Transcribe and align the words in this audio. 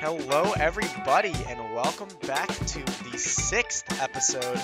Hello, 0.00 0.52
everybody, 0.58 1.32
and 1.46 1.60
welcome 1.72 2.08
back 2.26 2.48
to 2.48 2.82
the 3.04 3.18
sixth 3.18 3.84
episode. 4.00 4.58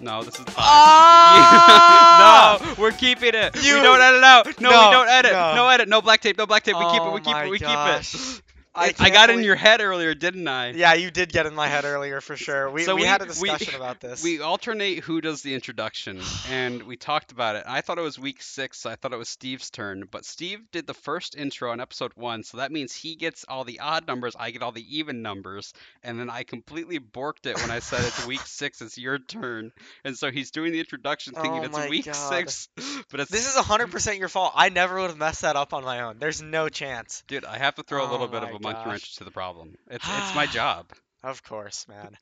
No, 0.00 0.22
this 0.22 0.34
is 0.34 0.40
five. 0.44 0.54
Ah! 0.58 2.58
no, 2.68 2.74
we're 2.82 2.92
keeping 2.92 3.34
it. 3.34 3.56
You- 3.64 3.76
We 3.76 3.82
don't 3.82 4.00
edit 4.00 4.22
out. 4.22 4.60
No, 4.60 4.70
No, 4.70 4.88
we 4.88 4.94
don't 4.94 5.08
edit. 5.08 5.32
no. 5.32 5.54
No. 5.56 5.68
edit. 5.68 5.88
No 5.88 6.02
black 6.02 6.20
tape. 6.20 6.38
No 6.38 6.46
black 6.46 6.62
tape. 6.64 6.76
We 6.76 6.84
keep 6.84 6.94
it. 6.94 7.00
Oh 7.02 7.12
We 7.14 7.20
keep 7.20 7.32
my 7.32 7.44
it. 7.44 7.50
We 7.50 7.58
keep 7.58 7.68
it. 7.68 8.42
I, 8.78 8.94
I 8.98 9.10
got 9.10 9.30
in 9.30 9.42
your 9.42 9.54
head 9.56 9.80
earlier, 9.80 10.14
didn't 10.14 10.46
I? 10.48 10.70
Yeah, 10.70 10.94
you 10.94 11.10
did 11.10 11.32
get 11.32 11.46
in 11.46 11.54
my 11.54 11.66
head 11.68 11.84
earlier 11.84 12.20
for 12.20 12.36
sure. 12.36 12.70
We, 12.70 12.84
So 12.84 12.94
we, 12.94 13.02
we- 13.02 13.06
had 13.08 13.20
a 13.20 13.24
we- 13.24 13.28
discussion 13.30 13.74
about 13.74 14.00
this. 14.00 14.22
We 14.22 14.40
alternate 14.40 15.00
who 15.00 15.20
does 15.20 15.42
the 15.42 15.54
introduction, 15.54 16.20
and 16.50 16.82
we 16.84 16.96
talked 16.96 17.32
about 17.32 17.56
it. 17.56 17.64
I 17.66 17.80
thought 17.80 17.98
it 17.98 18.02
was 18.02 18.18
week 18.18 18.40
six. 18.42 18.78
So 18.80 18.90
I 18.90 18.94
thought 18.96 19.12
it 19.12 19.18
was 19.18 19.28
Steve's 19.28 19.70
turn, 19.70 20.04
but 20.10 20.24
Steve 20.24 20.60
did 20.72 20.86
the 20.86 20.94
first 20.94 21.36
intro 21.36 21.70
on 21.72 21.80
episode 21.80 22.12
one, 22.14 22.42
so 22.44 22.58
that 22.58 22.72
means 22.72 22.94
he 22.94 23.16
gets 23.16 23.44
all 23.48 23.64
the 23.64 23.80
odd 23.80 24.06
numbers, 24.06 24.36
I 24.38 24.50
get 24.50 24.62
all 24.62 24.72
the 24.72 24.96
even 24.98 25.22
numbers, 25.22 25.72
and 26.02 26.18
then 26.18 26.30
I 26.30 26.44
completely 26.44 26.98
borked 27.00 27.46
it 27.46 27.56
when 27.60 27.70
I 27.70 27.80
said 27.80 28.00
it's 28.04 28.26
week 28.26 28.40
six. 28.46 28.80
It's 28.80 28.96
your 28.98 29.18
turn, 29.18 29.72
and 30.04 30.16
so 30.16 30.30
he's 30.30 30.50
doing 30.50 30.72
the 30.72 30.80
introduction, 30.80 31.34
thinking 31.34 31.60
Oh 31.60 31.78
it's 31.78 31.88
week 31.88 32.04
God. 32.06 32.14
six, 32.14 32.68
but 33.10 33.20
it's 33.20 33.30
this 33.30 33.48
is 33.48 33.56
100% 33.60 34.18
your 34.18 34.28
fault. 34.28 34.52
I 34.54 34.68
never 34.68 35.00
would 35.00 35.10
have 35.10 35.18
messed 35.18 35.42
that 35.42 35.56
up 35.56 35.72
on 35.74 35.84
my 35.84 36.02
own. 36.02 36.18
There's 36.18 36.42
no 36.42 36.68
chance. 36.68 37.22
Dude, 37.26 37.44
I 37.44 37.58
have 37.58 37.74
to 37.76 37.82
throw 37.82 38.04
a 38.04 38.08
Oh 38.08 38.10
little 38.10 38.28
bit 38.28 38.42
of 38.42 38.50
a 38.54 38.58
monkey 38.72 38.84
gosh. 38.84 38.90
wrench 38.92 39.16
to 39.16 39.24
the 39.24 39.30
problem. 39.30 39.74
It's 39.90 40.04
it's 40.06 40.34
my 40.34 40.46
job. 40.60 40.86
Of 41.22 41.42
course, 41.42 41.86
man. 41.88 42.16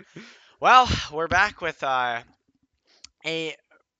well, 0.60 0.88
we're 1.12 1.28
back 1.28 1.60
with 1.60 1.82
uh, 1.82 2.22
a 3.26 3.54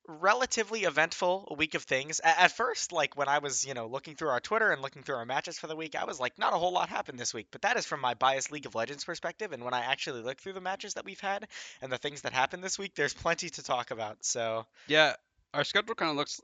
relatively 0.07 0.83
eventful 0.85 1.53
week 1.57 1.75
of 1.75 1.83
things. 1.83 2.21
A- 2.23 2.41
At 2.41 2.51
first, 2.53 2.91
like 2.93 3.17
when 3.17 3.27
I 3.27 3.39
was, 3.39 3.65
you 3.65 3.73
know, 3.73 3.87
looking 3.87 4.15
through 4.15 4.29
our 4.29 4.39
Twitter 4.39 4.71
and 4.71 4.81
looking 4.81 5.03
through 5.03 5.15
our 5.17 5.25
matches 5.25 5.59
for 5.59 5.67
the 5.67 5.75
week, 5.75 5.95
I 5.95 6.05
was 6.05 6.19
like, 6.19 6.39
not 6.39 6.53
a 6.53 6.57
whole 6.57 6.71
lot 6.71 6.89
happened 6.89 7.19
this 7.19 7.33
week. 7.33 7.47
But 7.51 7.63
that 7.63 7.77
is 7.77 7.85
from 7.85 7.99
my 8.01 8.13
biased 8.13 8.51
League 8.51 8.65
of 8.65 8.73
Legends 8.75 9.03
perspective. 9.03 9.51
And 9.51 9.63
when 9.63 9.73
I 9.73 9.81
actually 9.81 10.21
look 10.21 10.39
through 10.39 10.53
the 10.53 10.61
matches 10.61 10.93
that 10.95 11.05
we've 11.05 11.19
had 11.19 11.47
and 11.81 11.91
the 11.91 11.97
things 11.97 12.21
that 12.21 12.33
happened 12.33 12.63
this 12.63 12.79
week, 12.79 12.95
there's 12.95 13.13
plenty 13.13 13.49
to 13.49 13.63
talk 13.63 13.91
about. 13.91 14.17
So, 14.21 14.65
Yeah, 14.87 15.13
our 15.53 15.63
schedule 15.65 15.93
kind 15.95 16.09
of 16.11 16.17
looks 16.17 16.39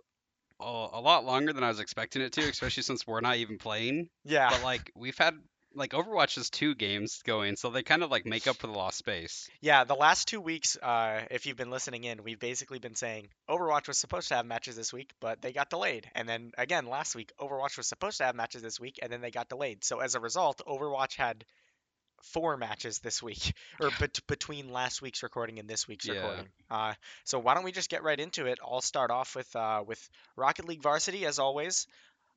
a, 0.59 0.65
a 0.65 1.01
lot 1.01 1.25
longer 1.25 1.53
than 1.53 1.63
I 1.63 1.69
was 1.69 1.79
expecting 1.79 2.21
it 2.21 2.33
to, 2.33 2.41
especially 2.41 2.83
since 2.83 3.07
we're 3.07 3.21
not 3.21 3.37
even 3.37 3.57
playing. 3.57 4.09
yeah. 4.25 4.49
But 4.49 4.63
like 4.63 4.91
we've 4.95 5.17
had 5.17 5.35
like 5.75 5.91
Overwatch 5.91 6.37
is 6.37 6.49
two 6.49 6.75
games 6.75 7.21
going, 7.25 7.55
so 7.55 7.69
they 7.69 7.83
kind 7.83 8.03
of 8.03 8.11
like 8.11 8.25
make 8.25 8.47
up 8.47 8.57
for 8.57 8.67
the 8.67 8.73
lost 8.73 8.97
space. 8.97 9.49
Yeah, 9.61 9.83
the 9.83 9.95
last 9.95 10.27
two 10.27 10.39
weeks, 10.41 10.77
uh, 10.81 11.21
if 11.31 11.45
you've 11.45 11.57
been 11.57 11.71
listening 11.71 12.03
in, 12.03 12.23
we've 12.23 12.39
basically 12.39 12.79
been 12.79 12.95
saying 12.95 13.27
Overwatch 13.49 13.87
was 13.87 13.97
supposed 13.97 14.27
to 14.29 14.35
have 14.35 14.45
matches 14.45 14.75
this 14.75 14.93
week, 14.93 15.11
but 15.19 15.41
they 15.41 15.51
got 15.51 15.69
delayed. 15.69 16.09
And 16.15 16.27
then 16.29 16.51
again, 16.57 16.85
last 16.87 17.15
week, 17.15 17.31
Overwatch 17.39 17.77
was 17.77 17.87
supposed 17.87 18.17
to 18.19 18.25
have 18.25 18.35
matches 18.35 18.61
this 18.61 18.79
week, 18.79 18.99
and 19.01 19.11
then 19.11 19.21
they 19.21 19.31
got 19.31 19.49
delayed. 19.49 19.83
So 19.83 19.99
as 19.99 20.15
a 20.15 20.19
result, 20.19 20.61
Overwatch 20.67 21.15
had 21.15 21.45
four 22.21 22.55
matches 22.55 22.99
this 22.99 23.21
week, 23.21 23.53
or 23.81 23.89
bet- 23.99 24.19
between 24.27 24.71
last 24.71 25.01
week's 25.01 25.23
recording 25.23 25.59
and 25.59 25.69
this 25.69 25.87
week's 25.87 26.07
Yeah. 26.07 26.13
recording. 26.15 26.47
Uh, 26.71 26.93
so 27.25 27.39
why 27.39 27.53
don't 27.53 27.63
we 27.65 27.71
just 27.71 27.89
get 27.89 28.03
right 28.03 28.19
into 28.19 28.45
it? 28.45 28.59
I'll 28.63 28.81
start 28.81 29.11
off 29.11 29.35
with 29.35 29.53
uh, 29.55 29.83
with 29.85 30.09
Rocket 30.35 30.65
League 30.67 30.81
Varsity 30.81 31.25
as 31.25 31.39
always. 31.39 31.87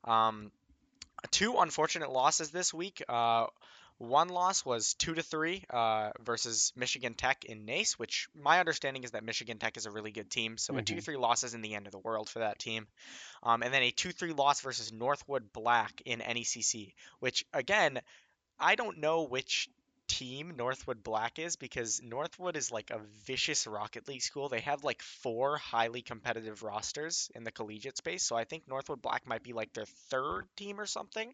Um, 0.03 0.51
two 1.31 1.57
unfortunate 1.57 2.11
losses 2.11 2.51
this 2.51 2.73
week. 2.73 3.03
Uh, 3.07 3.47
one 3.97 4.29
loss 4.29 4.63
was 4.63 4.93
two 4.93 5.15
to 5.15 5.23
three 5.23 5.63
uh, 5.71 6.11
versus 6.23 6.71
Michigan 6.75 7.15
Tech 7.15 7.45
in 7.45 7.65
NACE, 7.65 7.97
which 7.97 8.29
my 8.39 8.59
understanding 8.59 9.03
is 9.03 9.11
that 9.11 9.23
Michigan 9.23 9.57
Tech 9.57 9.75
is 9.75 9.87
a 9.87 9.91
really 9.91 10.11
good 10.11 10.29
team. 10.29 10.57
So 10.57 10.77
a 10.77 10.81
Mhm. 10.81 10.85
two 10.85 11.01
three 11.01 11.17
loss 11.17 11.43
isn't 11.43 11.61
the 11.61 11.73
end 11.73 11.87
of 11.87 11.91
the 11.91 11.97
world 11.97 12.29
for 12.29 12.39
that 12.39 12.59
team. 12.59 12.87
Um, 13.41 13.63
and 13.63 13.73
then 13.73 13.81
a 13.81 13.91
two 13.91 14.11
three 14.11 14.33
loss 14.33 14.61
versus 14.61 14.91
Northwood 14.91 15.51
Black 15.51 16.01
in 16.05 16.19
NECC, 16.21 16.93
which 17.19 17.43
again, 17.53 17.99
I 18.59 18.75
don't 18.75 18.99
know 18.99 19.23
which 19.23 19.69
team 20.07 20.53
Northwood 20.57 21.03
Black 21.03 21.39
is 21.39 21.55
because 21.55 22.01
Northwood 22.01 22.55
is 22.55 22.71
like 22.71 22.89
a 22.91 23.01
vicious 23.25 23.67
Rocket 23.67 24.07
League 24.07 24.21
school. 24.21 24.49
They 24.49 24.61
have 24.61 24.83
like 24.83 25.01
four 25.01 25.57
highly 25.57 26.01
competitive 26.01 26.63
rosters 26.63 27.29
in 27.35 27.43
the 27.43 27.51
collegiate 27.51 27.97
space. 27.97 28.23
So 28.23 28.35
I 28.35 28.45
think 28.45 28.67
Northwood 28.67 29.01
Black 29.01 29.27
might 29.27 29.43
be 29.43 29.53
like 29.53 29.73
their 29.73 29.85
third 30.09 30.45
team 30.55 30.79
or 30.79 30.85
something. 30.85 31.33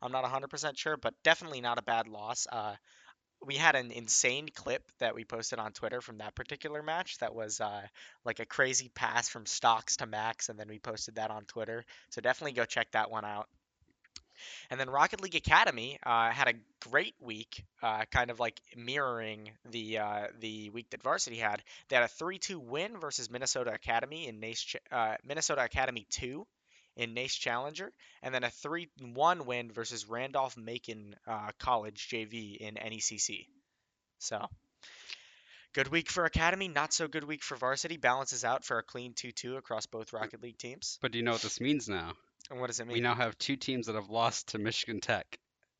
I'm 0.00 0.12
not 0.12 0.24
100% 0.24 0.78
sure, 0.78 0.96
but 0.96 1.14
definitely 1.22 1.60
not 1.60 1.78
a 1.78 1.82
bad 1.82 2.08
loss. 2.08 2.46
Uh, 2.50 2.74
we 3.44 3.56
had 3.56 3.74
an 3.74 3.90
insane 3.90 4.48
clip 4.54 4.82
that 5.00 5.14
we 5.14 5.24
posted 5.24 5.58
on 5.58 5.72
Twitter 5.72 6.00
from 6.00 6.18
that 6.18 6.34
particular 6.34 6.82
match 6.82 7.18
that 7.18 7.34
was 7.34 7.60
uh, 7.60 7.82
like 8.24 8.40
a 8.40 8.46
crazy 8.46 8.90
pass 8.94 9.28
from 9.28 9.46
Stocks 9.46 9.96
to 9.96 10.06
Max, 10.06 10.48
and 10.48 10.58
then 10.58 10.68
we 10.68 10.78
posted 10.78 11.16
that 11.16 11.30
on 11.30 11.44
Twitter. 11.44 11.84
So 12.10 12.20
definitely 12.20 12.52
go 12.52 12.64
check 12.64 12.90
that 12.92 13.10
one 13.10 13.24
out. 13.24 13.48
And 14.70 14.78
then 14.78 14.90
Rocket 14.90 15.20
League 15.20 15.34
Academy 15.34 15.98
uh, 16.02 16.30
had 16.30 16.48
a 16.48 16.54
great 16.88 17.14
week, 17.20 17.64
uh, 17.82 18.04
kind 18.10 18.30
of 18.30 18.40
like 18.40 18.60
mirroring 18.76 19.50
the 19.70 19.98
uh, 19.98 20.26
the 20.40 20.70
week 20.70 20.90
that 20.90 21.02
Varsity 21.02 21.36
had. 21.36 21.62
They 21.88 21.96
had 21.96 22.04
a 22.04 22.24
3-2 22.24 22.56
win 22.56 22.98
versus 22.98 23.30
Minnesota 23.30 23.72
Academy 23.72 24.28
in 24.28 24.40
NACE 24.40 24.76
uh, 24.90 25.16
Minnesota 25.24 25.64
Academy 25.64 26.06
2 26.10 26.46
in 26.96 27.14
NACE 27.14 27.34
Challenger, 27.34 27.90
and 28.22 28.34
then 28.34 28.44
a 28.44 28.48
3-1 28.48 29.46
win 29.46 29.72
versus 29.72 30.08
Randolph 30.08 30.56
Macon 30.56 31.16
uh, 31.26 31.50
College 31.58 32.08
JV 32.08 32.56
in 32.56 32.74
NECC. 32.74 33.46
So. 34.18 34.46
Good 35.74 35.88
week 35.88 36.10
for 36.10 36.26
Academy, 36.26 36.68
not 36.68 36.92
so 36.92 37.08
good 37.08 37.24
week 37.24 37.42
for 37.42 37.56
Varsity. 37.56 37.96
Balances 37.96 38.44
out 38.44 38.62
for 38.62 38.76
a 38.76 38.82
clean 38.82 39.14
2-2 39.14 39.56
across 39.56 39.86
both 39.86 40.12
Rocket 40.12 40.42
League 40.42 40.58
teams. 40.58 40.98
But 41.00 41.12
do 41.12 41.18
you 41.18 41.24
know 41.24 41.32
what 41.32 41.40
this 41.40 41.62
means 41.62 41.88
now? 41.88 42.12
And 42.50 42.60
what 42.60 42.68
does 42.68 42.80
it 42.80 42.86
mean? 42.86 42.94
We 42.94 43.00
now 43.00 43.14
have 43.14 43.36
two 43.38 43.56
teams 43.56 43.86
that 43.86 43.94
have 43.94 44.10
lost 44.10 44.48
to 44.48 44.58
Michigan 44.58 45.00
Tech. 45.00 45.26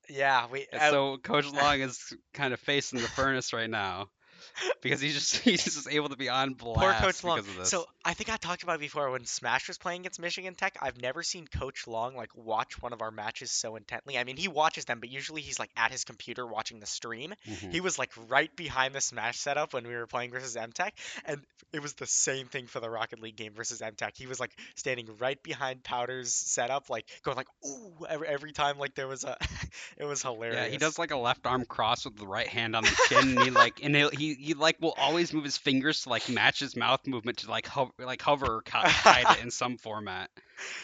yeah, 0.09 0.47
we. 0.51 0.67
Uh, 0.73 0.91
so 0.91 1.17
Coach 1.19 1.47
Long 1.53 1.81
is 1.81 2.13
kind 2.35 2.53
of 2.55 2.61
facing 2.61 3.01
the 3.01 3.09
furnace 3.09 3.53
right 3.53 3.71
now 3.71 4.09
because 4.83 5.01
he's 5.01 5.15
just 5.15 5.37
he's 5.39 5.65
just 5.65 5.89
able 5.91 6.09
to 6.09 6.17
be 6.17 6.29
on 6.29 6.55
blast 6.55 6.81
Poor 6.81 6.93
Coach 6.93 7.25
Long. 7.25 7.37
because 7.37 7.51
of 7.51 7.57
this. 7.59 7.71
So 7.71 7.87
I 8.05 8.15
think 8.15 8.31
I 8.33 8.37
talked 8.37 8.63
about 8.63 8.77
it 8.77 8.81
before 8.81 9.11
when 9.11 9.25
Smash 9.25 9.69
was 9.69 9.79
playing 9.79 10.01
against 10.01 10.21
Michigan 10.21 10.55
Tech. 10.55 10.77
I've 10.81 11.01
never 11.01 11.23
seen 11.23 11.47
Coach 11.47 11.87
Long 11.87 12.17
like 12.17 12.31
watch 12.35 12.81
one 12.81 12.93
of 12.93 13.03
our 13.03 13.11
matches 13.11 13.51
so 13.51 13.77
intently. 13.77 14.19
I 14.19 14.25
mean, 14.25 14.37
he 14.37 14.49
watches 14.49 14.85
them, 14.85 15.01
but 15.01 15.11
usually 15.11 15.43
he's 15.43 15.59
like 15.59 15.71
at 15.77 15.91
his 15.91 16.05
computer 16.05 16.47
watching 16.47 16.81
the 16.81 16.87
stream. 16.87 17.35
Mhm. 17.49 17.73
He 17.73 17.81
was 17.81 17.99
like 17.99 18.11
right 18.29 18.55
behind 18.57 18.95
the 18.95 19.01
Smash 19.01 19.39
setup 19.39 19.73
when 19.73 19.87
we 19.87 19.95
were 19.95 20.07
playing 20.07 20.31
versus 20.31 20.57
MTech, 20.57 20.91
and 21.25 21.41
it 21.73 21.81
was 21.81 21.95
the 21.95 22.07
same 22.07 22.49
thing 22.49 22.67
for 22.67 22.81
the 22.81 22.91
Rocket 22.91 23.21
League 23.21 23.37
game 23.37 23.55
versus 23.55 23.81
MTech. 23.81 24.17
He 24.17 24.27
was 24.27 24.39
like 24.39 24.51
standing 24.75 25.09
right 25.19 25.43
behind 25.43 25.83
Powder's 25.83 26.33
setup, 26.35 26.91
like 26.91 27.07
going 27.23 27.37
like 27.37 27.49
ooh 27.67 28.07
every, 28.09 28.29
every 28.29 28.53
time 28.53 28.79
like 28.79 28.95
there 28.95 29.09
was 29.09 29.25
a. 29.25 29.37
it 29.97 30.05
was 30.05 30.23
hilarious. 30.23 30.57
Yeah, 30.57 30.69
he 30.69 30.77
does 30.77 30.99
like 30.99 31.11
a 31.11 31.17
left 31.17 31.47
arm 31.47 31.65
cross 31.65 32.05
with 32.05 32.17
the 32.17 32.27
right 32.27 32.49
hand 32.49 32.77
on 32.77 32.85
the 32.85 32.97
chin, 33.09 33.37
and 33.37 33.43
he 33.43 33.51
like 33.51 33.81
and 33.83 33.95
he'll, 33.95 34.11
he 34.35 34.45
he 34.47 34.55
like 34.55 34.81
will 34.81 34.95
always 34.97 35.33
move 35.33 35.45
his 35.45 35.57
fingers 35.57 36.03
to 36.03 36.09
like 36.09 36.29
match 36.29 36.61
his 36.61 36.77
mouth 36.77 37.07
movement 37.07 37.39
to 37.39 37.51
like 37.51 37.67
hover 37.67 37.93
like 37.99 38.23
hover 38.23 38.63
hide 38.67 39.39
it 39.39 39.43
in 39.43 39.51
some 39.63 39.79
format. 39.79 40.31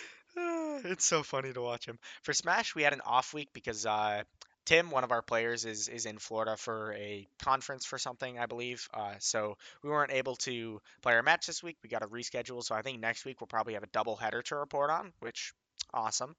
it's 0.36 1.04
so 1.04 1.22
funny 1.22 1.52
to 1.52 1.60
watch 1.60 1.86
him. 1.86 1.98
For 2.22 2.32
Smash, 2.32 2.74
we 2.74 2.82
had 2.82 2.92
an 2.92 3.00
off 3.04 3.34
week 3.34 3.48
because 3.52 3.86
uh, 3.86 4.22
Tim, 4.64 4.90
one 4.90 5.04
of 5.04 5.12
our 5.12 5.22
players, 5.22 5.64
is 5.64 5.88
is 5.88 6.06
in 6.06 6.18
Florida 6.18 6.56
for 6.56 6.92
a 6.92 7.26
conference 7.42 7.86
for 7.86 7.98
something, 7.98 8.38
I 8.38 8.46
believe. 8.46 8.86
Uh, 8.92 9.14
so 9.18 9.56
we 9.82 9.90
weren't 9.90 10.12
able 10.12 10.36
to 10.36 10.80
play 11.02 11.14
our 11.14 11.22
match 11.22 11.46
this 11.46 11.62
week. 11.62 11.78
We 11.82 11.88
got 11.88 12.02
to 12.02 12.08
reschedule. 12.08 12.62
So 12.62 12.74
I 12.74 12.82
think 12.82 13.00
next 13.00 13.24
week 13.24 13.40
we'll 13.40 13.48
probably 13.48 13.74
have 13.74 13.82
a 13.82 13.88
double 13.88 14.16
header 14.16 14.42
to 14.42 14.56
report 14.56 14.90
on, 14.90 15.12
which 15.20 15.52
awesome. 15.92 16.36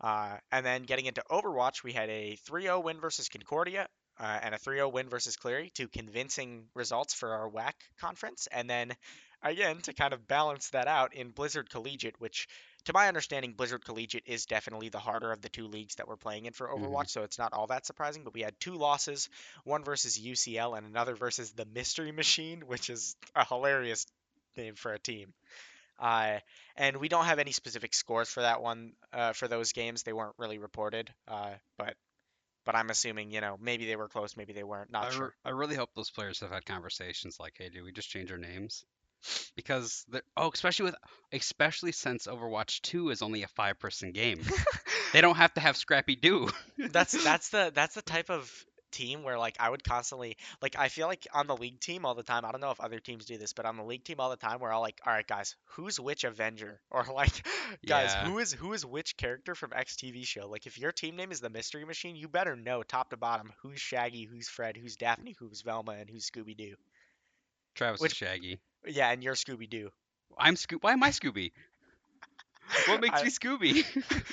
Uh, 0.00 0.36
and 0.52 0.64
then 0.64 0.82
getting 0.82 1.06
into 1.06 1.22
Overwatch, 1.30 1.82
we 1.82 1.92
had 1.92 2.08
a 2.08 2.36
3-0 2.48 2.84
win 2.84 3.00
versus 3.00 3.28
Concordia. 3.28 3.88
Uh, 4.20 4.38
and 4.42 4.54
a 4.54 4.58
3-0 4.58 4.92
win 4.92 5.08
versus 5.08 5.36
Cleary, 5.36 5.70
two 5.72 5.86
convincing 5.86 6.64
results 6.74 7.14
for 7.14 7.32
our 7.34 7.48
WHAC 7.48 7.74
conference. 8.00 8.48
And 8.50 8.68
then, 8.68 8.96
again, 9.42 9.78
to 9.82 9.92
kind 9.92 10.12
of 10.12 10.26
balance 10.26 10.70
that 10.70 10.88
out 10.88 11.14
in 11.14 11.30
Blizzard 11.30 11.70
Collegiate, 11.70 12.20
which 12.20 12.48
to 12.88 12.92
my 12.94 13.08
understanding, 13.08 13.52
Blizzard 13.52 13.84
Collegiate 13.84 14.24
is 14.26 14.46
definitely 14.46 14.88
the 14.88 14.98
harder 14.98 15.30
of 15.30 15.42
the 15.42 15.48
two 15.50 15.66
leagues 15.66 15.96
that 15.96 16.08
we're 16.08 16.16
playing 16.16 16.46
in 16.46 16.52
for 16.54 16.68
Overwatch, 16.68 17.10
so 17.10 17.22
it's 17.22 17.38
not 17.38 17.52
all 17.52 17.66
that 17.66 17.84
surprising. 17.84 18.24
But 18.24 18.32
we 18.32 18.40
had 18.40 18.58
two 18.60 18.76
losses, 18.76 19.28
one 19.64 19.84
versus 19.84 20.18
UCL 20.18 20.76
and 20.76 20.86
another 20.86 21.14
versus 21.14 21.52
the 21.52 21.66
Mystery 21.66 22.12
Machine, 22.12 22.62
which 22.66 22.88
is 22.88 23.14
a 23.34 23.44
hilarious 23.44 24.06
name 24.56 24.74
for 24.74 24.92
a 24.92 24.98
team. 24.98 25.34
Uh, 25.98 26.38
and 26.76 26.96
we 26.96 27.08
don't 27.08 27.24
have 27.24 27.38
any 27.38 27.52
specific 27.52 27.92
scores 27.92 28.30
for 28.30 28.40
that 28.40 28.62
one, 28.62 28.92
uh, 29.12 29.32
for 29.32 29.48
those 29.48 29.72
games. 29.72 30.02
They 30.02 30.12
weren't 30.12 30.36
really 30.38 30.58
reported, 30.58 31.12
uh, 31.26 31.54
but 31.76 31.94
but 32.68 32.76
I'm 32.76 32.90
assuming 32.90 33.30
you 33.30 33.40
know 33.40 33.56
maybe 33.58 33.86
they 33.86 33.96
were 33.96 34.08
close, 34.08 34.36
maybe 34.36 34.52
they 34.52 34.62
weren't. 34.62 34.92
Not 34.92 35.06
I, 35.06 35.10
sure. 35.10 35.24
re- 35.24 35.32
I 35.46 35.50
really 35.52 35.74
hope 35.74 35.88
those 35.96 36.10
players 36.10 36.40
have 36.40 36.50
had 36.50 36.66
conversations 36.66 37.38
like, 37.40 37.54
"Hey, 37.56 37.70
do 37.70 37.82
we 37.82 37.92
just 37.92 38.10
change 38.10 38.30
our 38.30 38.36
names?" 38.36 38.84
because 39.56 40.04
oh, 40.36 40.50
especially 40.52 40.84
with 40.84 40.94
especially 41.32 41.92
since 41.92 42.26
Overwatch 42.26 42.82
2 42.82 43.08
is 43.08 43.22
only 43.22 43.42
a 43.42 43.48
five 43.48 43.78
person 43.78 44.12
game. 44.12 44.42
they 45.14 45.22
don't 45.22 45.36
have 45.36 45.54
to 45.54 45.60
have 45.62 45.78
Scrappy 45.78 46.14
Doo. 46.14 46.50
That's 46.76 47.12
that's 47.24 47.48
the 47.48 47.72
that's 47.74 47.94
the 47.94 48.02
type 48.02 48.28
of 48.28 48.52
team 48.98 49.22
where 49.22 49.38
like 49.38 49.56
I 49.60 49.70
would 49.70 49.84
constantly 49.84 50.36
like 50.60 50.76
I 50.78 50.88
feel 50.88 51.06
like 51.06 51.26
on 51.32 51.46
the 51.46 51.56
league 51.56 51.80
team 51.80 52.04
all 52.04 52.14
the 52.14 52.22
time. 52.22 52.44
I 52.44 52.50
don't 52.52 52.60
know 52.60 52.70
if 52.70 52.80
other 52.80 52.98
teams 52.98 53.24
do 53.24 53.38
this, 53.38 53.52
but 53.52 53.64
on 53.66 53.76
the 53.76 53.82
league 53.84 54.04
team 54.04 54.16
all 54.18 54.30
the 54.30 54.36
time 54.36 54.58
we're 54.60 54.70
all 54.72 54.80
like, 54.80 55.00
all 55.06 55.12
right 55.12 55.26
guys, 55.26 55.56
who's 55.74 55.98
which 56.00 56.24
Avenger? 56.24 56.80
Or 56.90 57.04
like 57.14 57.46
guys, 57.86 58.10
Yeah. 58.12 58.24
who 58.28 58.38
is 58.38 58.52
who 58.52 58.72
is 58.72 58.84
which 58.84 59.16
character 59.16 59.54
from 59.54 59.72
X 59.74 59.94
TV 59.96 60.24
show? 60.26 60.48
Like 60.48 60.66
if 60.66 60.78
your 60.78 60.92
team 60.92 61.16
name 61.16 61.30
is 61.32 61.40
the 61.40 61.50
Mystery 61.50 61.84
Machine, 61.84 62.16
you 62.16 62.28
better 62.28 62.56
know 62.56 62.82
top 62.82 63.10
to 63.10 63.16
bottom 63.16 63.52
who's 63.62 63.80
Shaggy, 63.80 64.24
who's 64.24 64.48
Fred, 64.48 64.76
who's 64.76 64.96
Daphne, 64.96 65.36
who's 65.38 65.62
Velma, 65.62 65.92
and 65.92 66.10
who's 66.10 66.28
Scooby 66.30 66.56
Doo. 66.56 66.74
Travis 67.74 68.00
Which- 68.00 68.12
is 68.12 68.18
Shaggy. 68.18 68.58
Yeah, 68.86 69.10
and 69.10 69.22
you're 69.22 69.34
Scooby 69.34 69.68
Doo. 69.70 69.90
I'm 70.36 70.54
Scoo. 70.56 70.78
Why 70.80 70.92
am 70.92 71.02
I 71.02 71.10
Scooby? 71.10 71.52
What 72.86 73.00
makes 73.00 73.20
I- 73.20 73.24
me 73.24 73.30
Scooby? 73.30 73.84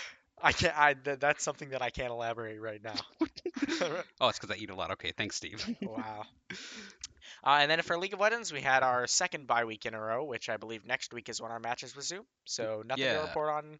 I 0.41 0.51
can't. 0.51 0.77
I 0.77 0.93
th- 0.93 1.19
that's 1.19 1.43
something 1.43 1.69
that 1.69 1.81
I 1.81 1.89
can't 1.89 2.11
elaborate 2.11 2.59
right 2.61 2.81
now. 2.83 2.95
oh, 4.21 4.27
it's 4.29 4.39
because 4.39 4.51
I 4.55 4.59
eat 4.59 4.69
a 4.69 4.75
lot. 4.75 4.91
Okay, 4.91 5.11
thanks, 5.17 5.35
Steve. 5.35 5.65
wow. 5.81 6.23
Uh, 7.43 7.57
and 7.61 7.69
then 7.71 7.81
for 7.81 7.97
League 7.97 8.13
of 8.13 8.19
Legends, 8.19 8.51
we 8.51 8.61
had 8.61 8.83
our 8.83 9.07
second 9.07 9.47
bye 9.47 9.65
week 9.65 9.85
in 9.85 9.93
a 9.93 9.99
row, 9.99 10.23
which 10.23 10.49
I 10.49 10.57
believe 10.57 10.85
next 10.85 11.13
week 11.13 11.29
is 11.29 11.41
when 11.41 11.51
our 11.51 11.59
matches 11.59 11.95
resume. 11.95 12.25
So 12.45 12.83
nothing 12.85 13.11
to 13.11 13.15
Yeah. 13.15 13.21
report 13.21 13.49
on. 13.49 13.79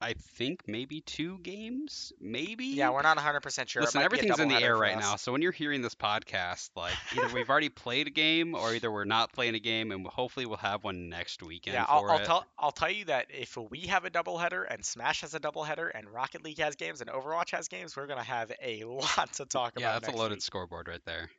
I 0.00 0.14
think 0.14 0.62
maybe 0.66 1.00
two 1.00 1.38
games, 1.38 2.12
maybe. 2.20 2.66
Yeah, 2.66 2.90
we're 2.90 3.02
not 3.02 3.18
100% 3.18 3.68
sure. 3.68 3.82
Listen, 3.82 4.00
might 4.00 4.10
be 4.10 4.16
a 4.16 4.20
everything's 4.20 4.38
in 4.38 4.48
the 4.48 4.62
air 4.62 4.76
right 4.76 4.96
us. 4.96 5.02
now. 5.02 5.16
So 5.16 5.32
when 5.32 5.42
you're 5.42 5.52
hearing 5.52 5.82
this 5.82 5.94
podcast, 5.94 6.70
like 6.76 6.94
either 7.16 7.34
we've 7.34 7.50
already 7.50 7.68
played 7.86 8.06
a 8.06 8.10
game 8.10 8.54
or 8.54 8.74
either 8.74 8.90
we're 8.90 9.04
not 9.04 9.32
playing 9.32 9.54
a 9.54 9.60
game, 9.60 9.90
and 9.92 10.06
hopefully 10.06 10.46
we'll 10.46 10.56
have 10.58 10.84
one 10.84 11.08
next 11.08 11.42
weekend 11.42 11.74
Yeah, 11.74 11.86
I'll, 11.88 12.08
I'll 12.08 12.24
tell 12.24 12.46
I'll 12.58 12.72
tell 12.72 12.90
you 12.90 13.06
that 13.06 13.26
if 13.30 13.56
we 13.70 13.80
have 13.82 14.04
a 14.04 14.10
doubleheader 14.10 14.64
and 14.68 14.84
Smash 14.84 15.22
has 15.22 15.34
a 15.34 15.40
doubleheader 15.40 15.90
and 15.94 16.08
Rocket 16.08 16.44
League 16.44 16.58
has 16.58 16.76
games 16.76 17.00
and 17.00 17.10
Overwatch 17.10 17.50
has 17.50 17.68
games, 17.68 17.96
we're 17.96 18.06
gonna 18.06 18.22
have 18.22 18.52
a 18.62 18.84
lot 18.84 19.32
to 19.34 19.44
talk 19.44 19.74
yeah, 19.76 19.90
about. 19.90 20.02
that's 20.02 20.14
a 20.14 20.16
loaded 20.16 20.36
week. 20.36 20.42
scoreboard 20.42 20.88
right 20.88 21.04
there. 21.04 21.30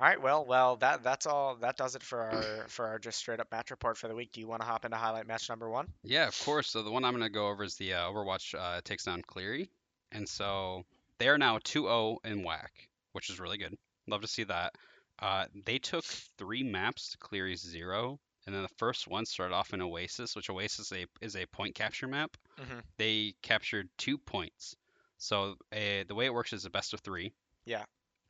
All 0.00 0.06
right, 0.06 0.20
well, 0.22 0.44
well, 0.46 0.76
that 0.76 1.02
that's 1.02 1.26
all. 1.26 1.56
That 1.56 1.76
does 1.76 1.96
it 1.96 2.02
for 2.04 2.22
our 2.22 2.68
for 2.68 2.86
our 2.86 2.98
just 3.00 3.18
straight 3.18 3.40
up 3.40 3.50
match 3.50 3.70
report 3.72 3.96
for 3.96 4.06
the 4.06 4.14
week. 4.14 4.30
Do 4.32 4.40
you 4.40 4.46
want 4.46 4.62
to 4.62 4.66
hop 4.66 4.84
into 4.84 4.96
highlight 4.96 5.26
match 5.26 5.48
number 5.48 5.68
one? 5.68 5.88
Yeah, 6.04 6.28
of 6.28 6.38
course. 6.44 6.70
So 6.70 6.82
the 6.82 6.90
one 6.90 7.04
I'm 7.04 7.12
going 7.12 7.24
to 7.24 7.28
go 7.30 7.48
over 7.48 7.64
is 7.64 7.74
the 7.74 7.94
uh, 7.94 8.02
Overwatch 8.08 8.54
uh, 8.56 8.80
takes 8.84 9.04
down 9.04 9.22
Cleary, 9.26 9.70
and 10.12 10.28
so 10.28 10.84
they 11.18 11.28
are 11.28 11.36
now 11.38 11.58
2-0 11.58 12.18
in 12.24 12.44
WHAC, 12.44 12.68
which 13.12 13.28
is 13.28 13.40
really 13.40 13.58
good. 13.58 13.76
Love 14.06 14.20
to 14.20 14.28
see 14.28 14.44
that. 14.44 14.74
Uh, 15.18 15.46
they 15.66 15.78
took 15.78 16.04
three 16.04 16.62
maps 16.62 17.10
to 17.10 17.18
Cleary's 17.18 17.60
zero, 17.60 18.20
and 18.46 18.54
then 18.54 18.62
the 18.62 18.68
first 18.76 19.08
one 19.08 19.26
started 19.26 19.52
off 19.52 19.74
in 19.74 19.82
Oasis, 19.82 20.36
which 20.36 20.48
Oasis 20.48 20.92
is 20.92 20.92
a, 20.92 21.06
is 21.24 21.34
a 21.34 21.44
point 21.46 21.74
capture 21.74 22.06
map. 22.06 22.36
Mhm. 22.56 22.82
They 22.98 23.34
captured 23.42 23.88
two 23.98 24.16
points. 24.16 24.76
So 25.16 25.56
uh, 25.72 26.04
the 26.06 26.14
way 26.14 26.26
it 26.26 26.32
works 26.32 26.52
is 26.52 26.66
a 26.66 26.70
best 26.70 26.94
of 26.94 27.00
three. 27.00 27.32
Yeah. 27.66 27.82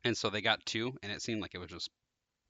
And 0.03 0.17
so 0.17 0.29
they 0.29 0.41
got 0.41 0.65
two, 0.65 0.97
and 1.03 1.11
it 1.11 1.21
seemed 1.21 1.41
like 1.41 1.55
it 1.55 1.59
was 1.59 1.69
just 1.69 1.89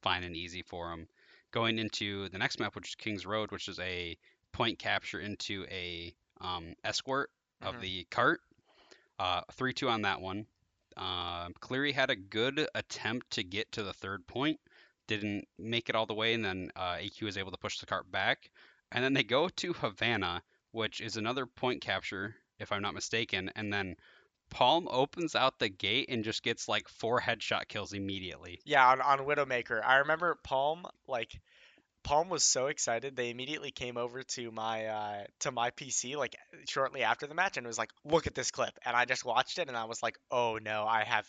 fine 0.01 0.23
and 0.23 0.35
easy 0.35 0.61
for 0.61 0.89
them. 0.89 1.07
Going 1.51 1.79
into 1.79 2.29
the 2.29 2.37
next 2.37 2.59
map, 2.59 2.75
which 2.75 2.89
is 2.89 2.95
King's 2.95 3.25
Road, 3.25 3.51
which 3.51 3.67
is 3.67 3.79
a 3.79 4.17
point 4.51 4.77
capture 4.79 5.19
into 5.19 5.65
a 5.69 6.13
um, 6.41 6.73
escort 6.83 7.31
of 7.61 7.75
Mhm. 7.75 7.81
the 7.81 8.03
cart. 8.05 8.41
Uh, 9.17 9.41
3-2 9.51 9.89
on 9.89 10.03
that 10.03 10.21
one. 10.21 10.47
Um, 10.95 11.53
Cleary 11.59 11.91
had 11.91 12.09
a 12.09 12.15
good 12.15 12.67
attempt 12.75 13.31
to 13.31 13.43
get 13.43 13.71
to 13.73 13.83
the 13.83 13.93
third 13.93 14.25
point, 14.27 14.59
didn't 15.07 15.47
make 15.57 15.89
it 15.89 15.95
all 15.95 16.05
the 16.05 16.13
way, 16.13 16.33
and 16.33 16.43
then 16.43 16.71
uh, 16.75 16.97
AQ 16.97 17.25
was 17.25 17.37
able 17.37 17.51
to 17.51 17.57
push 17.57 17.79
the 17.79 17.85
cart 17.85 18.09
back. 18.11 18.51
And 18.91 19.03
then 19.03 19.13
they 19.13 19.23
go 19.23 19.49
to 19.49 19.73
Havana, 19.73 20.43
which 20.71 21.01
is 21.01 21.17
another 21.17 21.45
point 21.45 21.81
capture, 21.81 22.35
if 22.59 22.71
I'm 22.71 22.81
not 22.81 22.93
mistaken, 22.93 23.51
and 23.55 23.71
then 23.71 23.95
Palm 24.49 24.87
opens 24.89 25.35
out 25.35 25.59
the 25.59 25.69
gate 25.69 26.09
and 26.09 26.23
just 26.23 26.43
gets 26.43 26.67
like 26.67 26.87
four 26.89 27.21
headshot 27.21 27.67
kills 27.67 27.93
immediately. 27.93 28.61
Yeah, 28.65 28.87
on, 28.87 29.01
on 29.01 29.19
Widowmaker. 29.19 29.81
I 29.83 29.97
remember 29.97 30.35
Palm 30.43 30.85
like 31.07 31.39
Palm 32.03 32.29
was 32.29 32.43
so 32.43 32.67
excited 32.67 33.15
they 33.15 33.29
immediately 33.31 33.71
came 33.71 33.97
over 33.97 34.23
to 34.23 34.51
my 34.51 34.87
uh, 34.87 35.23
to 35.41 35.51
my 35.51 35.71
PC 35.71 36.15
like 36.17 36.35
shortly 36.67 37.03
after 37.03 37.27
the 37.27 37.35
match 37.35 37.57
and 37.57 37.67
was 37.67 37.77
like, 37.79 37.91
"Look 38.05 38.27
at 38.27 38.35
this 38.35 38.51
clip." 38.51 38.77
And 38.85 38.95
I 38.95 39.05
just 39.05 39.25
watched 39.25 39.59
it 39.59 39.69
and 39.69 39.77
I 39.77 39.85
was 39.85 40.03
like, 40.03 40.17
"Oh 40.31 40.59
no, 40.61 40.85
I 40.85 41.03
have 41.05 41.27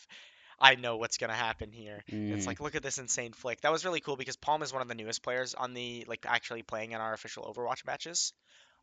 I 0.61 0.77
know 0.77 0.97
what's 0.99 1.19
going 1.19 1.31
to 1.31 1.37
happen 1.37 1.73
here." 1.73 2.05
It's 2.29 2.47
Mhm. 2.47 2.49
like, 2.49 2.61
"Look 2.61 2.75
at 2.77 2.83
this 2.83 2.99
insane 2.99 3.33
flick." 3.35 3.63
That 3.63 3.73
was 3.73 3.85
really 3.85 4.01
cool 4.01 4.17
because 4.17 4.37
Palm 4.37 4.63
is 4.63 4.73
one 4.73 4.83
of 4.83 4.89
the 4.89 4.95
newest 4.97 5.23
players 5.23 5.55
on 5.55 5.75
the 5.75 6.05
like 6.09 6.27
actually 6.27 6.63
playing 6.63 6.93
in 6.93 7.01
our 7.01 7.15
official 7.15 7.45
Overwatch 7.53 7.87
matches. 7.87 8.33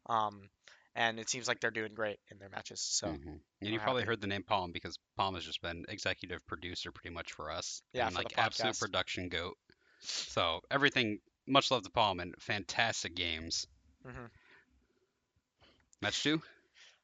Um 0.08 0.50
and 0.98 1.20
it 1.20 1.30
seems 1.30 1.48
like 1.48 1.62
they're 1.62 1.72
doing 1.72 1.96
great 1.96 2.20
in 2.32 2.40
their 2.40 2.50
matches. 2.50 2.82
So, 2.82 3.08
Mhm. 3.08 3.42
And 3.62 3.74
you 3.74 3.80
probably 3.80 4.04
happy. 4.04 4.06
heard 4.06 4.22
the 4.22 4.28
name 4.28 4.44
Palm 4.44 4.72
because 4.72 5.00
Palm 5.16 5.36
has 5.36 5.46
just 5.46 5.62
been 5.62 5.86
executive 5.90 6.46
producer 6.48 6.92
pretty 6.92 7.14
much 7.14 7.34
for 7.34 7.52
us. 7.52 7.82
Yeah, 7.94 8.08
and 8.08 8.16
like 8.16 8.34
absolute 8.38 8.78
production 8.80 9.30
goat. 9.30 9.58
So 10.02 10.62
everything, 10.72 11.22
much 11.48 11.72
love 11.72 11.84
to 11.84 11.90
Palm 11.92 12.20
and 12.20 12.36
fantastic 12.42 13.16
games. 13.16 13.68
mhm. 14.06 14.32
Match 16.02 16.24
two. 16.24 16.42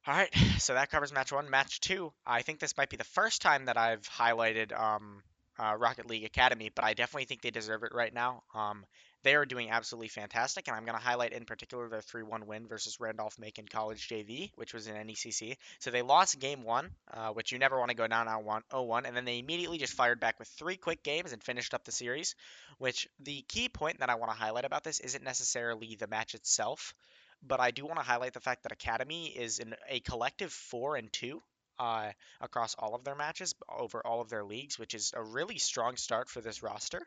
All 0.07 0.16
right, 0.16 0.34
so 0.60 0.74
that 0.75 0.89
covers 0.92 1.13
match 1.13 1.31
one. 1.31 1.50
Match 1.50 1.80
two, 1.81 2.13
I 2.25 2.42
think 2.44 2.60
this 2.60 2.78
might 2.78 2.89
be 2.89 2.98
the 2.98 3.04
first 3.04 3.42
time 3.42 3.66
that 3.66 3.78
I've 3.78 4.01
highlighted 4.10 4.78
um, 4.78 5.24
uh, 5.60 5.75
Rocket 5.78 6.07
League 6.07 6.25
Academy, 6.25 6.72
but 6.74 6.86
I 6.86 6.94
definitely 6.94 7.25
think 7.25 7.42
they 7.42 7.51
deserve 7.51 7.84
it 7.84 7.94
right 7.94 8.13
now. 8.13 8.44
Um, 8.54 8.86
they 9.24 9.36
are 9.36 9.46
doing 9.46 9.70
absolutely 9.72 10.10
fantastic, 10.10 10.68
and 10.68 10.75
I'm 10.75 10.86
going 10.86 10.98
to 10.98 11.04
highlight 11.04 11.34
in 11.34 11.46
particular 11.46 11.88
their 11.90 12.02
3 12.02 12.24
1 12.24 12.46
win 12.46 12.68
versus 12.68 13.00
Randolph 13.00 13.40
Macon 13.40 13.68
College 13.68 14.08
JV, 14.08 14.52
which 14.56 14.74
was 14.74 14.88
in 14.88 14.96
NECC. 14.96 15.58
So 15.80 15.92
they 15.92 16.02
lost 16.02 16.40
game 16.40 16.64
one, 16.64 16.92
uh, 17.14 17.30
which 17.30 17.52
you 17.52 17.60
never 17.60 17.80
want 17.80 17.90
to 17.90 17.96
go 17.96 18.08
down 18.08 18.28
on 18.28 18.44
1 18.44 18.64
1, 18.72 19.06
and 19.06 19.16
then 19.16 19.25
they 19.25 19.40
immediately 19.40 19.78
just 19.78 19.94
fired 19.94 20.20
back 20.20 20.40
with 20.40 20.48
three 20.50 20.75
quick 20.75 21.04
games 21.04 21.34
and 21.34 21.44
finished 21.44 21.74
up 21.74 21.86
the 21.86 21.92
series. 21.92 22.36
Which 22.78 23.08
the 23.20 23.44
key 23.48 23.70
point 23.70 24.00
that 24.00 24.10
I 24.10 24.16
want 24.16 24.31
to 24.31 24.38
highlight 24.38 24.66
about 24.66 24.84
this 24.84 25.00
isn't 25.00 25.24
necessarily 25.24 25.96
the 25.96 26.08
match 26.08 26.36
itself, 26.36 26.94
but 27.42 27.60
I 27.60 27.72
do 27.72 27.86
want 27.86 27.98
to 27.98 28.06
highlight 28.06 28.34
the 28.34 28.40
fact 28.40 28.64
that 28.64 28.72
Academy 28.72 29.28
is 29.28 29.60
in 29.60 29.75
a 29.90 30.00
collective 30.02 30.52
four 30.52 30.96
and 30.96 31.12
two 31.12 31.42
uh, 31.80 32.12
across 32.42 32.75
all 32.78 32.96
of 32.96 33.04
their 33.04 33.16
matches 33.16 33.56
over 33.70 34.06
all 34.06 34.22
of 34.22 34.30
their 34.30 34.44
leagues, 34.44 34.78
which 34.78 34.94
is 34.94 35.14
a 35.16 35.24
really 35.24 35.58
strong 35.58 35.96
start 35.96 36.30
for 36.30 36.42
this 36.42 36.62
roster. 36.62 37.02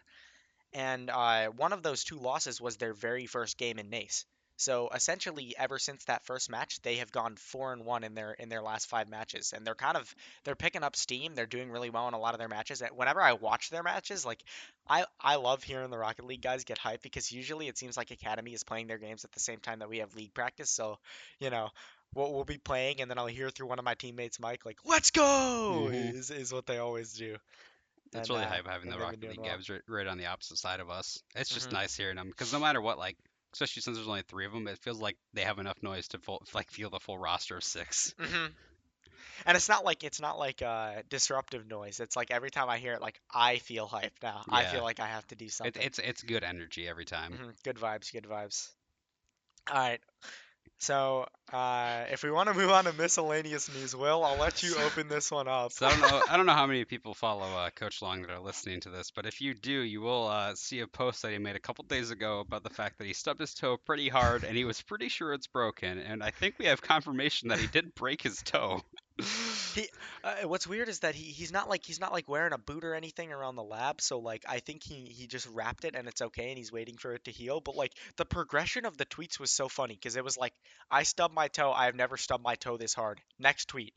And 0.73 1.11
uh, 1.11 1.49
one 1.49 1.73
of 1.73 1.83
those 1.83 2.05
two 2.05 2.19
losses 2.19 2.61
was 2.61 2.77
their 2.77 2.93
very 2.95 3.27
first 3.27 3.57
game 3.57 3.79
in 3.79 3.91
NACE. 3.91 4.27
So 4.59 4.89
essentially, 4.95 5.55
ever 5.59 5.79
since 5.79 6.05
that 6.05 6.25
first 6.25 6.49
match, 6.49 6.81
they 6.81 6.97
have 6.97 7.13
gone 7.13 7.37
four 7.37 7.73
and 7.75 7.85
one 7.85 8.05
in 8.05 8.15
their 8.15 8.33
in 8.33 8.49
their 8.49 8.63
last 8.63 8.89
five 8.89 9.07
matches, 9.09 9.53
and 9.55 9.67
they're 9.67 9.75
kind 9.75 9.97
of 9.99 10.15
they're 10.45 10.55
picking 10.57 10.83
up 10.83 10.97
steam. 10.97 11.35
They're 11.35 11.45
doing 11.47 11.71
really 11.71 11.91
well 11.91 12.09
in 12.09 12.15
a 12.15 12.19
lot 12.19 12.33
of 12.35 12.39
their 12.39 12.49
matches. 12.49 12.81
And 12.81 12.91
whenever 12.97 13.21
I 13.21 13.35
watch 13.35 13.69
their 13.69 13.83
matches, 13.83 14.25
like 14.25 14.43
I 14.89 15.05
I 15.21 15.37
love 15.37 15.63
hearing 15.63 15.91
the 15.91 15.99
Rocket 15.99 16.25
League 16.25 16.41
guys 16.43 16.65
get 16.65 16.79
hyped 16.79 17.03
because 17.03 17.31
usually 17.31 17.69
it 17.69 17.77
seems 17.77 17.97
like 17.97 18.11
Academy 18.11 18.55
is 18.55 18.65
playing 18.65 18.87
their 18.87 18.99
games 18.99 19.25
at 19.25 19.33
the 19.33 19.41
same 19.41 19.59
time 19.61 19.81
that 19.81 19.89
we 19.91 19.99
have 19.99 20.15
league 20.15 20.33
practice. 20.35 20.71
So, 20.71 20.99
you 21.39 21.51
know, 21.51 21.69
we'll, 22.15 22.33
we'll 22.33 22.45
be 22.45 22.59
playing 22.59 23.01
and 23.03 23.11
then 23.11 23.19
I'll 23.19 23.27
hear 23.27 23.51
through 23.51 23.67
one 23.69 23.79
of 23.79 23.85
my 23.85 23.95
teammates' 23.95 24.41
mic 24.41 24.65
like 24.65 24.79
"Let's 24.85 25.11
go!" 25.11 25.91
Mhm. 25.93 26.15
is 26.15 26.31
is 26.31 26.53
what 26.53 26.67
they 26.67 26.79
always 26.79 27.13
do. 27.13 27.37
It's 28.15 28.29
And, 28.29 28.31
really 28.31 28.45
uh, 28.45 28.47
hype 28.47 28.67
having 28.67 28.89
the 28.89 28.99
Rocket 28.99 29.29
League 29.29 29.43
well. 29.43 29.43
Gabs 29.43 29.69
right, 29.71 29.83
right 29.89 30.07
on 30.07 30.19
the 30.19 30.27
opposite 30.27 30.59
side 30.59 30.81
of 30.81 30.91
us. 30.91 31.23
It's 31.35 31.53
just 31.53 31.71
Mhm. 31.71 31.73
nice 31.73 31.97
hearing 31.97 32.17
them 32.17 32.29
because 32.29 32.53
no 32.53 32.59
matter 32.61 32.81
what, 32.81 32.99
like 32.99 33.17
especially 33.53 33.83
since 33.83 33.97
there's 33.97 34.09
only 34.09 34.23
three 34.23 34.47
of 34.47 34.53
them, 34.53 34.67
it 34.69 34.79
feels 34.81 35.01
like 35.01 35.17
they 35.33 35.43
have 35.43 35.59
enough 35.59 35.83
noise 35.83 36.09
to 36.09 36.19
full, 36.19 36.43
like 36.55 36.71
feel 36.71 36.91
the 36.91 37.01
full 37.01 37.19
roster 37.19 37.57
of 37.57 37.65
six. 37.65 38.15
hmm 38.19 38.47
And 39.47 39.57
it's 39.57 39.69
not 39.69 39.85
like 39.85 40.05
it's 40.05 40.21
not 40.21 40.39
like 40.39 40.63
uh, 40.63 41.03
disruptive 41.09 41.67
noise. 41.67 42.01
It's 42.01 42.17
like 42.17 42.31
every 42.31 42.51
time 42.51 42.69
I 42.69 42.79
hear 42.79 42.95
it, 42.95 43.01
like 43.03 43.21
I 43.33 43.59
feel 43.59 43.87
hype 43.87 44.15
now. 44.23 44.45
I 44.51 44.65
feel 44.65 44.83
like 44.83 45.01
I 45.01 45.09
have 45.09 45.27
to 45.29 45.37
do 45.37 45.49
It, 45.63 45.77
something. 45.77 45.83
it's 45.83 45.99
it's 45.99 46.23
good 46.23 46.45
energy 46.45 46.89
every 46.89 47.05
time. 47.05 47.39
Mhm, 47.39 47.55
Good 47.63 47.77
vibes, 47.77 48.13
good 48.13 48.25
vibes. 48.25 48.71
All 49.71 49.77
right. 49.77 50.01
So, 50.79 51.27
uh, 51.53 52.05
if 52.11 52.23
we 52.23 52.31
want 52.31 52.49
to 52.49 52.55
move 52.55 52.71
on 52.71 52.85
to 52.85 52.93
miscellaneous 52.93 53.73
news, 53.75 53.97
Will, 53.97 54.25
I'll 54.25 54.39
let 54.39 54.63
you 54.63 54.77
open 54.85 55.09
this 55.09 55.31
one 55.31 55.49
up. 55.49 55.73
So 55.73 55.87
I 55.87 55.91
don't 55.91 56.01
know. 56.01 56.23
I 56.29 56.37
don't 56.37 56.47
know 56.47 56.53
how 56.53 56.67
many 56.67 56.85
people 56.85 57.15
follow 57.15 57.47
uh, 57.47 57.71
Coach 57.71 58.03
Long 58.03 58.23
that 58.23 58.31
are 58.31 58.41
listening 58.41 58.81
to 58.81 58.91
this, 58.91 59.11
but 59.11 59.27
if 59.27 59.41
you 59.41 59.55
do, 59.55 59.71
you 59.71 60.01
will 60.01 60.27
uh, 60.29 60.55
see 60.55 60.81
a 60.81 60.87
post 60.87 61.23
that 61.23 61.33
he 61.33 61.39
made 61.39 61.57
a 61.57 61.61
couple 61.61 61.85
days 61.85 62.11
ago 62.11 62.41
about 62.41 62.63
the 62.63 62.71
fact 62.71 62.99
that 62.99 63.07
he 63.07 63.13
stubbed 63.13 63.41
his 63.41 63.55
toe 63.55 63.77
pretty 63.77 64.09
hard 64.09 64.45
and 64.45 64.57
he 64.57 64.65
was 64.65 64.83
pretty 64.83 65.09
sure 65.09 65.33
it's 65.33 65.47
broken. 65.47 65.99
And 65.99 66.23
I 66.23 66.31
think 66.31 66.57
we 66.59 66.67
have 66.67 66.83
confirmation 66.83 67.49
that 67.49 67.59
he 67.59 67.69
did 67.69 67.95
break 67.95 68.23
his 68.23 68.43
toe. 68.43 68.83
He, 69.77 69.89
uh, 70.25 70.35
what's 70.49 70.67
weird 70.67 70.89
is 70.89 71.01
that 71.01 71.15
he, 71.15 71.25
he's 71.25 71.53
not 71.53 71.69
like 71.69 71.85
he's 71.85 72.01
not 72.01 72.13
like 72.13 72.29
wearing 72.29 72.53
a 72.53 72.59
boot 72.59 72.85
or 72.85 72.95
anything 72.95 73.33
around 73.33 73.57
the 73.57 73.63
lab. 73.63 74.01
So 74.01 74.19
like 74.19 74.45
I 74.49 74.59
think 74.61 74.83
he 74.83 75.05
he 75.05 75.27
just 75.27 75.47
wrapped 75.53 75.85
it 75.85 75.95
and 75.95 76.09
it's 76.09 76.23
okay 76.23 76.49
and 76.49 76.59
he's 76.59 76.73
waiting 76.73 76.97
for 76.97 77.13
it 77.15 77.25
to 77.25 77.31
heal. 77.31 77.61
But 77.61 77.77
like 77.77 77.93
the 78.17 78.25
progression 78.25 78.85
of 78.87 78.97
the 78.97 79.07
tweets 79.07 79.39
was 79.39 79.51
so 79.51 79.69
funny 79.69 79.95
because 79.95 80.17
it 80.17 80.25
was 80.25 80.37
like 80.37 80.53
I 80.91 81.05
stubbed 81.05 81.35
my 81.35 81.49
toe. 81.49 81.71
I 81.73 81.85
have 81.87 81.95
never 81.95 82.17
stubbed 82.17 82.43
my 82.43 82.55
toe 82.57 82.77
this 82.77 82.95
hard. 82.95 83.21
Next 83.39 83.69
tweet. 83.69 83.93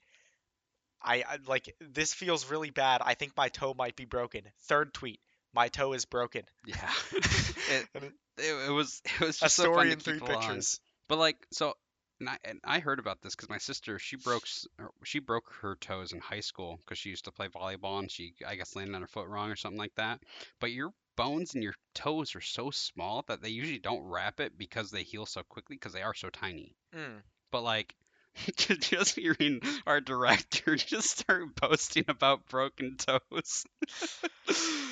I, 1.02 1.24
I 1.28 1.38
like 1.48 1.74
this 1.80 2.14
feels 2.14 2.50
really 2.52 2.72
bad. 2.72 3.02
I 3.04 3.14
think 3.14 3.32
my 3.38 3.50
toe 3.50 3.74
might 3.78 3.96
be 3.96 4.06
broken. 4.06 4.42
Third 4.68 4.94
tweet. 4.94 5.20
My 5.54 5.70
toe 5.70 5.94
is 5.94 6.06
broken. 6.06 6.44
Yeah. 6.66 6.92
it, 7.14 7.88
it- 7.96 8.14
it, 8.42 8.72
was 8.72 9.02
it 9.04 9.20
was 9.20 9.38
A 9.38 9.46
just 9.46 9.56
so 9.58 9.64
fun 9.64 9.74
story 9.74 9.88
to 9.88 9.94
in 9.94 10.00
three 10.00 10.20
pictures. 10.20 10.80
But 11.10 11.18
like 11.18 11.38
so 11.52 11.74
and 12.20 12.30
I, 12.30 12.38
and 12.44 12.60
I 12.64 12.80
heard 12.80 13.00
about 13.00 13.22
this 13.22 13.36
because 13.36 13.50
my 13.50 13.58
sister 13.58 13.98
she 14.00 14.16
broke 14.16 14.46
she 15.04 15.20
broke 15.20 15.52
her 15.62 15.76
toes 15.76 16.12
in 16.12 16.20
high 16.20 16.40
school 16.40 16.80
because 16.84 16.98
she 16.98 17.10
used 17.10 17.26
to 17.26 17.32
play 17.32 17.48
volleyball 17.48 18.00
and 18.00 18.12
she 18.12 18.34
I 18.46 18.56
guess 18.56 18.76
landed 18.76 18.96
on 18.96 19.02
her 19.02 19.08
foot 19.08 19.28
wrong 19.28 19.50
or 19.50 19.56
something 19.56 19.80
like 19.80 19.96
that. 19.96 20.22
But 20.60 20.72
your 20.72 20.94
bones 21.16 21.54
and 21.54 21.64
your 21.64 21.76
toes 21.94 22.36
are 22.36 22.42
so 22.42 22.72
small 22.72 23.24
that 23.28 23.42
they 23.42 23.50
usually 23.50 23.80
don't 23.80 24.04
wrap 24.04 24.40
it 24.40 24.58
because 24.58 24.92
they 24.92 25.04
heal 25.04 25.26
so 25.26 25.44
quickly 25.44 25.76
because 25.76 25.94
they 25.94 26.02
are 26.02 26.14
so 26.14 26.30
tiny. 26.30 26.76
Mm. 26.96 27.22
But 27.52 27.64
like 27.64 27.96
just 28.58 29.15
hearing 29.15 29.62
our 29.86 30.01
director 30.01 30.75
just 30.77 31.19
start 31.19 31.55
posting 31.55 32.05
about 32.08 32.48
broken 32.48 32.98
toes. 32.98 33.65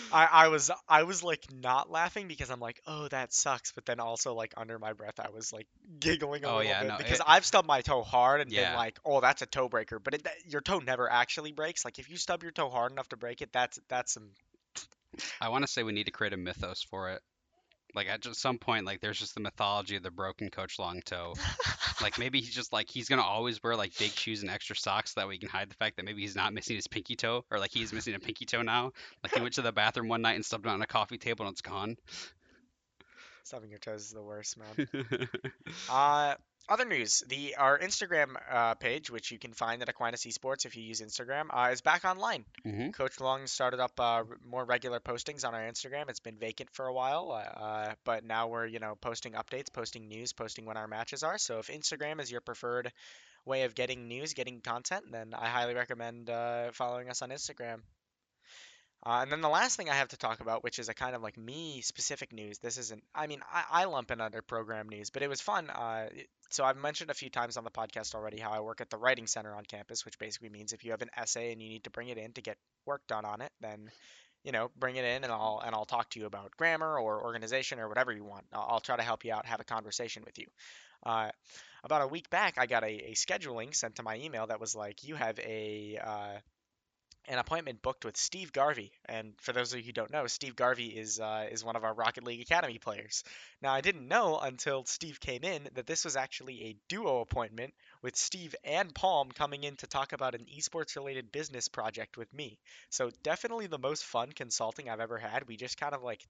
I, 0.10 0.26
I 0.32 0.48
was 0.48 0.72
I 0.88 1.04
was 1.04 1.22
like 1.24 1.46
not 1.52 1.90
laughing 1.90 2.28
because 2.28 2.50
I'm 2.50 2.60
like, 2.62 2.80
oh 2.88 3.08
that 3.10 3.34
sucks, 3.34 3.72
but 3.74 3.86
then 3.86 4.00
also 4.00 4.34
like 4.34 4.54
under 4.56 4.80
my 4.80 4.94
breath 4.94 5.20
I 5.20 5.30
was 5.30 5.52
like 5.52 5.68
giggling 6.00 6.46
a 6.46 6.50
Oh, 6.50 6.52
little 6.52 6.76
yeah, 6.76 6.76
bit 6.76 6.96
no, 6.98 6.98
because 6.98 7.20
it- 7.20 7.24
I've 7.26 7.46
stubbed 7.46 7.68
my 7.68 7.82
toe 7.82 8.04
hard 8.04 8.40
and 8.42 8.54
Yeah. 8.54 8.54
been 8.54 8.72
like, 8.72 9.00
oh 9.06 9.20
that's 9.22 9.42
a 9.42 9.46
toe 9.46 9.68
breaker, 9.70 10.00
but 10.00 10.14
it, 10.14 10.24
that, 10.24 10.34
your 10.46 10.62
toe 10.62 10.80
never 10.80 11.12
actually 11.12 11.52
breaks. 11.52 11.84
Like 11.84 12.00
if 12.00 12.10
you 12.10 12.18
stub 12.18 12.44
your 12.44 12.52
toe 12.54 12.70
hard 12.70 12.92
enough 12.94 13.10
to 13.10 13.18
break 13.18 13.42
it, 13.42 13.52
that's 13.52 13.80
that's 13.90 14.14
some 14.14 14.30
I 15.42 15.50
want 15.50 15.64
to 15.64 15.68
say 15.68 15.84
we 15.84 15.94
need 15.94 16.06
to 16.06 16.12
create 16.12 16.34
a 16.34 16.38
mythos 16.38 16.84
for 16.84 17.10
it. 17.12 17.24
Like 17.96 18.08
at 18.08 18.22
just 18.22 18.40
some 18.42 18.58
point, 18.58 18.86
like 18.86 19.02
there's 19.02 19.20
just 19.20 19.34
the 19.34 19.40
mythology 19.40 19.96
of 19.96 20.04
the 20.04 20.12
broken 20.12 20.50
Coach 20.50 20.78
Long 20.78 21.02
toe. 21.02 21.34
Like 22.02 22.18
maybe 22.20 22.42
he's 22.42 22.54
just 22.54 22.74
like 22.74 22.90
he's 22.90 23.10
gonna 23.10 23.24
always 23.24 23.62
wear 23.64 23.76
like 23.76 23.98
big 23.98 24.12
shoes 24.12 24.42
and 24.42 24.52
extra 24.52 24.76
socks 24.76 25.14
so 25.14 25.22
that 25.22 25.28
way 25.28 25.36
he 25.36 25.40
can 25.40 25.50
hide 25.50 25.70
the 25.70 25.76
fact 25.76 25.96
that 25.96 26.06
maybe 26.06 26.22
he's 26.22 26.36
not 26.36 26.54
missing 26.54 26.76
his 26.76 26.88
pinky 26.88 27.16
toe 27.16 27.46
or 27.50 27.60
like 27.60 27.72
he's 27.72 27.94
missing 27.94 28.14
a 28.14 28.20
pinky 28.20 28.46
toe 28.46 28.62
now. 28.62 28.92
Like 29.24 29.34
he 29.34 29.42
went 29.42 29.54
to 29.56 29.62
the 29.62 29.72
bathroom 29.72 30.10
one 30.10 30.22
night 30.22 30.36
and 30.36 30.46
stubbed 30.46 30.66
it 30.66 30.70
on 30.70 30.82
a 30.82 30.88
coffee 30.88 31.18
table 31.18 31.46
and 31.46 31.54
it's 31.54 31.62
gone. 31.62 31.98
stubbing 33.44 33.70
your 33.70 33.80
toes 33.80 34.02
is 34.02 34.12
the 34.12 34.24
worst, 34.24 34.58
man. 34.58 34.88
Uh, 35.90 36.36
other 36.70 36.86
news: 36.86 37.24
the 37.28 37.56
our 37.56 37.78
Instagram 37.80 38.36
uh, 38.50 38.76
page, 38.76 39.10
which 39.10 39.32
you 39.32 39.40
can 39.40 39.54
find 39.54 39.82
at 39.82 39.90
Aquinas 39.90 40.26
Esports 40.26 40.66
if 40.66 40.76
you 40.76 40.84
use 40.84 41.02
Instagram, 41.02 41.46
uh, 41.52 41.70
is 41.72 41.82
back 41.82 42.06
online. 42.06 42.46
hmm 42.64 42.90
Coach 42.90 43.20
Long 43.20 43.48
started 43.48 43.80
up 43.80 44.00
uh, 44.00 44.24
more 44.46 44.66
regular 44.66 45.00
postings 45.00 45.46
on 45.46 45.54
our 45.56 45.62
Instagram. 45.62 46.10
It's 46.10 46.20
been 46.20 46.38
vacant 46.38 46.70
for 46.72 46.88
a 46.88 46.94
while, 46.94 47.32
uh, 47.32 47.60
uh, 47.60 47.94
but 48.04 48.24
now 48.26 48.48
we're 48.48 48.66
you 48.66 48.80
know 48.80 48.96
posting 49.00 49.34
updates, 49.34 49.72
posting 49.72 50.08
news, 50.08 50.34
posting 50.34 50.66
when 50.66 50.78
our 50.78 50.88
matches 50.88 51.24
are. 51.24 51.38
So 51.38 51.60
if 51.60 51.68
Instagram 51.68 52.22
is 52.22 52.32
your 52.32 52.42
preferred 52.42 52.92
way 53.46 53.64
of 53.64 53.76
getting 53.76 54.08
news, 54.08 54.34
getting 54.34 54.62
content, 54.62 55.06
then 55.12 55.34
I 55.34 55.48
highly 55.48 55.74
recommend 55.74 56.30
uh, 56.30 56.72
following 56.74 57.10
us 57.10 57.22
on 57.22 57.30
Instagram. 57.30 57.82
Uh, 59.08 59.22
and 59.22 59.32
then 59.32 59.40
the 59.40 59.48
last 59.48 59.78
thing 59.78 59.90
I 59.90 59.96
have 59.96 60.10
to 60.10 60.18
talk 60.18 60.42
about, 60.42 60.66
which 60.66 60.80
is 60.80 60.90
a 60.90 60.94
kind 60.94 61.16
of 61.16 61.22
like 61.22 61.38
me 61.38 61.80
specific 61.80 62.34
news. 62.34 62.58
This 62.58 62.78
isn't, 62.78 63.02
I 63.16 63.28
mean, 63.28 63.40
I, 63.50 63.64
I 63.72 63.86
lump 63.86 64.12
it 64.12 64.20
under 64.20 64.42
program 64.42 64.90
news, 64.90 65.12
but 65.12 65.22
it 65.22 65.30
was 65.30 65.40
fun. 65.40 65.70
Uh, 65.70 66.08
so 66.50 66.66
I've 66.66 66.76
mentioned 66.76 67.10
a 67.10 67.14
few 67.14 67.30
times 67.30 67.56
on 67.56 67.64
the 67.64 67.72
podcast 67.72 68.16
already 68.16 68.38
how 68.38 68.52
I 68.52 68.60
work 68.60 68.82
at 68.82 68.90
the 68.90 68.98
Writing 68.98 69.26
Center 69.26 69.56
on 69.56 69.64
campus, 69.64 70.04
which 70.04 70.20
basically 70.20 70.50
means 70.50 70.74
if 70.74 70.84
you 70.84 70.92
have 70.92 71.02
an 71.02 71.10
essay 71.16 71.54
and 71.54 71.62
you 71.62 71.70
need 71.70 71.86
to 71.86 71.90
bring 71.90 72.10
it 72.10 72.18
in 72.18 72.34
to 72.34 72.42
get 72.42 72.58
work 72.86 73.02
done 73.08 73.24
on 73.24 73.40
it, 73.40 73.52
then 73.62 73.90
you 74.44 74.52
know 74.52 74.72
bring 74.78 74.98
it 74.98 75.06
in 75.06 75.24
and 75.24 75.32
I'll 75.32 75.62
and 75.66 75.74
I'll 75.74 75.86
talk 75.86 76.10
to 76.12 76.20
you 76.20 76.26
about 76.26 76.52
grammar 76.58 77.00
or 77.00 77.24
organization 77.24 77.80
or 77.80 77.88
whatever 77.88 78.12
you 78.12 78.26
want. 78.26 78.44
I'll, 78.52 78.68
I'll 78.72 78.80
try 78.82 78.98
to 78.98 79.04
help 79.04 79.24
you 79.24 79.32
out, 79.32 79.46
have 79.46 79.62
a 79.62 79.66
conversation 79.66 80.24
with 80.26 80.38
you. 80.38 80.48
Uh, 81.06 81.30
about 81.82 82.02
a 82.02 82.08
week 82.08 82.30
back, 82.30 82.56
I 82.58 82.66
got 82.66 82.84
a, 82.84 83.12
a 83.12 83.14
scheduling 83.14 83.74
sent 83.74 83.96
to 83.96 84.04
my 84.04 84.18
email 84.18 84.48
that 84.48 84.60
was 84.60 84.76
like, 84.76 85.06
you 85.06 85.16
have 85.16 85.40
a 85.40 85.98
uh, 86.04 86.38
an 87.28 87.40
appointment 87.40 87.82
booked 87.82 88.06
with 88.06 88.18
Steve 88.18 88.52
Garvey. 88.54 88.92
And 89.06 89.34
for 89.42 89.52
those 89.52 89.74
of 89.74 89.80
you 89.80 89.86
who 89.86 89.92
don't 89.92 90.12
know, 90.12 90.28
Steve 90.28 90.56
Garvey 90.56 90.88
is 90.88 91.20
uh, 91.20 91.48
is 91.52 91.64
one 91.64 91.76
of 91.76 91.84
our 91.84 91.94
Rocket 91.94 92.24
League 92.24 92.42
Academy 92.42 92.78
players. 92.78 93.24
Now, 93.62 93.74
I 93.74 93.82
didn't 93.82 94.08
know 94.08 94.40
until 94.40 94.86
Steve 94.86 95.20
came 95.20 95.44
in 95.44 95.68
that 95.74 95.88
this 95.88 96.06
was 96.06 96.16
actually 96.16 96.64
a 96.64 96.76
duo 96.88 97.22
appointment 97.22 97.74
with 98.02 98.16
Steve 98.16 98.56
and 98.64 98.94
Palm 98.94 99.32
coming 99.32 99.64
in 99.64 99.76
to 99.78 99.88
talk 99.88 100.14
about 100.14 100.36
an 100.36 100.46
esports 100.58 100.96
related 100.96 101.32
business 101.32 101.68
project 101.68 102.18
with 102.18 102.34
me. 102.34 102.60
So 102.90 103.10
definitely 103.24 103.68
the 103.68 103.78
most 103.78 104.06
fun 104.06 104.32
consulting 104.32 104.90
I've 104.90 105.00
ever 105.00 105.18
had. 105.18 105.48
We 105.48 105.58
just 105.58 105.80
kind 105.80 105.94
of 105.94 106.04
like 106.04 106.26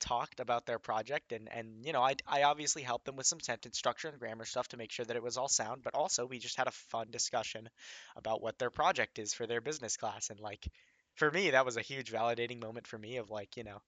talked 0.00 0.40
about 0.40 0.66
their 0.66 0.78
project 0.78 1.32
and 1.32 1.48
and 1.52 1.84
you 1.84 1.92
know 1.92 2.02
I, 2.02 2.14
I 2.26 2.42
obviously 2.44 2.82
helped 2.82 3.04
them 3.06 3.16
with 3.16 3.26
some 3.26 3.40
sentence 3.40 3.78
structure 3.78 4.08
and 4.08 4.18
grammar 4.18 4.44
stuff 4.44 4.68
to 4.68 4.76
make 4.76 4.92
sure 4.92 5.04
that 5.06 5.16
it 5.16 5.22
was 5.22 5.36
all 5.36 5.48
sound 5.48 5.82
but 5.82 5.94
also 5.94 6.26
we 6.26 6.38
just 6.38 6.56
had 6.56 6.68
a 6.68 6.72
fun 6.72 7.08
discussion 7.10 7.68
about 8.16 8.42
what 8.42 8.58
their 8.58 8.70
project 8.70 9.18
is 9.18 9.34
for 9.34 9.46
their 9.46 9.60
business 9.60 9.96
class. 9.96 10.30
And 10.30 10.40
like 10.40 10.66
for 11.14 11.30
me 11.30 11.50
that 11.50 11.64
was 11.64 11.76
a 11.76 11.82
huge 11.82 12.12
validating 12.12 12.60
moment 12.62 12.86
for 12.86 12.98
me 12.98 13.16
of 13.16 13.30
like 13.30 13.56
you 13.56 13.64
know 13.64 13.80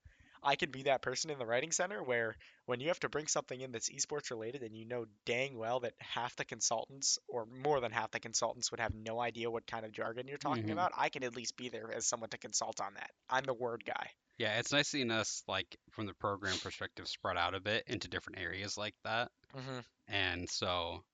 I 0.43 0.57
can 0.57 0.71
be 0.71 0.83
that 0.85 1.03
person 1.03 1.31
in 1.31 1.39
the 1.39 1.47
writing 1.47 1.73
center 1.73 2.03
where 2.03 2.37
when 2.67 2.81
you 2.81 2.89
have 2.89 3.01
to 3.01 3.09
bring 3.09 3.27
something 3.27 3.61
in 3.61 3.73
that's 3.73 3.91
esports 3.91 4.31
related 4.31 4.63
and 4.63 4.77
you 4.77 4.85
know 4.87 5.07
dang 5.25 5.57
well 5.59 5.81
that 5.81 5.95
half 5.99 6.37
the 6.37 6.45
consultants 6.45 7.19
or 7.29 7.47
more 7.47 7.81
than 7.81 7.93
half 7.93 8.11
the 8.13 8.21
consultants 8.21 8.71
would 8.71 8.81
have 8.81 8.95
no 8.95 9.21
idea 9.21 9.51
what 9.51 9.67
kind 9.67 9.85
of 9.85 9.93
jargon 9.93 10.29
you're 10.29 10.39
talking 10.39 10.71
Mhm. 10.71 10.73
about 10.73 10.93
I 10.97 11.09
can 11.09 11.25
at 11.25 11.37
least 11.37 11.57
be 11.57 11.69
there 11.69 11.93
as 11.93 12.07
someone 12.07 12.31
to 12.31 12.39
consult 12.39 12.81
on 12.81 12.95
that. 12.95 13.11
I'm 13.29 13.45
the 13.45 13.55
word 13.55 13.85
guy 13.85 14.11
Yeah, 14.39 14.59
it's 14.59 14.73
nice 14.73 14.89
seeing 14.89 15.11
us 15.11 15.43
like 15.49 15.77
from 15.93 16.07
the 16.07 16.15
program 16.15 16.59
perspective 16.59 17.09
spread 17.09 17.37
out 17.37 17.55
a 17.55 17.61
bit 17.61 17.85
into 17.87 18.09
different 18.09 18.39
areas 18.41 18.77
like 18.79 18.95
that. 19.05 19.31
hmm 19.55 19.81
And 20.09 20.49
so 20.51 21.05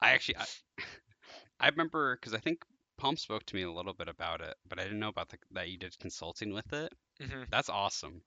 I 0.00 0.10
actually 0.12 0.36
I, 0.38 0.46
I 1.60 1.68
remember 1.68 2.16
because 2.16 2.34
I 2.34 2.38
think 2.40 2.62
Palm 2.98 3.16
spoke 3.16 3.44
to 3.46 3.56
me 3.56 3.62
a 3.62 3.72
little 3.72 3.94
bit 3.94 4.08
about 4.08 4.40
it, 4.40 4.54
but 4.68 4.78
I 4.78 4.84
didn't 4.84 5.00
know 5.00 5.08
about 5.08 5.28
the, 5.30 5.38
that 5.52 5.68
you 5.70 5.78
did 5.78 5.98
consulting 5.98 6.52
with 6.54 6.72
it. 6.72 6.92
hmm 7.20 7.44
That's 7.50 7.68
awesome. 7.68 8.22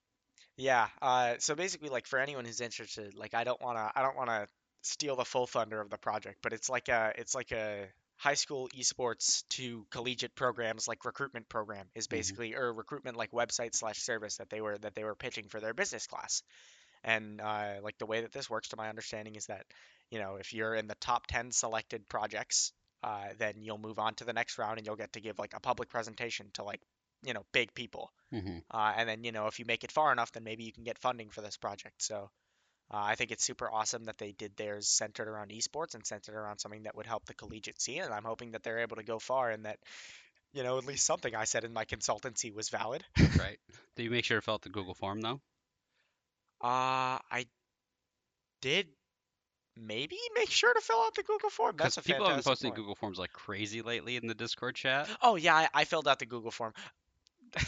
Yeah. 0.57 0.87
Uh, 1.01 1.35
so 1.39 1.55
basically, 1.55 1.89
like 1.89 2.07
for 2.07 2.19
anyone 2.19 2.45
who's 2.45 2.61
interested, 2.61 3.15
like 3.15 3.33
I 3.33 3.43
don't 3.43 3.61
wanna, 3.61 3.91
I 3.95 4.01
don't 4.01 4.15
wanna 4.15 4.47
steal 4.81 5.15
the 5.15 5.25
full 5.25 5.47
thunder 5.47 5.81
of 5.81 5.89
the 5.89 5.97
project, 5.97 6.39
but 6.41 6.53
it's 6.53 6.69
like 6.69 6.87
a, 6.89 7.13
it's 7.17 7.35
like 7.35 7.51
a 7.51 7.87
high 8.17 8.33
school 8.35 8.69
esports 8.77 9.43
to 9.49 9.85
collegiate 9.91 10.35
programs 10.35 10.87
like 10.87 11.05
recruitment 11.05 11.47
program 11.49 11.87
is 11.95 12.07
basically 12.07 12.55
or 12.55 12.73
recruitment 12.73 13.17
like 13.17 13.31
website 13.31 13.75
slash 13.75 13.99
service 13.99 14.37
that 14.37 14.49
they 14.49 14.61
were 14.61 14.77
that 14.79 14.95
they 14.95 15.03
were 15.03 15.15
pitching 15.15 15.47
for 15.49 15.59
their 15.59 15.73
business 15.73 16.07
class. 16.07 16.43
And 17.03 17.39
uh, 17.41 17.75
like 17.83 17.97
the 17.99 18.05
way 18.05 18.21
that 18.21 18.31
this 18.31 18.49
works, 18.49 18.69
to 18.69 18.77
my 18.77 18.89
understanding, 18.89 19.35
is 19.35 19.45
that 19.47 19.65
you 20.09 20.19
know 20.19 20.35
if 20.35 20.53
you're 20.53 20.75
in 20.75 20.87
the 20.87 20.95
top 20.95 21.27
10 21.27 21.51
selected 21.51 22.07
projects, 22.09 22.71
uh, 23.03 23.27
then 23.37 23.61
you'll 23.61 23.77
move 23.77 23.99
on 23.99 24.15
to 24.15 24.25
the 24.25 24.33
next 24.33 24.57
round 24.57 24.77
and 24.77 24.87
you'll 24.87 24.95
get 24.95 25.13
to 25.13 25.21
give 25.21 25.37
like 25.39 25.53
a 25.55 25.59
public 25.59 25.89
presentation 25.89 26.49
to 26.53 26.63
like 26.63 26.81
you 27.23 27.33
know 27.33 27.45
big 27.51 27.73
people. 27.73 28.11
hmm 28.31 28.59
Uh, 28.71 28.93
and 28.97 29.07
then, 29.09 29.23
you 29.23 29.31
know, 29.31 29.47
if 29.47 29.59
you 29.59 29.65
make 29.65 29.83
it 29.83 29.91
far 29.91 30.11
enough, 30.11 30.31
then 30.31 30.43
maybe 30.43 30.63
you 30.63 30.73
can 30.73 30.83
get 30.83 30.97
funding 30.99 31.29
for 31.29 31.41
this 31.41 31.57
project. 31.57 32.01
So 32.01 32.29
uh, 32.91 32.97
I 33.01 33.15
think 33.15 33.31
it's 33.31 33.43
super 33.43 33.69
awesome 33.69 34.05
that 34.05 34.17
they 34.17 34.31
did 34.31 34.55
theirs 34.55 34.87
centered 34.87 35.27
around 35.27 35.49
esports 35.49 35.95
and 35.95 36.05
centered 36.05 36.35
around 36.35 36.59
something 36.59 36.83
that 36.83 36.95
would 36.95 37.07
help 37.07 37.25
the 37.25 37.33
collegiate 37.33 37.81
scene. 37.81 38.03
And 38.03 38.13
I'm 38.13 38.23
hoping 38.23 38.51
that 38.51 38.63
they're 38.63 38.79
able 38.79 38.97
to 38.97 39.03
go 39.03 39.17
far 39.17 39.49
and 39.49 39.65
that, 39.65 39.79
you 40.53 40.63
know, 40.63 40.77
at 40.77 40.85
least 40.85 41.05
something 41.05 41.35
I 41.35 41.45
said 41.45 41.63
in 41.63 41.73
my 41.73 41.85
consultancy 41.85 42.53
was 42.53 42.69
valid. 42.69 43.03
Right. 43.39 43.57
Did 43.95 44.03
you 44.03 44.09
make 44.11 44.25
sure 44.25 44.37
to 44.37 44.41
fill 44.41 44.55
out 44.55 44.61
the 44.61 44.69
Google 44.69 44.93
form 44.93 45.21
though? 45.21 45.41
Uh, 46.61 47.19
I 47.31 47.45
did 48.61 48.87
maybe 49.77 50.17
make 50.35 50.49
sure 50.49 50.73
to 50.73 50.81
fill 50.81 50.99
out 50.99 51.15
the 51.15 51.23
Google 51.23 51.49
form. 51.49 51.75
Because 51.75 51.95
That's 51.95 52.05
a 52.05 52.09
people 52.09 52.27
have 52.27 52.37
been 52.37 52.43
posting 52.43 52.71
point. 52.71 52.77
Google 52.77 52.95
forms 52.95 53.17
like 53.17 53.33
crazy 53.33 53.81
lately 53.81 54.15
in 54.15 54.27
the 54.27 54.35
Discord 54.35 54.75
chat. 54.75 55.09
Oh 55.21 55.35
yeah, 55.35 55.55
I, 55.55 55.69
I 55.73 55.85
filled 55.85 56.07
out 56.07 56.19
the 56.19 56.25
Google 56.25 56.51
form. 56.51 56.73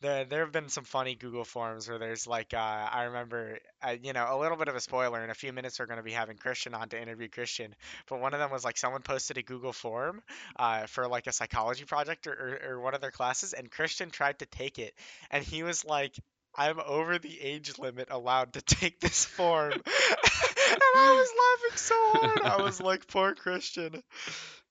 there 0.00 0.24
there 0.24 0.40
have 0.40 0.52
been 0.52 0.68
some 0.68 0.84
funny 0.84 1.14
Google 1.14 1.44
forms 1.44 1.88
where 1.88 1.98
there's 1.98 2.26
like 2.26 2.54
uh, 2.54 2.56
I 2.56 3.04
remember 3.04 3.58
uh, 3.82 3.96
you 4.00 4.12
know 4.12 4.26
a 4.28 4.38
little 4.38 4.56
bit 4.56 4.68
of 4.68 4.76
a 4.76 4.80
spoiler. 4.80 5.22
In 5.22 5.30
a 5.30 5.34
few 5.34 5.52
minutes, 5.52 5.78
we're 5.78 5.86
going 5.86 5.98
to 5.98 6.04
be 6.04 6.12
having 6.12 6.36
Christian 6.36 6.74
on 6.74 6.88
to 6.90 7.00
interview 7.00 7.28
Christian. 7.28 7.74
But 8.08 8.20
one 8.20 8.34
of 8.34 8.40
them 8.40 8.50
was 8.50 8.64
like 8.64 8.76
someone 8.76 9.02
posted 9.02 9.38
a 9.38 9.42
Google 9.42 9.72
form 9.72 10.22
uh, 10.56 10.86
for 10.86 11.08
like 11.08 11.26
a 11.26 11.32
psychology 11.32 11.84
project 11.84 12.26
or, 12.26 12.32
or, 12.32 12.72
or 12.72 12.80
one 12.80 12.94
of 12.94 13.00
their 13.00 13.10
classes, 13.10 13.52
and 13.52 13.70
Christian 13.70 14.10
tried 14.10 14.38
to 14.40 14.46
take 14.46 14.78
it, 14.78 14.94
and 15.30 15.44
he 15.44 15.62
was 15.62 15.84
like. 15.84 16.14
I'm 16.56 16.80
over 16.80 17.18
the 17.18 17.40
age 17.40 17.78
limit 17.78 18.08
allowed 18.10 18.54
to 18.54 18.62
take 18.62 18.98
this 18.98 19.24
form. 19.24 19.74
and 19.74 19.82
I 19.84 21.12
was 21.14 21.30
laughing 21.38 21.78
so 21.78 21.94
hard. 21.94 22.40
I 22.40 22.62
was 22.62 22.80
like, 22.80 23.06
poor 23.06 23.34
Christian. 23.34 24.02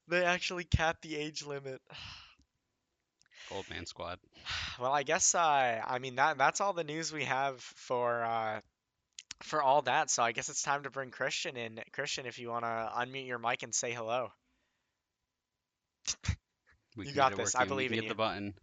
They 0.10 0.26
actually 0.26 0.66
capped 0.66 1.04
the 1.04 1.16
age 1.16 1.46
limit. 1.46 1.80
Old 3.50 3.70
man 3.70 3.86
squad. 3.86 4.20
Well, 4.80 4.92
I 4.94 5.04
guess 5.04 5.36
uh, 5.36 5.40
I 5.86 6.00
mean 6.00 6.16
that 6.16 6.38
that's 6.38 6.62
all 6.62 6.74
the 6.74 6.84
news 6.84 7.12
we 7.12 7.26
have 7.26 7.62
for 7.62 8.24
uh, 8.24 8.62
for 9.44 9.62
all 9.62 9.82
that. 9.84 10.10
So 10.10 10.24
I 10.24 10.32
guess 10.32 10.50
it's 10.50 10.62
time 10.64 10.84
to 10.84 10.90
bring 10.92 11.12
Christian 11.12 11.58
in. 11.58 11.80
Christian, 11.94 12.26
if 12.26 12.40
you 12.40 12.50
want 12.50 12.64
to 12.66 12.92
unmute 12.98 13.28
your 13.28 13.40
mic 13.40 13.64
and 13.64 13.74
say 13.74 13.92
hello. 13.94 14.32
We 16.96 17.06
You 17.06 17.14
got 17.14 17.36
this. 17.36 17.56
I 17.56 17.64
working. 17.64 17.76
We 17.76 17.86
believe 17.86 17.92
can 17.92 17.94
in 17.94 18.00
get 18.00 18.02
you. 18.02 18.10
Hit 18.10 18.16
the 18.16 18.16
button. 18.16 18.54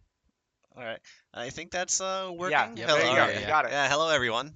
All 0.75 0.83
right. 0.83 0.99
I 1.33 1.49
think 1.49 1.71
that's 1.71 1.99
uh 2.01 2.31
working. 2.33 2.77
Yeah, 2.77 2.87
Yep, 2.87 2.91
there 2.91 3.05
you 3.05 3.15
Hello. 3.15 3.15
go. 3.15 3.29
yeah, 3.29 3.39
You 3.39 3.45
got 3.45 3.65
it. 3.65 3.71
Yeah, 3.71 3.87
hello 3.89 4.09
everyone. 4.09 4.53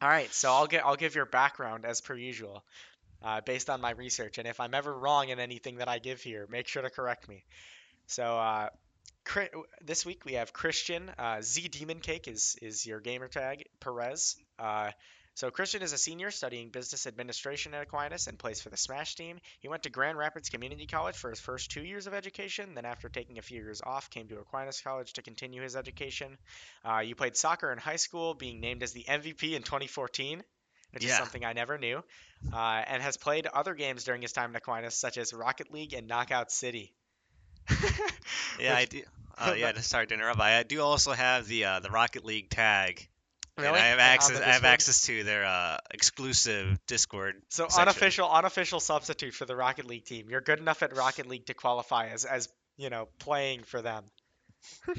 All 0.00 0.08
right, 0.08 0.32
so 0.34 0.52
I'll 0.52 0.66
get 0.66 0.84
I'll 0.84 0.96
give 0.96 1.14
your 1.14 1.26
background 1.26 1.84
as 1.84 2.00
per 2.00 2.14
usual, 2.14 2.64
uh, 3.22 3.40
based 3.40 3.70
on 3.70 3.80
my 3.80 3.90
research. 3.90 4.38
And 4.38 4.46
if 4.46 4.60
I'm 4.60 4.74
ever 4.74 4.92
wrong 4.96 5.28
in 5.28 5.38
anything 5.40 5.76
that 5.76 5.88
I 5.88 5.98
give 5.98 6.22
here, 6.22 6.46
make 6.48 6.68
sure 6.68 6.82
to 6.82 6.90
correct 6.90 7.28
me. 7.28 7.44
So 8.06 8.24
uh, 8.38 8.68
Chri- 8.70 8.87
this 9.82 10.06
week 10.06 10.24
we 10.24 10.34
have 10.34 10.52
Christian. 10.52 11.10
Uh, 11.18 11.42
Z 11.42 11.68
Demon 11.68 12.00
Cake 12.00 12.28
is 12.28 12.56
is 12.62 12.86
your 12.86 13.00
gamer 13.00 13.28
tag. 13.28 13.64
Perez. 13.80 14.36
Uh, 14.58 14.90
so 15.38 15.52
Christian 15.52 15.82
is 15.82 15.92
a 15.92 15.98
senior 15.98 16.32
studying 16.32 16.70
business 16.70 17.06
administration 17.06 17.72
at 17.72 17.82
Aquinas 17.82 18.26
and 18.26 18.36
plays 18.36 18.60
for 18.60 18.70
the 18.70 18.76
Smash 18.76 19.14
team. 19.14 19.38
He 19.60 19.68
went 19.68 19.84
to 19.84 19.88
Grand 19.88 20.18
Rapids 20.18 20.48
Community 20.48 20.84
College 20.84 21.14
for 21.14 21.30
his 21.30 21.38
first 21.38 21.70
two 21.70 21.84
years 21.84 22.08
of 22.08 22.12
education. 22.12 22.74
Then, 22.74 22.84
after 22.84 23.08
taking 23.08 23.38
a 23.38 23.42
few 23.42 23.60
years 23.60 23.80
off, 23.80 24.10
came 24.10 24.26
to 24.28 24.40
Aquinas 24.40 24.80
College 24.80 25.12
to 25.12 25.22
continue 25.22 25.62
his 25.62 25.76
education. 25.76 26.36
Uh, 26.84 26.98
you 26.98 27.14
played 27.14 27.36
soccer 27.36 27.70
in 27.70 27.78
high 27.78 27.96
school, 27.96 28.34
being 28.34 28.60
named 28.60 28.82
as 28.82 28.92
the 28.92 29.04
MVP 29.08 29.52
in 29.52 29.62
2014, 29.62 30.42
which 30.90 31.04
is 31.04 31.12
something 31.12 31.44
I 31.44 31.52
never 31.52 31.78
knew. 31.78 32.02
Uh, 32.52 32.82
and 32.84 33.00
has 33.00 33.16
played 33.16 33.46
other 33.46 33.74
games 33.74 34.02
during 34.02 34.22
his 34.22 34.32
time 34.32 34.50
at 34.56 34.56
Aquinas, 34.56 34.96
such 34.96 35.18
as 35.18 35.32
Rocket 35.32 35.70
League 35.70 35.92
and 35.92 36.08
Knockout 36.08 36.50
City. 36.50 36.92
Yeah, 38.60 38.74
I 38.74 38.84
do. 38.86 39.02
Uh, 39.36 39.54
yeah, 39.56 39.72
sorry 39.80 40.08
to 40.08 40.14
interrupt. 40.14 40.40
I 40.40 40.64
do 40.64 40.80
also 40.80 41.12
have 41.12 41.46
the 41.46 41.64
uh, 41.64 41.80
the 41.80 41.90
Rocket 41.90 42.24
League 42.24 42.50
tag. 42.50 43.08
And 43.56 43.66
I 43.66 43.86
have 43.86 43.98
access. 43.98 44.40
I 44.40 44.52
have 44.52 44.64
access 44.64 45.02
to 45.02 45.24
their 45.24 45.44
uh, 45.44 45.78
exclusive 45.90 46.78
Discord. 46.86 47.36
So 47.48 47.64
section. 47.64 47.82
unofficial, 47.82 48.28
unofficial 48.30 48.80
substitute 48.80 49.34
for 49.34 49.46
the 49.46 49.56
Rocket 49.56 49.86
League 49.86 50.04
team. 50.04 50.26
You're 50.30 50.40
good 50.40 50.60
enough 50.60 50.82
at 50.82 50.96
Rocket 50.96 51.26
League 51.26 51.46
to 51.46 51.54
qualify 51.54 52.08
as, 52.08 52.24
as 52.24 52.48
you 52.76 52.90
know, 52.90 53.08
playing 53.18 53.64
for 53.64 53.82
them. 53.82 54.04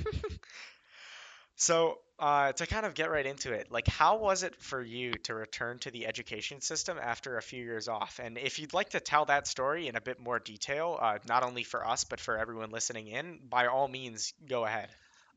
so 1.56 2.00
uh, 2.20 2.52
to 2.52 2.68
kind 2.68 2.86
of 2.86 2.94
get 2.94 3.10
right 3.10 3.26
into 3.26 3.54
it, 3.54 3.72
like, 3.72 3.88
how 3.88 4.18
was 4.18 4.44
it 4.44 4.56
for 4.56 4.82
you 4.82 5.14
to 5.24 5.34
return 5.34 5.80
to 5.80 5.92
the 5.92 6.06
education 6.08 6.62
system 6.62 6.98
after 7.02 7.38
a 7.38 7.42
few 7.42 7.64
years 7.64 7.88
off? 7.88 8.20
And 8.22 8.38
if 8.38 8.60
you'd 8.60 8.74
like 8.74 8.90
to 8.90 9.00
tell 9.00 9.26
that 9.26 9.48
story 9.48 9.88
in 9.88 9.96
a 9.96 10.02
bit 10.02 10.20
more 10.20 10.40
detail, 10.40 10.98
uh, 11.02 11.20
not 11.28 11.44
only 11.44 11.64
for 11.64 11.86
us 11.86 12.04
but 12.04 12.20
for 12.20 12.38
everyone 12.38 12.72
listening 12.72 13.08
in, 13.08 13.40
by 13.50 13.68
all 13.68 13.88
means, 13.88 14.34
go 14.48 14.66
ahead. 14.66 14.90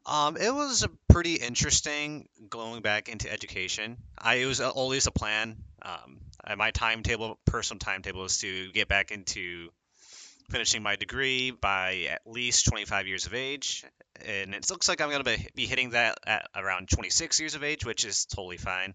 Um, 0.04 0.36
it 0.36 0.52
was 0.52 0.84
pretty 1.08 1.36
interesting 1.36 2.28
going 2.50 2.82
back 2.82 3.08
into 3.08 3.32
education. 3.32 3.98
I 4.18 4.36
it 4.36 4.46
was 4.46 4.60
always 4.60 5.06
a 5.06 5.12
plan. 5.12 5.56
Um, 5.80 6.18
my 6.56 6.72
timetable, 6.72 7.38
personal 7.44 7.78
timetable, 7.78 8.22
was 8.22 8.38
to 8.38 8.72
get 8.72 8.88
back 8.88 9.12
into 9.12 9.70
finishing 10.52 10.82
my 10.82 10.96
degree 10.96 11.50
by 11.50 12.06
at 12.10 12.22
least 12.26 12.66
25 12.66 13.06
years 13.08 13.26
of 13.26 13.34
age, 13.34 13.84
and 14.24 14.54
it 14.54 14.70
looks 14.70 14.88
like 14.88 15.00
I'm 15.00 15.10
gonna 15.10 15.24
be, 15.24 15.48
be 15.54 15.66
hitting 15.66 15.90
that 15.90 16.18
at 16.26 16.48
around 16.54 16.88
26 16.90 17.40
years 17.40 17.54
of 17.54 17.64
age, 17.64 17.84
which 17.84 18.04
is 18.04 18.26
totally 18.26 18.58
fine. 18.58 18.94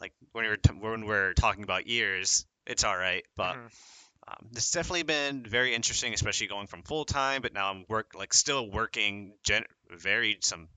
Like 0.00 0.12
when 0.32 0.44
we're 0.46 0.56
t- 0.56 0.72
when 0.72 1.04
we're 1.04 1.34
talking 1.34 1.64
about 1.64 1.86
years, 1.86 2.46
it's 2.66 2.84
all 2.84 2.96
right, 2.96 3.24
but. 3.36 3.56
Mhm. 3.56 3.70
Um, 4.28 4.50
it's 4.52 4.70
definitely 4.70 5.02
been 5.02 5.44
very 5.44 5.74
interesting, 5.74 6.14
especially 6.14 6.46
going 6.46 6.68
from 6.68 6.84
full 6.84 7.04
time, 7.04 7.42
but 7.42 7.52
now 7.52 7.70
I'm 7.72 7.84
work 7.88 8.12
like 8.14 8.32
still 8.32 8.70
working 8.70 9.34
gen- 9.42 9.66
very 9.90 10.38
some 10.42 10.68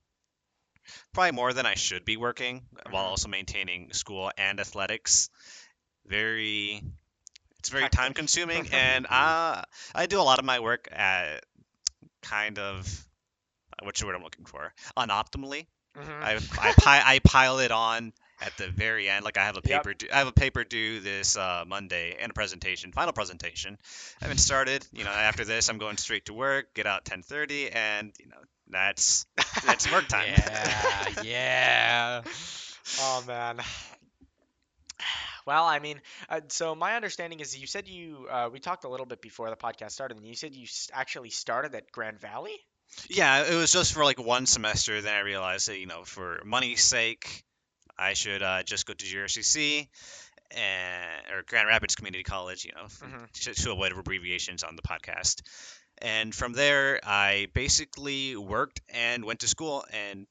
probably 1.14 1.32
more 1.32 1.54
than 1.54 1.68
I 1.68 1.76
should 1.76 2.06
be 2.06 2.18
working 2.18 2.68
while 2.90 3.06
Mhm. 3.06 3.10
also 3.10 3.28
maintaining 3.30 3.94
school 3.94 4.32
and 4.36 4.60
athletics. 4.60 5.30
Very 6.08 6.82
it's 7.66 7.72
very 7.72 7.90
time 7.90 8.14
consuming 8.14 8.68
and 8.72 9.08
uh, 9.08 9.64
I 9.96 10.06
do 10.08 10.20
a 10.20 10.24
lot 10.24 10.40
of 10.40 10.46
my 10.46 10.60
work 10.60 10.88
at 10.92 11.44
kind 12.22 12.60
of 12.60 13.06
what's 13.84 14.00
the 14.00 14.08
word 14.08 14.16
I'm 14.16 14.24
looking 14.24 14.46
for? 14.46 14.74
Unoptimally. 14.98 15.68
Mhm. 15.96 16.28
I 16.28 16.40
I, 16.60 16.74
pi- 16.78 17.04
I 17.06 17.20
pile 17.20 17.60
it 17.60 17.72
on 17.72 18.14
at 18.42 18.58
the 18.58 18.68
very 18.70 19.10
end. 19.10 19.26
Like 19.26 19.38
I 19.38 19.46
have 19.46 19.58
a 19.58 19.62
Yep. 19.64 19.88
paper 19.88 19.94
due, 19.94 20.08
I 20.14 20.20
have 20.20 20.28
a 20.28 20.34
paper 20.34 20.64
due 20.64 21.00
this 21.00 21.38
uh, 21.38 21.64
Monday 21.68 22.18
and 22.20 22.32
a 22.32 22.34
presentation, 22.34 22.92
final 22.94 23.14
presentation. 23.14 23.78
I 24.22 24.26
haven't 24.26 24.40
started. 24.40 24.86
You 24.94 25.04
know, 25.06 25.12
after 25.12 25.46
this, 25.46 25.70
I'm 25.70 25.78
going 25.78 25.98
straight 25.98 26.26
to 26.26 26.34
work. 26.34 26.74
Get 26.74 26.86
out 26.88 27.06
10:30, 27.06 27.70
and 27.72 28.14
you 28.20 28.28
know 28.28 28.38
that's 28.70 29.26
that's 29.64 29.88
work 29.88 30.08
time. 30.08 30.30
Yeah, 30.38 31.08
yeah. 31.10 32.24
Oh 32.98 33.22
man. 33.22 33.60
Well, 35.46 35.64
I 35.66 35.80
mean, 35.80 36.02
uh, 36.30 36.42
so 36.48 36.74
my 36.76 36.96
understanding 36.96 37.40
is 37.40 37.58
you 37.58 37.68
said 37.68 37.88
you 37.88 38.28
uh, 38.30 38.50
we 38.52 38.60
talked 38.60 38.84
a 38.84 38.90
little 38.90 39.06
bit 39.06 39.22
before 39.22 39.50
the 39.50 39.56
podcast 39.56 39.92
started, 39.92 40.18
and 40.18 40.26
you 40.26 40.36
said 40.36 40.56
you 40.56 40.68
actually 40.94 41.30
started 41.30 41.76
at 41.76 41.92
Grand 41.92 42.20
Valley. 42.20 42.56
Yeah, 43.10 43.44
it 43.44 43.56
was 43.56 43.72
just 43.72 43.94
for 43.94 44.04
like 44.04 44.20
one 44.20 44.46
semester. 44.46 45.02
Then 45.02 45.14
I 45.14 45.20
realized 45.20 45.68
that 45.68 45.80
you 45.80 45.86
know, 45.86 46.04
for 46.04 46.42
money's 46.46 46.84
sake, 46.84 47.44
I 47.98 48.14
should 48.14 48.42
uh, 48.42 48.64
just 48.64 48.86
go 48.86 48.94
to 48.94 49.06
GRCC 49.06 49.88
and 50.52 51.22
or 51.34 51.44
Grand 51.48 51.68
Rapids 51.68 51.96
Community 51.96 52.24
College. 52.24 52.66
You 52.66 52.72
know, 52.76 52.86
Mhm. 52.86 53.32
to, 53.44 53.54
to 53.54 53.72
avoid 53.72 53.92
abbreviations 53.92 54.64
on 54.64 54.76
the 54.76 54.82
podcast. 54.82 55.42
And 56.00 56.34
from 56.36 56.54
there, 56.54 57.00
I 57.04 57.48
basically 57.54 58.36
worked 58.36 58.82
and 58.90 59.24
went 59.24 59.40
to 59.42 59.48
school 59.48 59.86
and 59.94 60.28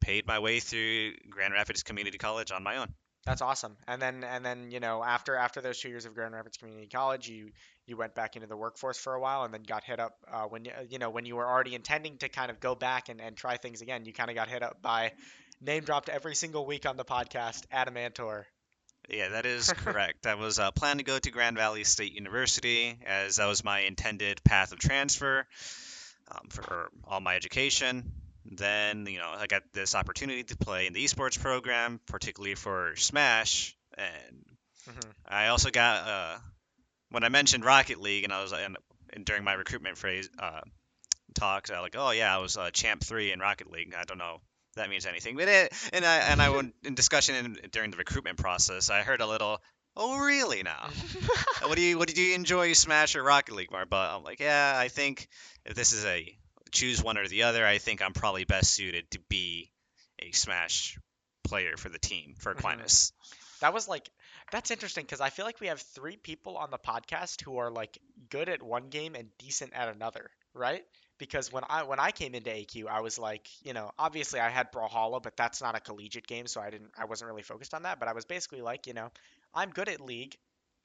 paid 0.00 0.26
my 0.26 0.38
way 0.38 0.60
through 0.60 1.14
Grand 1.28 1.52
Rapids 1.54 1.82
Community 1.82 2.18
College 2.18 2.52
on 2.52 2.62
my 2.62 2.76
own. 2.76 2.94
That's 3.28 3.42
awesome. 3.42 3.76
And 3.86 4.00
then 4.00 4.24
and 4.24 4.42
then 4.42 4.70
you 4.70 4.80
know 4.80 5.04
after 5.04 5.36
after 5.36 5.60
those 5.60 5.78
two 5.78 5.90
years 5.90 6.06
of 6.06 6.14
Grand 6.14 6.32
Rapids 6.32 6.56
Community 6.56 6.86
College, 6.86 7.28
you 7.28 7.50
you 7.86 7.94
went 7.94 8.14
back 8.14 8.36
into 8.36 8.48
the 8.48 8.56
workforce 8.56 8.96
for 8.96 9.12
a 9.14 9.20
while, 9.20 9.44
and 9.44 9.52
then 9.52 9.64
got 9.64 9.84
hit 9.84 10.00
up 10.00 10.14
uh, 10.32 10.44
when 10.44 10.64
you 10.64 10.72
you 10.88 10.98
know 10.98 11.10
when 11.10 11.26
you 11.26 11.36
were 11.36 11.46
already 11.46 11.74
intending 11.74 12.16
to 12.18 12.30
kind 12.30 12.50
of 12.50 12.58
go 12.58 12.74
back 12.74 13.10
and, 13.10 13.20
and 13.20 13.36
try 13.36 13.58
things 13.58 13.82
again. 13.82 14.06
You 14.06 14.14
kind 14.14 14.30
of 14.30 14.36
got 14.36 14.48
hit 14.48 14.62
up 14.62 14.80
by 14.80 15.12
name 15.60 15.84
dropped 15.84 16.08
every 16.08 16.34
single 16.34 16.64
week 16.64 16.86
on 16.86 16.96
the 16.96 17.04
podcast, 17.04 17.64
Adam 17.70 17.96
Antor. 17.96 18.44
Yeah, 19.10 19.28
that 19.28 19.44
is 19.44 19.70
correct. 19.76 20.26
I 20.26 20.34
was 20.34 20.58
uh, 20.58 20.70
planning 20.70 20.98
to 20.98 21.04
go 21.04 21.18
to 21.18 21.30
Grand 21.30 21.58
Valley 21.58 21.84
State 21.84 22.14
University 22.14 22.98
as 23.06 23.36
that 23.36 23.46
was 23.46 23.62
my 23.62 23.80
intended 23.80 24.42
path 24.42 24.72
of 24.72 24.78
transfer 24.78 25.46
um, 26.30 26.48
for 26.48 26.88
all 27.04 27.20
my 27.20 27.36
education. 27.36 28.10
Then, 28.50 29.06
you 29.06 29.18
know, 29.18 29.30
I 29.36 29.46
got 29.46 29.62
this 29.72 29.94
opportunity 29.94 30.42
to 30.44 30.56
play 30.56 30.86
in 30.86 30.92
the 30.92 31.04
esports 31.04 31.38
program, 31.38 32.00
particularly 32.06 32.54
for 32.54 32.96
Smash, 32.96 33.76
and 33.96 34.44
Mhm. 34.88 35.12
I 35.26 35.48
also 35.48 35.70
got 35.70 36.08
uh, 36.08 36.38
when 37.10 37.24
I 37.24 37.28
mentioned 37.28 37.64
Rocket 37.64 38.00
League, 38.00 38.24
and 38.24 38.32
I 38.32 38.42
was 38.42 38.52
and, 38.52 38.76
and 39.12 39.24
during 39.24 39.44
my 39.44 39.52
recruitment 39.52 39.98
phrase 39.98 40.30
uh, 40.38 40.60
talks, 41.34 41.70
I 41.70 41.74
was 41.74 41.82
like, 41.82 41.96
oh 41.96 42.10
yeah, 42.10 42.34
I 42.34 42.38
was 42.38 42.56
uh, 42.56 42.70
champ 42.70 43.02
three 43.04 43.32
in 43.32 43.40
Rocket 43.40 43.70
League. 43.70 43.94
I 43.94 44.04
don't 44.04 44.18
know 44.18 44.36
if 44.70 44.76
that 44.76 44.88
means 44.88 45.04
anything, 45.04 45.36
but 45.36 45.48
it, 45.48 45.72
and 45.92 46.04
I 46.04 46.16
and 46.16 46.40
I 46.40 46.50
went 46.50 46.74
in 46.84 46.94
discussion 46.94 47.34
in, 47.34 47.58
during 47.70 47.90
the 47.90 47.98
recruitment 47.98 48.38
process, 48.38 48.88
I 48.88 49.02
heard 49.02 49.20
a 49.20 49.26
little, 49.26 49.60
oh 49.96 50.18
really 50.18 50.62
now? 50.62 50.88
what 51.62 51.76
do 51.76 51.82
you 51.82 51.98
what 51.98 52.08
do 52.08 52.20
you 52.22 52.34
enjoy, 52.34 52.72
Smash 52.72 53.14
or 53.14 53.22
Rocket 53.22 53.54
League 53.54 53.70
more? 53.70 53.84
But 53.84 54.10
I'm 54.10 54.22
like, 54.22 54.40
yeah, 54.40 54.72
I 54.74 54.88
think 54.88 55.28
if 55.66 55.74
this 55.74 55.92
is 55.92 56.04
a 56.06 56.34
choose 56.70 57.02
one 57.02 57.18
or 57.18 57.26
the 57.28 57.44
other, 57.44 57.66
I 57.66 57.78
think 57.78 58.02
I'm 58.02 58.12
probably 58.12 58.44
best 58.44 58.72
suited 58.74 59.10
to 59.12 59.20
be 59.28 59.70
a 60.18 60.32
Smash 60.32 60.98
player 61.44 61.76
for 61.76 61.88
the 61.88 61.98
team 61.98 62.34
for 62.38 62.54
Mhm. 62.54 62.58
Aquinas. 62.58 63.12
That 63.60 63.72
was 63.72 63.88
like 63.88 64.08
that's 64.50 64.70
interesting 64.70 65.04
because 65.04 65.20
I 65.20 65.30
feel 65.30 65.44
like 65.44 65.60
we 65.60 65.66
have 65.66 65.80
three 65.80 66.16
people 66.16 66.56
on 66.56 66.70
the 66.70 66.78
podcast 66.78 67.42
who 67.42 67.58
are 67.58 67.70
like 67.70 67.98
good 68.30 68.48
at 68.48 68.62
one 68.62 68.88
game 68.88 69.14
and 69.14 69.28
decent 69.38 69.72
at 69.74 69.88
another, 69.88 70.30
right? 70.54 70.84
Because 71.18 71.52
when 71.52 71.64
I 71.68 71.82
when 71.82 71.98
I 71.98 72.12
came 72.12 72.34
into 72.34 72.50
AQ, 72.50 72.86
I 72.88 73.00
was 73.00 73.18
like, 73.18 73.48
you 73.64 73.72
know, 73.72 73.90
obviously 73.98 74.40
I 74.40 74.48
had 74.48 74.72
Brawlhalla, 74.72 75.22
but 75.22 75.36
that's 75.36 75.60
not 75.60 75.74
a 75.76 75.80
collegiate 75.80 76.26
game, 76.26 76.46
so 76.46 76.60
I 76.60 76.70
didn't 76.70 76.92
I 76.96 77.06
wasn't 77.06 77.30
really 77.30 77.42
focused 77.42 77.74
on 77.74 77.82
that. 77.82 77.98
But 77.98 78.08
I 78.08 78.12
was 78.12 78.24
basically 78.24 78.62
like, 78.62 78.86
you 78.86 78.94
know, 78.94 79.10
I'm 79.54 79.70
good 79.70 79.88
at 79.88 80.00
League, 80.00 80.36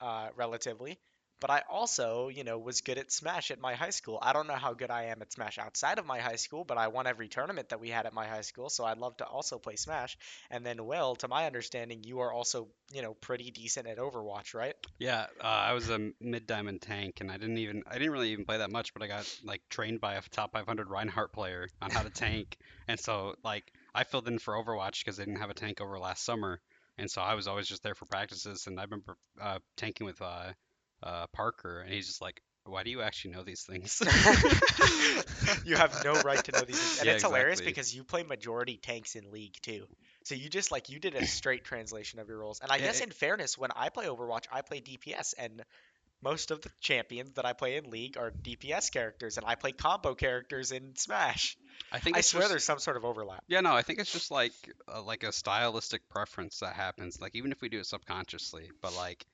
uh, 0.01 0.29
relatively, 0.35 0.99
but 1.39 1.49
I 1.49 1.63
also, 1.69 2.29
you 2.29 2.43
know, 2.43 2.57
was 2.57 2.81
good 2.81 2.97
at 2.97 3.11
Smash 3.11 3.51
at 3.51 3.59
my 3.59 3.75
high 3.75 3.89
school. 3.89 4.19
I 4.21 4.33
don't 4.33 4.47
know 4.47 4.55
how 4.55 4.73
good 4.73 4.91
I 4.91 5.05
am 5.05 5.21
at 5.21 5.31
Smash 5.33 5.57
outside 5.57 5.99
of 5.99 6.05
my 6.05 6.19
high 6.19 6.37
school, 6.37 6.63
but 6.63 6.77
I 6.77 6.87
won 6.87 7.07
every 7.07 7.27
tournament 7.27 7.69
that 7.69 7.79
we 7.79 7.89
had 7.89 8.05
at 8.05 8.13
my 8.13 8.25
high 8.25 8.41
school, 8.41 8.69
so 8.69 8.85
I'd 8.85 8.97
love 8.97 9.17
to 9.17 9.25
also 9.25 9.59
play 9.59 9.75
Smash. 9.75 10.17
And 10.49 10.65
then, 10.65 10.85
Will, 10.85 11.15
to 11.17 11.27
my 11.27 11.45
understanding, 11.45 12.03
you 12.03 12.19
are 12.19 12.31
also, 12.31 12.67
you 12.91 13.01
know, 13.01 13.13
pretty 13.13 13.51
decent 13.51 13.87
at 13.87 13.97
Overwatch, 13.97 14.53
right? 14.53 14.75
Yeah, 14.99 15.25
uh, 15.41 15.47
I 15.47 15.73
was 15.73 15.89
a 15.89 16.11
mid 16.21 16.47
diamond 16.47 16.81
tank, 16.81 17.21
and 17.21 17.31
I 17.31 17.37
didn't 17.37 17.57
even 17.57 17.83
I 17.87 17.93
didn't 17.93 18.11
really 18.11 18.31
even 18.31 18.45
play 18.45 18.59
that 18.59 18.71
much, 18.71 18.93
but 18.93 19.03
I 19.03 19.07
got 19.07 19.29
like 19.43 19.61
trained 19.69 19.99
by 20.01 20.15
a 20.15 20.21
top 20.21 20.53
500 20.53 20.89
Reinhardt 20.89 21.33
player 21.33 21.67
on 21.81 21.91
how 21.91 22.03
to 22.03 22.09
tank, 22.13 22.57
and 22.87 22.99
so 22.99 23.35
like 23.43 23.71
I 23.93 24.03
filled 24.03 24.27
in 24.27 24.39
for 24.39 24.53
Overwatch 24.53 25.03
because 25.03 25.17
they 25.17 25.25
didn't 25.25 25.41
have 25.41 25.49
a 25.49 25.55
tank 25.55 25.81
over 25.81 25.99
last 25.99 26.23
summer, 26.23 26.61
and 26.97 27.09
so 27.09 27.21
I 27.21 27.33
was 27.33 27.47
always 27.47 27.67
just 27.67 27.83
there 27.83 27.95
for 27.95 28.05
practices, 28.05 28.67
and 28.67 28.79
I 28.79 28.83
remember 28.83 29.17
uh, 29.41 29.59
tanking 29.77 30.05
with 30.05 30.21
uh, 30.21 30.53
uh, 31.03 31.27
Parker, 31.33 31.81
and 31.81 31.93
he's 31.93 32.07
just 32.07 32.21
like, 32.21 32.41
"Why 32.65 32.83
do 32.83 32.89
you 32.89 33.01
actually 33.01 33.31
know 33.31 33.43
these 33.43 33.63
things?" 33.63 34.01
you 35.65 35.75
have 35.75 36.03
no 36.03 36.21
right 36.21 36.43
to 36.45 36.51
know 36.51 36.65
these 36.65 36.77
things. 36.77 36.99
And 36.99 37.07
Yeah, 37.07 37.13
it's 37.15 37.23
hilarious 37.23 37.59
exactly. 37.59 37.71
because 37.71 37.95
you 37.95 38.03
play 38.03 38.23
majority 38.23 38.77
tanks 38.77 39.15
in 39.15 39.31
League 39.31 39.55
too. 39.61 39.85
So 40.23 40.35
you 40.35 40.49
just 40.49 40.71
like 40.71 40.89
you 40.89 40.99
did 40.99 41.15
a 41.15 41.25
straight 41.25 41.63
translation 41.65 42.19
of 42.19 42.27
your 42.27 42.37
roles. 42.39 42.59
And 42.61 42.71
I 42.71 42.77
Yeah, 42.77 42.85
guess 42.85 42.99
it- 43.01 43.05
in 43.05 43.11
fairness, 43.11 43.57
when 43.57 43.71
I 43.75 43.89
play 43.89 44.05
Overwatch, 44.05 44.45
I 44.51 44.61
play 44.61 44.79
DPS 44.81 45.33
and 45.37 45.61
most 46.21 46.51
of 46.51 46.61
the 46.61 46.69
champions 46.79 47.33
that 47.35 47.45
I 47.45 47.51
play 47.53 47.75
in 47.75 47.89
League 47.89 48.17
are 48.17 48.31
DPS 48.31 48.89
characters 48.89 49.37
and 49.37 49.45
I 49.45 49.55
play 49.55 49.73
combo 49.73 50.15
characters 50.15 50.71
in 50.71 50.95
Smash. 50.95 51.57
I 51.91 51.99
think 51.99 52.15
I 52.17 52.21
swear 52.21 52.41
just- 52.41 52.51
there's 52.51 52.63
some 52.63 52.79
sort 52.79 52.95
of 52.97 53.03
overlap. 53.03 53.43
Yeah, 53.49 53.59
no, 53.59 53.73
I 53.73 53.81
think 53.81 53.99
it's 53.99 54.11
just 54.11 54.31
like 54.31 54.53
uh, 54.87 55.01
like 55.01 55.23
a 55.23 55.33
stylistic 55.33 56.07
preference 56.09 56.59
that 56.59 56.73
happens. 56.75 57.19
Like 57.19 57.35
even 57.35 57.51
if 57.51 57.61
we 57.61 57.67
do 57.67 57.79
it 57.79 57.85
subconsciously, 57.85 58.71
but 58.81 58.95
like 58.95 59.25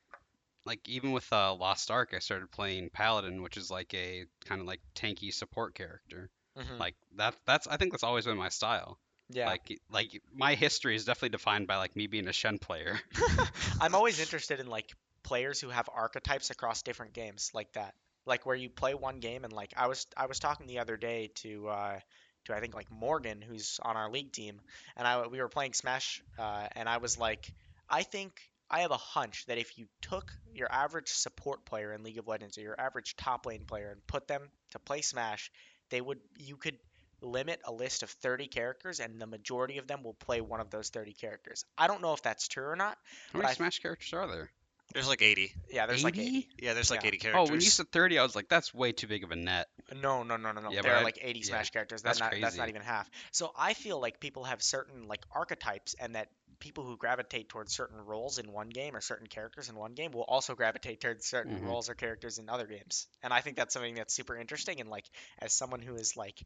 like 0.65 0.87
even 0.87 1.11
with 1.11 1.31
uh, 1.31 1.53
Lost 1.53 1.89
Ark, 1.91 2.13
I 2.15 2.19
started 2.19 2.51
playing 2.51 2.89
Paladin, 2.91 3.41
which 3.41 3.57
is 3.57 3.71
like 3.71 3.93
a 3.93 4.25
kind 4.45 4.61
of 4.61 4.67
like 4.67 4.81
tanky 4.95 5.33
support 5.33 5.75
character. 5.75 6.29
Mhm. 6.57 6.79
Like 6.79 6.95
that 7.17 7.35
that's 7.45 7.67
I 7.67 7.77
think 7.77 7.91
that's 7.91 8.03
always 8.03 8.25
been 8.25 8.37
my 8.37 8.49
style. 8.49 8.99
yeah. 9.29 9.47
Like 9.47 9.79
like 9.91 10.21
my 10.33 10.55
history 10.55 10.95
is 10.95 11.05
definitely 11.05 11.29
defined 11.29 11.67
by 11.67 11.77
like 11.77 11.95
me 11.95 12.07
being 12.07 12.27
a 12.27 12.33
Shen 12.33 12.57
player. 12.57 12.99
I'm 13.81 13.95
always 13.95 14.19
interested 14.19 14.59
in 14.59 14.67
like 14.67 14.91
players 15.23 15.59
who 15.61 15.69
have 15.69 15.89
archetypes 15.93 16.49
across 16.49 16.81
different 16.81 17.13
games 17.13 17.51
like 17.53 17.71
that. 17.73 17.93
Like 18.25 18.45
where 18.45 18.55
you 18.55 18.69
play 18.69 18.93
one 18.93 19.19
game 19.19 19.43
and 19.43 19.53
like 19.53 19.73
I 19.77 19.87
was 19.87 20.07
I 20.17 20.25
was 20.25 20.39
talking 20.39 20.67
the 20.67 20.79
other 20.79 20.97
day 20.97 21.31
to 21.35 21.67
uh 21.69 21.99
to 22.45 22.55
I 22.55 22.59
think 22.59 22.75
like 22.75 22.91
Morgan 22.91 23.41
who's 23.41 23.79
on 23.81 23.95
our 23.97 24.09
league 24.11 24.31
team 24.31 24.59
and 24.97 25.07
I 25.07 25.27
we 25.27 25.39
were 25.39 25.49
playing 25.49 25.73
Smash 25.73 26.21
uh 26.37 26.67
and 26.73 26.89
I 26.89 26.97
was 26.97 27.17
like 27.17 27.51
I 27.89 28.03
think 28.03 28.48
I 28.71 28.81
have 28.81 28.91
a 28.91 28.97
hunch 28.97 29.45
that 29.47 29.57
if 29.57 29.77
you 29.77 29.87
took 30.01 30.31
your 30.53 30.71
average 30.71 31.09
support 31.09 31.65
player 31.65 31.93
in 31.93 32.03
League 32.03 32.17
of 32.19 32.27
Legends 32.27 32.57
or 32.57 32.61
your 32.61 32.79
average 32.79 33.15
top 33.15 33.45
lane 33.45 33.65
player 33.65 33.89
and 33.91 34.05
put 34.07 34.27
them 34.27 34.41
to 34.71 34.79
play 34.79 35.01
Smash, 35.01 35.51
they 35.89 36.01
would 36.01 36.19
you 36.37 36.55
could 36.55 36.77
limit 37.21 37.59
a 37.65 37.71
list 37.73 38.03
of 38.03 38.09
30 38.09 38.47
characters 38.47 38.99
and 38.99 39.19
the 39.19 39.27
majority 39.27 39.77
of 39.77 39.87
them 39.87 40.03
will 40.03 40.13
play 40.13 40.39
one 40.39 40.61
of 40.61 40.69
those 40.69 40.89
30 40.89 41.13
characters. 41.13 41.65
I 41.77 41.87
don't 41.87 42.01
know 42.01 42.13
if 42.13 42.21
that's 42.21 42.47
true 42.47 42.65
or 42.65 42.75
not. 42.75 42.97
How 43.33 43.39
many 43.39 43.49
I- 43.51 43.53
Smash 43.55 43.79
characters 43.79 44.13
are 44.13 44.27
there? 44.27 44.49
There's 44.93 45.07
like 45.07 45.21
80. 45.21 45.53
Yeah, 45.71 45.85
there's 45.85 46.03
like 46.03 46.17
80? 46.17 46.49
Yeah, 46.59 46.73
there's 46.73 46.89
like 46.89 47.03
Yeah. 47.03 47.09
80 47.09 47.17
characters. 47.19 47.47
Oh, 47.47 47.51
when 47.51 47.61
you 47.61 47.69
said 47.69 47.91
30, 47.91 48.17
I 48.17 48.23
was 48.23 48.35
like, 48.35 48.49
that's 48.49 48.73
way 48.73 48.91
too 48.91 49.05
big 49.05 49.23
of 49.23 49.29
a 49.29 49.35
net. 49.35 49.67
No, 50.01 50.23
no, 50.23 50.35
no, 50.35 50.51
no, 50.51 50.61
no. 50.61 50.71
Yeah, 50.71 50.81
there 50.81 50.93
are 50.95 51.01
I- 51.01 51.03
like 51.03 51.19
80 51.21 51.39
yeah, 51.41 51.45
Smash 51.45 51.69
characters. 51.69 52.01
That's, 52.01 52.19
that's 52.19 52.31
not 52.31 52.41
that's 52.41 52.57
not 52.57 52.69
even 52.69 52.81
half. 52.81 53.07
So 53.31 53.51
I 53.55 53.75
feel 53.75 54.01
like 54.01 54.19
people 54.19 54.45
have 54.45 54.63
certain 54.63 55.07
like 55.07 55.23
archetypes, 55.31 55.93
and 55.99 56.15
that 56.15 56.29
people 56.59 56.85
who 56.85 56.97
gravitate 56.97 57.49
towards 57.49 57.73
certain 57.73 57.99
roles 57.99 58.37
in 58.37 58.51
one 58.51 58.69
game 58.69 58.95
or 58.95 59.01
certain 59.01 59.27
characters 59.27 59.69
in 59.69 59.75
one 59.75 59.93
game 59.93 60.11
will 60.11 60.23
also 60.23 60.55
gravitate 60.55 61.01
towards 61.01 61.25
certain 61.25 61.55
Mhm. 61.55 61.63
roles 61.63 61.89
or 61.89 61.95
characters 61.95 62.37
in 62.39 62.49
other 62.49 62.67
games. 62.67 63.07
And 63.23 63.33
I 63.33 63.41
think 63.41 63.57
that's 63.57 63.73
something 63.73 63.95
that's 63.95 64.13
super 64.13 64.37
interesting. 64.37 64.79
And 64.81 64.89
like 64.89 65.05
as 65.39 65.53
someone 65.53 65.81
who 65.81 65.95
is 65.95 66.15
like 66.17 66.45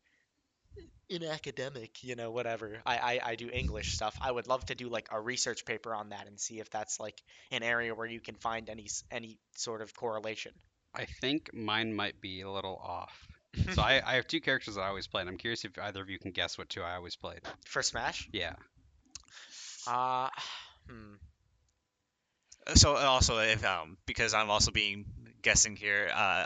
in 1.10 1.24
academic, 1.24 2.04
you 2.04 2.16
know, 2.16 2.32
whatever. 2.32 2.82
I, 2.86 2.98
I 2.98 3.20
I 3.32 3.36
do 3.36 3.50
English 3.50 3.94
stuff. 3.94 4.18
I 4.22 4.32
would 4.32 4.48
love 4.48 4.66
to 4.66 4.76
do 4.76 4.90
like 4.90 5.08
a 5.12 5.20
research 5.20 5.66
paper 5.66 5.94
on 5.94 6.10
that 6.10 6.28
and 6.28 6.40
see 6.40 6.60
if 6.60 6.70
that's 6.70 7.00
like 7.00 7.22
an 7.52 7.64
area 7.64 7.94
where 7.94 8.08
you 8.08 8.20
can 8.22 8.36
find 8.36 8.70
any 8.70 8.88
any 9.12 9.38
sort 9.56 9.82
of 9.82 9.94
correlation. 9.96 10.54
I 10.96 11.06
think 11.06 11.54
mine 11.54 11.94
might 11.94 12.20
be 12.22 12.42
a 12.42 12.50
little 12.50 12.78
off. 12.78 13.28
So 13.74 13.84
I, 13.84 14.02
I 14.04 14.16
have 14.16 14.26
two 14.28 14.42
characters 14.42 14.76
that 14.76 14.82
I 14.82 14.88
always 14.88 15.06
play, 15.06 15.22
and 15.22 15.30
I'm 15.30 15.38
curious 15.38 15.64
if 15.64 15.78
either 15.78 16.02
of 16.02 16.10
you 16.10 16.18
can 16.18 16.32
guess 16.32 16.58
what 16.58 16.70
two 16.70 16.82
I 16.82 16.96
always 16.96 17.16
played. 17.16 17.42
For 17.66 17.84
Smash, 17.84 18.30
Yeah. 18.32 18.56
Uh, 19.88 20.30
hmm. 20.90 21.16
So 22.76 22.96
also 22.96 23.40
if 23.40 23.66
um 23.66 23.98
because 24.06 24.34
I'm 24.34 24.50
also 24.50 24.72
being 24.72 25.06
guessing 25.44 25.76
here. 25.76 26.10
Uh, 26.14 26.46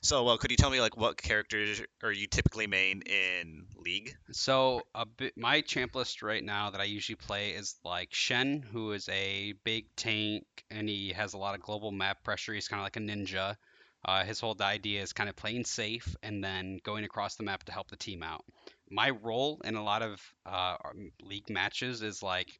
so 0.00 0.24
well, 0.24 0.38
could 0.38 0.50
you 0.50 0.56
tell 0.56 0.70
me 0.70 0.80
like 0.80 0.96
what 0.96 1.16
characters 1.16 1.82
are 2.02 2.12
you 2.12 2.26
typically 2.26 2.66
main 2.66 3.02
in 3.02 3.66
League? 3.76 4.16
So 4.32 4.82
a 4.94 5.04
bit, 5.04 5.36
my 5.36 5.60
champ 5.60 5.94
list 5.94 6.22
right 6.22 6.42
now 6.42 6.70
that 6.70 6.80
I 6.80 6.84
usually 6.84 7.16
play 7.16 7.50
is 7.50 7.76
like 7.84 8.14
Shen, 8.14 8.62
who 8.72 8.92
is 8.92 9.08
a 9.10 9.54
big 9.64 9.86
tank, 9.96 10.44
and 10.70 10.88
he 10.88 11.12
has 11.12 11.34
a 11.34 11.38
lot 11.38 11.54
of 11.54 11.60
global 11.60 11.90
map 11.90 12.24
pressure. 12.24 12.54
He's 12.54 12.68
kind 12.68 12.80
of 12.80 12.84
like 12.84 12.96
a 12.96 13.00
ninja. 13.00 13.56
Uh, 14.02 14.24
his 14.24 14.40
whole 14.40 14.56
idea 14.62 15.02
is 15.02 15.12
kind 15.12 15.28
of 15.28 15.36
playing 15.36 15.64
safe 15.64 16.16
and 16.22 16.42
then 16.42 16.80
going 16.82 17.04
across 17.04 17.36
the 17.36 17.42
map 17.42 17.64
to 17.64 17.72
help 17.72 17.90
the 17.90 17.96
team 17.96 18.22
out. 18.22 18.44
My 18.90 19.10
role 19.10 19.60
in 19.64 19.76
a 19.76 19.84
lot 19.84 20.02
of 20.02 20.20
uh, 20.44 20.76
um, 20.84 21.12
league 21.22 21.48
matches 21.48 22.02
is 22.02 22.22
like, 22.22 22.58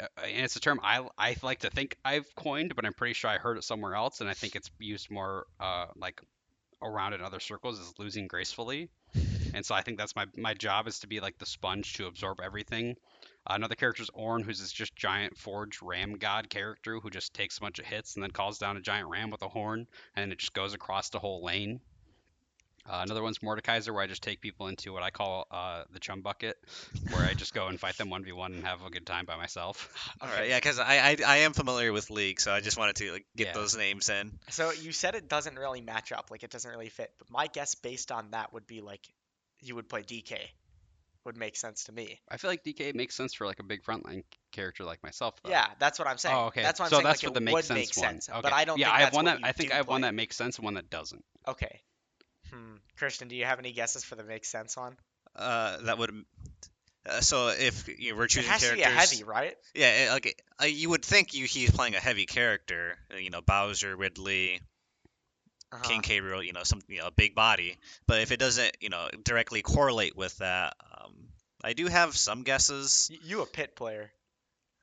uh, 0.00 0.06
and 0.24 0.44
it's 0.44 0.56
a 0.56 0.60
term 0.60 0.80
I, 0.82 1.06
I 1.16 1.36
like 1.42 1.60
to 1.60 1.70
think 1.70 1.96
I've 2.04 2.34
coined, 2.34 2.74
but 2.74 2.84
I'm 2.84 2.94
pretty 2.94 3.14
sure 3.14 3.30
I 3.30 3.38
heard 3.38 3.56
it 3.56 3.64
somewhere 3.64 3.94
else, 3.94 4.20
and 4.20 4.28
I 4.28 4.34
think 4.34 4.56
it's 4.56 4.70
used 4.78 5.10
more 5.10 5.46
uh, 5.60 5.86
like 5.96 6.20
around 6.82 7.12
in 7.12 7.20
other 7.20 7.40
circles 7.40 7.78
is 7.78 7.92
losing 7.98 8.26
gracefully. 8.26 8.88
And 9.52 9.64
so 9.66 9.74
I 9.74 9.82
think 9.82 9.98
that's 9.98 10.14
my 10.14 10.26
my 10.36 10.54
job 10.54 10.86
is 10.86 11.00
to 11.00 11.08
be 11.08 11.20
like 11.20 11.38
the 11.38 11.46
sponge 11.46 11.94
to 11.94 12.06
absorb 12.06 12.40
everything. 12.40 12.96
Uh, 13.46 13.54
another 13.54 13.74
character 13.74 14.02
is 14.02 14.10
Ornn, 14.10 14.44
who's 14.44 14.60
this 14.60 14.72
just 14.72 14.94
giant 14.94 15.36
forge 15.36 15.82
ram 15.82 16.14
god 16.14 16.48
character 16.48 17.00
who 17.00 17.10
just 17.10 17.34
takes 17.34 17.58
a 17.58 17.60
bunch 17.60 17.78
of 17.78 17.86
hits 17.86 18.14
and 18.14 18.22
then 18.22 18.30
calls 18.30 18.58
down 18.58 18.76
a 18.76 18.80
giant 18.80 19.08
ram 19.08 19.30
with 19.30 19.42
a 19.42 19.48
horn, 19.48 19.86
and 20.14 20.32
it 20.32 20.38
just 20.38 20.52
goes 20.52 20.74
across 20.74 21.08
the 21.08 21.18
whole 21.18 21.42
lane. 21.44 21.80
Uh, 22.88 23.00
another 23.02 23.22
one's 23.22 23.38
Mordekaiser, 23.38 23.92
where 23.92 24.02
I 24.02 24.06
just 24.06 24.22
take 24.22 24.40
people 24.40 24.68
into 24.68 24.92
what 24.92 25.02
I 25.02 25.10
call 25.10 25.46
uh, 25.50 25.84
the 25.92 26.00
chum 26.00 26.22
bucket, 26.22 26.56
where 27.12 27.22
I 27.24 27.34
just 27.34 27.52
go 27.52 27.66
and 27.68 27.78
fight 27.78 27.96
them 27.98 28.08
1v1 28.08 28.46
and 28.46 28.64
have 28.64 28.82
a 28.84 28.90
good 28.90 29.06
time 29.06 29.26
by 29.26 29.36
myself. 29.36 29.92
All 30.20 30.28
right, 30.28 30.48
yeah, 30.48 30.56
because 30.56 30.78
I, 30.78 30.96
I 30.96 31.16
I 31.26 31.36
am 31.38 31.52
familiar 31.52 31.92
with 31.92 32.10
League, 32.10 32.40
so 32.40 32.52
I 32.52 32.60
just 32.60 32.78
wanted 32.78 32.96
to 32.96 33.12
like 33.12 33.26
get 33.36 33.48
Yeah. 33.48 33.52
those 33.52 33.76
names 33.76 34.08
in. 34.08 34.32
So 34.48 34.72
you 34.72 34.92
said 34.92 35.14
it 35.14 35.28
doesn't 35.28 35.58
really 35.58 35.82
match 35.82 36.10
up, 36.10 36.30
like 36.30 36.42
it 36.42 36.50
doesn't 36.50 36.70
really 36.70 36.88
fit. 36.88 37.12
But 37.18 37.30
my 37.30 37.46
guess 37.48 37.74
based 37.74 38.10
on 38.10 38.30
that 38.30 38.52
would 38.52 38.66
be 38.66 38.80
like 38.80 39.06
you 39.60 39.74
would 39.74 39.88
play 39.88 40.02
DK. 40.02 40.38
Would 41.26 41.36
make 41.36 41.54
sense 41.54 41.84
to 41.84 41.92
me. 41.92 42.18
I 42.30 42.38
feel 42.38 42.50
like 42.50 42.64
DK 42.64 42.94
makes 42.94 43.14
sense 43.14 43.34
for 43.34 43.46
like 43.46 43.58
a 43.60 43.62
big 43.62 43.82
frontline 43.84 44.24
character 44.52 44.84
like 44.84 45.02
myself. 45.02 45.34
Though. 45.42 45.50
Yeah, 45.50 45.66
that's 45.78 45.98
what 45.98 46.08
I'm 46.08 46.16
saying. 46.16 46.34
Oh, 46.34 46.46
okay. 46.46 46.62
That's 46.62 46.80
what 46.80 46.86
I'm 46.86 46.90
so 46.90 46.96
saying. 46.96 47.04
that's 47.04 47.22
like, 47.22 47.34
for 47.34 47.38
the 47.38 47.42
it 47.42 47.54
make 47.54 47.62
sense 47.62 47.68
make 47.78 47.96
one. 48.02 48.12
sense, 48.14 48.30
Okay. 48.30 48.40
but 48.40 48.54
I 48.54 48.64
don't 48.64 48.78
yeah, 48.78 48.86
think 48.86 48.96
I 48.96 49.00
have 49.00 49.06
that's 49.08 49.16
one 49.16 49.24
what 49.26 49.30
that 49.32 49.40
you 49.40 49.46
I 49.46 49.52
think 49.52 49.70
I 49.72 49.76
have 49.76 49.86
one 49.88 50.00
that 50.00 50.14
makes 50.14 50.34
sense 50.36 50.56
and 50.56 50.64
one 50.64 50.74
that 50.74 50.88
doesn't. 50.88 51.22
Okay. 51.46 51.82
Hmm. 52.50 52.76
Christian, 52.96 53.28
do 53.28 53.36
you 53.36 53.44
have 53.44 53.58
any 53.58 53.72
guesses 53.72 54.04
for 54.04 54.14
the 54.16 54.24
make 54.24 54.44
sense 54.44 54.76
one? 54.76 54.96
Uh, 55.36 55.78
that 55.82 55.98
would. 55.98 56.24
Uh, 57.08 57.20
so 57.20 57.48
if 57.48 57.88
you 57.98 58.14
were 58.14 58.24
It 58.24 58.30
choosing 58.30 58.50
has 58.50 58.60
to 58.68 58.74
be 58.74 58.82
a 58.82 58.88
heavy, 58.88 59.24
right? 59.24 59.56
yeah, 59.74 60.04
it- 60.06 60.10
like 60.10 60.42
uh, 60.62 60.66
you 60.66 60.90
would 60.90 61.04
think 61.04 61.32
you 61.34 61.46
he's 61.46 61.70
playing 61.70 61.94
a 61.94 62.00
heavy 62.00 62.26
character, 62.26 62.96
uh, 63.12 63.16
you 63.16 63.30
know, 63.30 63.40
Bowser, 63.40 63.96
Ridley, 63.96 64.60
Uh-huh. 65.72 65.82
King 65.88 66.02
K. 66.02 66.20
Rool, 66.20 66.44
you 66.44 66.52
know, 66.52 66.62
some 66.64 66.80
you 66.88 66.98
know, 67.00 67.06
a 67.06 67.10
big 67.10 67.34
body. 67.34 67.76
But 68.06 68.20
if 68.20 68.32
it 68.32 68.38
doesn't, 68.38 68.76
you 68.80 68.88
know, 68.90 69.08
directly 69.24 69.62
correlate 69.62 70.16
with 70.16 70.36
that, 70.38 70.74
um, 70.98 71.14
I 71.62 71.72
do 71.74 71.86
have 71.86 72.16
some 72.16 72.42
guesses. 72.42 73.08
Y- 73.10 73.18
You 73.22 73.42
a 73.42 73.46
Pit 73.46 73.76
player. 73.76 74.10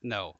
No, 0.02 0.36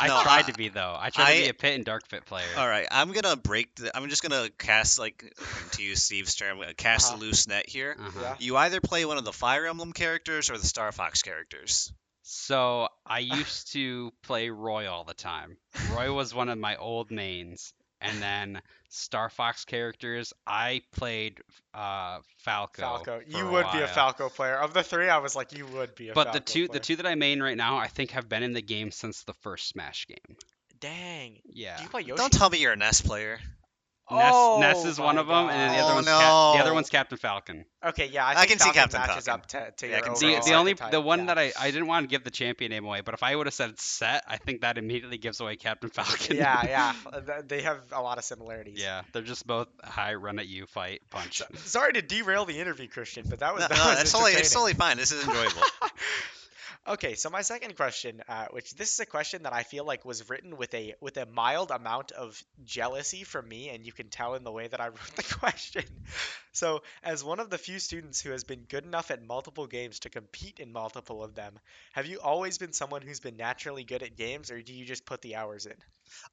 I 0.00 0.08
No, 0.08 0.22
tried 0.22 0.40
I- 0.40 0.42
to 0.42 0.52
be 0.52 0.68
though. 0.68 0.96
I 0.98 1.10
tried 1.10 1.34
to 1.36 1.42
be 1.44 1.48
a 1.48 1.54
Pit 1.54 1.74
and 1.76 1.84
Dark 1.84 2.08
Pit 2.08 2.24
player. 2.26 2.46
All 2.56 2.68
right, 2.68 2.86
I'm 2.90 3.12
gonna 3.12 3.36
break. 3.36 3.74
The, 3.76 3.96
I'm 3.96 4.08
just 4.08 4.22
gonna 4.22 4.48
cast 4.58 4.98
like 4.98 5.34
to 5.72 5.82
use 5.82 6.02
Steve's 6.02 6.34
term, 6.34 6.60
uh, 6.60 6.66
cast 6.76 7.12
Uh-huh. 7.12 7.18
a 7.18 7.20
loose 7.20 7.46
net 7.48 7.68
here. 7.68 7.96
Uh-huh. 7.98 8.20
Yeah. 8.22 8.36
You 8.38 8.56
either 8.56 8.80
play 8.80 9.04
one 9.04 9.18
of 9.18 9.24
the 9.24 9.32
Fire 9.32 9.66
Emblem 9.66 9.92
characters 9.92 10.50
or 10.50 10.58
the 10.58 10.66
Star 10.66 10.92
Fox 10.92 11.22
characters. 11.22 11.92
So 12.22 12.88
I 13.04 13.18
used 13.18 13.72
to 13.72 14.12
play 14.22 14.48
Roy 14.48 14.90
all 14.90 15.04
the 15.04 15.12
time. 15.14 15.56
Roy 15.92 16.10
was 16.12 16.32
one 16.34 16.48
of 16.48 16.58
my 16.58 16.76
old 16.76 17.10
mains, 17.10 17.74
and 18.04 18.22
then 18.22 18.62
Star 18.88 19.28
Fox 19.28 19.64
characters. 19.64 20.32
I 20.46 20.82
played 20.92 21.40
uh, 21.72 22.20
Falco. 22.38 22.82
Falco. 22.82 23.20
for 23.20 23.38
You 23.38 23.48
would 23.50 23.66
be 23.72 23.80
a. 23.80 23.88
Falco 23.88 24.28
player. 24.28 24.56
Of 24.56 24.74
the 24.74 24.82
three, 24.82 25.08
I 25.08 25.18
was 25.18 25.34
like, 25.34 25.56
you 25.56 25.66
would 25.66 25.94
be 25.94 26.10
a 26.10 26.14
But 26.14 26.24
Falco 26.24 26.38
the 26.38 26.44
two 26.44 26.66
player. 26.68 26.78
the 26.78 26.84
two 26.84 26.96
that 26.96 27.06
I 27.06 27.14
main 27.14 27.42
right 27.42 27.56
now, 27.56 27.76
I 27.76 27.88
think 27.88 28.12
have 28.12 28.28
been 28.28 28.42
in 28.42 28.52
the 28.52 28.62
game 28.62 28.90
since 28.90 29.24
the 29.24 29.34
first 29.34 29.68
Smash 29.68 30.06
game. 30.06 30.36
Dang. 30.80 31.38
Yeah. 31.46 31.76
Do 31.76 31.82
you 31.84 31.88
play 31.88 32.02
Yoshi? 32.02 32.18
Don't 32.18 32.32
tell 32.32 32.50
me 32.50 32.58
you're 32.58 32.72
a 32.72 32.76
Ness 32.76 33.00
player. 33.00 33.38
Ness, 34.10 34.32
Oh 34.34 34.58
Ness 34.60 34.84
is 34.84 34.98
one 34.98 35.16
of 35.16 35.26
them, 35.28 35.48
and 35.48 35.58
then 35.58 35.72
the 35.72 35.78
other 35.78 35.88
God. 35.88 35.94
one's 35.94 36.08
Oh, 36.08 36.10
Cap- 36.10 36.54
the 36.58 36.60
other 36.62 36.74
one's 36.74 36.90
Captain 36.90 37.16
Falcon. 37.16 37.64
Okay, 37.82 38.06
yeah, 38.12 38.26
I, 38.26 38.32
I 38.32 38.34
think 38.34 38.50
can 38.50 38.58
see 38.58 38.70
Captain 38.72 39.00
matches 39.00 39.24
Falcon. 39.24 39.40
up 39.40 39.46
to, 39.46 39.70
to 39.78 39.88
Yeah, 39.90 39.96
I 39.96 40.00
can 40.02 40.14
see 40.16 40.34
The, 40.34 40.40
the 40.42 40.52
only 40.54 40.72
archetype, 40.72 40.90
the 40.90 41.00
one 41.00 41.20
yeah. 41.20 41.24
that 41.26 41.38
I 41.38 41.52
I 41.58 41.70
didn't 41.70 41.86
want 41.86 42.04
to 42.04 42.08
give 42.08 42.22
the 42.22 42.30
champion 42.30 42.70
name 42.70 42.84
away, 42.84 43.00
but 43.00 43.14
if 43.14 43.22
I 43.22 43.34
would 43.34 43.46
have 43.46 43.54
said 43.54 43.80
Sett, 43.80 44.22
I 44.28 44.36
think 44.36 44.60
that 44.60 44.76
immediately 44.76 45.16
gives 45.16 45.40
away 45.40 45.56
Captain 45.56 45.88
Falcon. 45.88 46.36
yeah, 46.36 46.92
yeah, 47.16 47.40
they 47.46 47.62
have 47.62 47.78
a 47.92 48.02
lot 48.02 48.18
of 48.18 48.24
similarities. 48.24 48.78
yeah, 48.78 49.02
they're 49.14 49.22
just 49.22 49.46
both 49.46 49.68
high 49.82 50.14
run 50.14 50.38
at 50.38 50.48
you, 50.48 50.66
fight, 50.66 51.00
punch. 51.08 51.40
Sorry 51.64 51.94
to 51.94 52.02
derail 52.02 52.44
the 52.44 52.60
interview, 52.60 52.88
Christian, 52.88 53.24
but 53.28 53.38
that 53.38 53.54
was 53.54 53.62
No, 53.62 53.68
that 53.68 53.78
no, 53.78 53.90
was 53.90 54.00
it's 54.02 54.12
totally 54.12 54.32
it's 54.32 54.52
totally 54.52 54.74
fine. 54.74 54.98
This 54.98 55.12
is 55.12 55.26
enjoyable. 55.26 55.62
Okay, 56.86 57.14
so 57.14 57.30
my 57.30 57.40
second 57.40 57.76
question, 57.76 58.22
uh, 58.28 58.46
which 58.50 58.74
this 58.74 58.92
is 58.92 59.00
a 59.00 59.06
question 59.06 59.44
that 59.44 59.54
I 59.54 59.62
feel 59.62 59.86
like 59.86 60.04
was 60.04 60.28
written 60.28 60.58
with 60.58 60.74
a 60.74 60.94
with 61.00 61.16
a 61.16 61.24
mild 61.24 61.70
amount 61.70 62.12
of 62.12 62.42
jealousy 62.62 63.24
from 63.24 63.48
me, 63.48 63.70
and 63.70 63.86
you 63.86 63.92
can 63.92 64.10
tell 64.10 64.34
in 64.34 64.44
the 64.44 64.52
way 64.52 64.68
that 64.68 64.82
I 64.82 64.88
wrote 64.88 65.16
the 65.16 65.22
question. 65.22 65.84
So, 66.52 66.82
as 67.02 67.24
one 67.24 67.40
of 67.40 67.48
the 67.48 67.56
few 67.56 67.78
students 67.78 68.20
who 68.20 68.32
has 68.32 68.44
been 68.44 68.66
good 68.68 68.84
enough 68.84 69.10
at 69.10 69.26
multiple 69.26 69.66
games 69.66 70.00
to 70.00 70.10
compete 70.10 70.60
in 70.60 70.72
multiple 70.72 71.24
of 71.24 71.34
them, 71.34 71.58
have 71.94 72.04
you 72.04 72.20
always 72.20 72.58
been 72.58 72.74
someone 72.74 73.00
who's 73.00 73.20
been 73.20 73.38
naturally 73.38 73.84
good 73.84 74.02
at 74.02 74.14
games, 74.14 74.50
or 74.50 74.60
do 74.60 74.74
you 74.74 74.84
just 74.84 75.06
put 75.06 75.22
the 75.22 75.36
hours 75.36 75.64
in? 75.64 75.76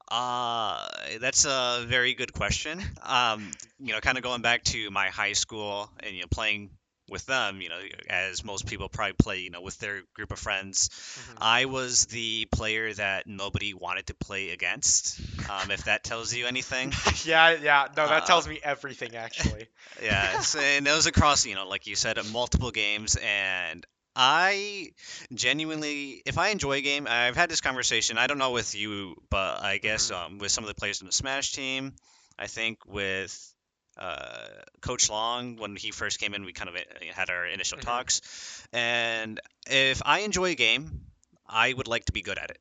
Uh, 0.08 0.86
that's 1.18 1.46
a 1.46 1.86
very 1.88 2.12
good 2.12 2.34
question. 2.34 2.78
Um, 3.00 3.50
you 3.80 3.94
know, 3.94 4.00
kind 4.00 4.18
of 4.18 4.22
going 4.22 4.42
back 4.42 4.64
to 4.64 4.90
my 4.90 5.08
high 5.08 5.32
school 5.32 5.90
and 6.00 6.14
you 6.14 6.20
know 6.20 6.28
playing 6.30 6.68
with 7.12 7.26
them, 7.26 7.60
you 7.60 7.68
know, 7.68 7.80
as 8.08 8.44
most 8.44 8.66
people 8.66 8.88
probably 8.88 9.12
play, 9.14 9.38
you 9.38 9.50
know, 9.50 9.60
with 9.60 9.78
their 9.78 10.02
group 10.14 10.32
of 10.32 10.38
friends. 10.40 10.90
Mhm. 10.92 11.42
I 11.42 11.66
was 11.66 12.06
the 12.06 12.46
player 12.46 12.92
that 12.94 13.26
nobody 13.26 13.74
wanted 13.74 14.06
to 14.06 14.14
play 14.14 14.50
against. 14.50 15.20
Um, 15.50 15.70
if 15.70 15.84
that 15.84 16.04
tells 16.04 16.34
you 16.34 16.46
anything. 16.46 16.92
yeah, 17.24 17.50
yeah, 17.62 17.88
no, 17.96 18.08
that 18.08 18.22
Uh, 18.22 18.26
tells 18.26 18.48
me 18.48 18.60
everything 18.62 19.16
actually. 19.16 19.68
Yeah, 20.02 20.42
and 20.58 20.86
it 20.86 20.92
was 20.92 21.06
across, 21.06 21.46
you 21.46 21.54
know, 21.54 21.68
like 21.68 21.86
you 21.86 21.96
said, 21.96 22.18
multiple 22.32 22.70
games, 22.70 23.16
and 23.22 23.84
I 24.16 24.90
genuinely, 25.34 26.22
if 26.26 26.38
I 26.38 26.48
enjoy 26.48 26.72
a 26.78 26.80
game, 26.80 27.06
I've 27.08 27.36
had 27.36 27.50
this 27.50 27.60
conversation. 27.60 28.18
I 28.18 28.26
don't 28.26 28.38
know 28.38 28.50
with 28.52 28.74
you, 28.74 29.16
but 29.30 29.62
I 29.62 29.78
guess 29.78 30.10
Mhm. 30.10 30.14
um, 30.14 30.38
with 30.38 30.50
some 30.50 30.64
of 30.64 30.68
the 30.68 30.74
players 30.74 31.00
in 31.00 31.06
the 31.06 31.12
Smash 31.12 31.52
team, 31.52 31.94
I 32.38 32.46
think 32.46 32.78
with 32.86 33.51
uh, 33.98 34.46
Coach 34.80 35.10
Long 35.10 35.56
when 35.56 35.76
he 35.76 35.90
first 35.90 36.18
came 36.20 36.34
in. 36.34 36.44
We 36.44 36.52
kind 36.52 36.68
of 36.70 36.76
uh, 36.76 36.80
had 37.14 37.30
our 37.30 37.46
initial 37.46 37.78
Mhm. 37.78 37.82
talks, 37.82 38.66
and 38.72 39.40
if 39.66 40.02
I 40.04 40.20
enjoy 40.20 40.50
a 40.50 40.54
game, 40.54 41.06
I 41.46 41.72
would 41.72 41.88
like 41.88 42.06
to 42.06 42.12
be 42.12 42.22
good 42.22 42.38
at 42.38 42.50
it. 42.50 42.58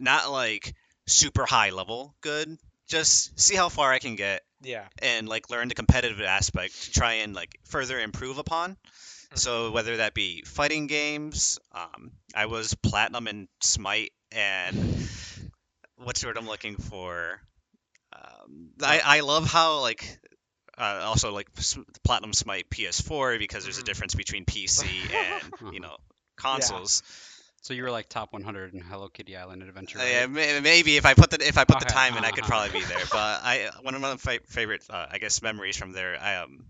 Not 0.00 0.30
like 0.30 0.74
super 1.06 1.46
high 1.46 1.70
level 1.70 2.14
good. 2.20 2.58
Just 2.86 3.38
see 3.38 3.54
how 3.54 3.68
far 3.68 3.92
I 3.92 3.98
can 3.98 4.16
get 4.16 4.42
Yeah. 4.62 4.86
and 5.02 5.28
like 5.28 5.50
learn 5.50 5.68
the 5.68 5.74
competitive 5.74 6.20
aspect 6.22 6.84
to 6.84 6.90
try 6.92 7.14
and 7.14 7.34
like 7.34 7.58
further 7.64 7.98
improve 8.00 8.38
upon. 8.38 8.76
So 9.34 9.70
whether 9.72 9.98
that 9.98 10.14
be 10.14 10.42
fighting 10.42 10.86
games, 10.86 11.58
um, 11.72 12.12
I 12.34 12.46
was 12.46 12.74
platinum 12.74 13.28
in 13.28 13.48
Smite 13.60 14.12
and 14.32 15.08
what's 15.96 16.20
the 16.22 16.28
word 16.28 16.38
I'm 16.38 16.46
looking 16.46 16.76
for? 16.76 17.40
Um, 18.18 18.70
I 18.82 19.00
I 19.04 19.20
love 19.20 19.46
how 19.50 19.80
like 19.80 20.18
uh, 20.78 21.00
also 21.04 21.32
like 21.32 21.48
platinum 22.04 22.32
Smite 22.32 22.70
PS4 22.70 23.38
because 23.38 23.64
there's 23.64 23.78
a 23.78 23.82
Mhm. 23.82 23.84
difference 23.84 24.14
between 24.14 24.44
PC 24.44 25.10
and 25.12 25.54
you 25.70 25.80
know 25.80 25.96
consoles. 26.36 27.02
So 27.62 27.74
you 27.74 27.82
were 27.82 27.90
like 27.90 28.08
top 28.08 28.32
100 28.32 28.74
in 28.74 28.80
Hello 28.80 29.08
Kitty 29.08 29.36
Island 29.36 29.62
Adventure. 29.62 30.00
Uh, 30.00 30.04
right? 30.04 30.26
yeah, 30.34 30.60
maybe 30.60 30.96
if 30.96 31.04
I 31.06 31.14
put 31.14 31.30
the 31.30 31.46
if 31.46 31.58
I 31.58 31.64
put 31.64 31.78
the 31.78 31.84
time 31.84 32.16
in, 32.16 32.24
I 32.24 32.32
could 32.32 32.44
probably 32.46 32.70
be 32.70 32.84
there. 32.84 33.06
But 33.10 33.40
I 33.42 33.70
one 33.82 33.94
of 33.94 34.00
my 34.00 34.16
fa- 34.16 34.40
favorite, 34.46 34.82
uh, 34.88 35.06
I 35.10 35.18
guess, 35.18 35.42
memories 35.42 35.76
from 35.76 35.92
there. 35.92 36.18
I, 36.20 36.36
um, 36.36 36.66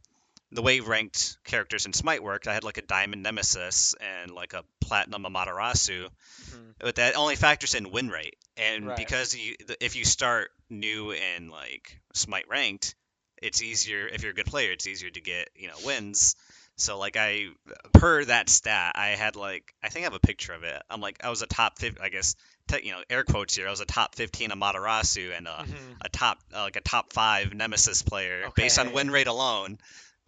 the 0.51 0.63
way 0.63 0.81
ranked 0.81 1.37
characters 1.45 1.85
in 1.87 1.93
Smite 1.93 2.23
worked, 2.23 2.49
I 2.49 2.55
had 2.55 2.65
like 2.65 2.79
a 2.79 2.83
diamond 2.83 3.23
Nemesis 3.23 3.95
and 4.01 4.31
like 4.31 4.55
a 4.55 4.65
platinum 4.81 5.25
Amaterasu, 5.25 6.09
Mhm. 6.51 6.75
but 6.79 6.95
that 6.97 7.17
only 7.17 7.37
factors 7.37 7.75
in 7.75 7.91
win 7.91 8.09
rate. 8.09 8.37
And 8.57 8.89
Right. 8.89 8.97
because 8.97 9.37
you, 9.37 9.57
if 9.81 9.95
you 9.97 10.05
start 10.05 10.51
new 10.71 11.13
in 11.13 11.51
like 11.51 12.01
Smite 12.15 12.49
ranked, 12.49 12.95
it's 13.41 13.63
easier 13.63 14.09
if 14.09 14.23
you're 14.23 14.33
a 14.33 14.35
good 14.35 14.47
player. 14.47 14.73
It's 14.73 14.87
easier 14.87 15.11
to 15.11 15.21
get 15.21 15.51
you 15.55 15.69
know 15.69 15.77
wins. 15.85 16.35
So 16.77 16.97
like 16.99 17.17
I 17.17 17.49
per 17.93 18.25
that 18.25 18.49
stat, 18.49 18.93
I 18.97 19.09
had 19.09 19.37
like 19.37 19.75
I 19.83 19.89
think 19.91 20.05
I 20.05 20.07
have 20.07 20.15
a 20.15 20.21
picture 20.21 20.53
of 20.55 20.63
it. 20.65 20.83
I'm 20.89 21.01
like 21.01 21.23
I 21.25 21.29
was 21.31 21.43
a 21.43 21.47
top 21.47 21.79
50, 21.79 22.01
I 22.01 22.09
guess 22.09 22.37
te- 22.69 22.85
you 22.87 22.93
know 22.93 23.03
air 23.11 23.25
quotes 23.25 23.55
here. 23.57 23.67
I 23.67 23.71
was 23.71 23.81
a 23.81 23.85
top 23.87 24.15
15 24.15 24.51
Amaterasu 24.51 25.37
and 25.37 25.47
uh, 25.47 25.65
Mhm. 25.65 25.97
a 26.01 26.09
top 26.09 26.39
uh, 26.55 26.63
like 26.63 26.77
a 26.77 26.81
top 26.81 27.13
five 27.13 27.53
Nemesis 27.53 28.03
player 28.03 28.51
based 28.57 28.79
on 28.79 28.93
win 28.93 29.11
rate 29.11 29.27
alone. 29.27 29.79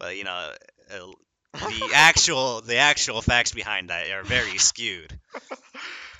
But 0.01 0.17
you 0.17 0.23
know 0.25 0.51
uh, 0.91 0.97
the 1.53 1.91
actual 1.93 2.61
the 2.61 2.77
actual 2.77 3.21
facts 3.21 3.51
behind 3.53 3.89
that 3.91 4.09
are 4.11 4.23
very 4.23 4.57
skewed. 4.57 5.17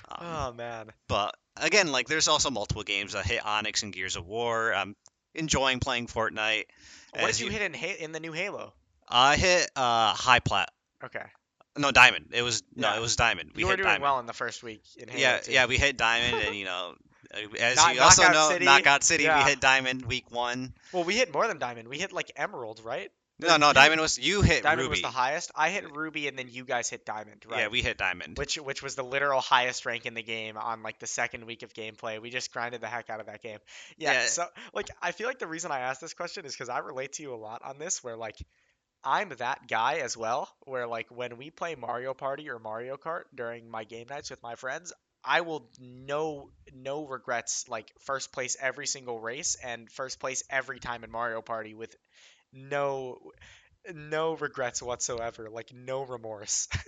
Um, 0.08 0.26
Oh 0.30 0.52
man. 0.52 0.90
but 1.08 1.34
again, 1.56 1.90
like 1.90 2.06
there's 2.06 2.28
also 2.28 2.50
multiple 2.50 2.82
games. 2.82 3.14
I 3.14 3.22
hit 3.22 3.44
Onyx 3.44 3.82
and 3.82 3.92
Gears 3.94 4.16
of 4.16 4.26
War. 4.26 4.74
I'm 4.74 4.94
enjoying 5.34 5.80
playing 5.80 6.06
Fortnite. 6.08 6.64
What 7.18 7.28
did 7.28 7.40
you 7.40 7.46
you- 7.46 7.52
hit 7.52 7.62
in 7.62 7.74
in 8.04 8.12
the 8.12 8.20
new 8.20 8.32
Halo? 8.32 8.74
I 9.08 9.36
hit 9.36 9.70
uh 9.74 10.12
high 10.12 10.40
plat. 10.40 10.68
Okay. 11.02 11.24
No 11.78 11.90
diamond. 11.92 12.26
It 12.34 12.42
was 12.42 12.62
no, 12.76 12.88
Yeah. 12.90 12.98
it 12.98 13.00
was 13.00 13.16
diamond. 13.16 13.52
We 13.54 13.60
you 13.62 13.66
were 13.66 13.72
hit 13.72 13.76
doing 13.78 13.86
diamond. 13.86 14.02
well 14.02 14.18
in 14.20 14.26
the 14.26 14.34
first 14.34 14.62
week 14.62 14.82
in 14.98 15.08
Halo. 15.08 15.18
yeah, 15.20 15.38
too. 15.38 15.52
yeah, 15.52 15.64
we 15.66 15.78
hit 15.78 15.96
diamond, 15.96 16.44
and 16.46 16.54
you 16.60 16.66
know, 16.66 16.94
uh, 17.34 17.38
as 17.58 17.76
Knock- 17.76 17.94
you 17.94 18.00
also 18.02 18.22
Knockout 18.22 18.34
know, 18.34 18.48
City, 18.50 18.64
Knockout 18.66 19.02
City, 19.02 19.24
yeah. 19.24 19.42
we 19.42 19.50
hit 19.50 19.60
diamond 19.60 20.04
week 20.04 20.30
one. 20.30 20.74
Well, 20.92 21.04
we 21.04 21.16
hit 21.16 21.32
more 21.32 21.48
than 21.48 21.58
diamond. 21.58 21.88
We 21.88 21.98
hit 21.98 22.12
like 22.12 22.30
emerald, 22.36 22.82
right? 22.84 23.10
No, 23.42 23.56
no, 23.56 23.72
diamond 23.72 24.00
was 24.00 24.18
you 24.18 24.42
hit 24.42 24.56
Ruby. 24.56 24.62
Diamond 24.62 24.80
ruby. 24.80 24.90
was 24.90 25.02
the 25.02 25.08
highest. 25.08 25.50
I 25.54 25.70
hit 25.70 25.94
ruby, 25.94 26.28
and 26.28 26.38
then 26.38 26.48
you 26.50 26.64
guys 26.64 26.88
hit 26.88 27.04
diamond, 27.04 27.44
right? 27.48 27.60
Yeah, 27.60 27.68
we 27.68 27.82
hit 27.82 27.98
diamond. 27.98 28.38
which 28.38 28.56
which 28.56 28.82
was 28.82 28.94
the 28.94 29.02
literal 29.02 29.40
highest 29.40 29.84
rank 29.86 30.06
in 30.06 30.14
the 30.14 30.22
game 30.22 30.56
on 30.56 30.82
like 30.82 30.98
the 30.98 31.06
second 31.06 31.44
week 31.46 31.62
of 31.62 31.74
gameplay. 31.74 32.20
We 32.20 32.30
just 32.30 32.52
grinded 32.52 32.80
the 32.80 32.86
heck 32.88 33.10
out 33.10 33.20
of 33.20 33.26
that 33.26 33.42
game. 33.42 33.58
Yeah, 33.98 34.12
Yeah. 34.12 34.26
so 34.26 34.46
like 34.72 34.88
I 35.00 35.12
feel 35.12 35.26
like 35.26 35.38
the 35.38 35.46
reason 35.46 35.70
I 35.72 35.80
asked 35.80 36.00
this 36.00 36.14
question 36.14 36.44
is 36.46 36.52
because 36.52 36.68
I 36.68 36.78
relate 36.78 37.14
to 37.14 37.22
you 37.22 37.34
a 37.34 37.36
lot 37.36 37.62
on 37.64 37.78
this 37.78 38.02
where 38.02 38.16
like 38.16 38.36
I'm 39.04 39.30
that 39.38 39.66
guy 39.68 39.96
as 39.96 40.16
well 40.16 40.48
where 40.64 40.86
like 40.86 41.08
when 41.10 41.36
we 41.36 41.50
play 41.50 41.74
Mario 41.74 42.14
Party 42.14 42.48
or 42.48 42.58
Mario 42.58 42.96
Kart 42.96 43.24
during 43.34 43.68
my 43.68 43.84
game 43.84 44.06
nights 44.08 44.30
with 44.30 44.42
my 44.42 44.54
friends, 44.54 44.92
I 45.24 45.40
will 45.40 45.68
no 45.80 46.50
no 46.72 47.04
regrets 47.06 47.68
like 47.68 47.92
first 48.00 48.32
place 48.32 48.56
every 48.60 48.86
single 48.86 49.20
race 49.20 49.56
and 49.62 49.90
first 49.90 50.20
place 50.20 50.42
every 50.50 50.78
time 50.78 51.04
in 51.04 51.10
Mario 51.10 51.42
Party 51.42 51.74
with 51.74 51.94
no 52.52 53.18
no 53.92 54.34
regrets 54.34 54.82
whatsoever, 54.82 55.48
like 55.50 55.72
no 55.74 56.02
remorse. 56.04 56.68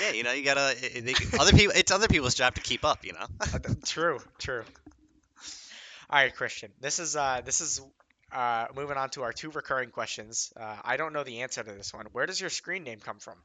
Yeah, 0.00 0.10
you 0.10 0.24
know, 0.24 0.32
you 0.32 0.44
gotta. 0.44 0.76
they- 0.80 1.14
other 1.38 1.52
people, 1.52 1.74
it's 1.76 1.90
other 1.92 2.08
people's 2.08 2.34
job 2.34 2.56
to 2.56 2.60
keep 2.60 2.84
up. 2.84 3.04
You 3.04 3.12
know. 3.12 3.26
Uh, 3.54 3.58
true, 3.84 4.18
true. 4.38 4.64
All 6.10 6.20
right, 6.20 6.34
Christian. 6.34 6.72
This 6.80 6.98
is 6.98 7.16
uh 7.16 7.40
this 7.44 7.60
is 7.60 7.80
uh 8.32 8.66
moving 8.74 8.96
on 8.96 9.10
to 9.10 9.22
our 9.22 9.32
two 9.32 9.50
recurring 9.50 9.90
questions. 9.90 10.52
Uh, 10.58 10.76
I 10.84 10.96
don't 10.96 11.12
know 11.12 11.24
the 11.24 11.42
answer 11.42 11.62
to 11.62 11.72
this 11.72 11.94
one. 11.94 12.06
Where 12.12 12.26
does 12.26 12.40
your 12.40 12.50
screen 12.50 12.84
name 12.84 12.98
come 12.98 13.18
from? 13.20 13.36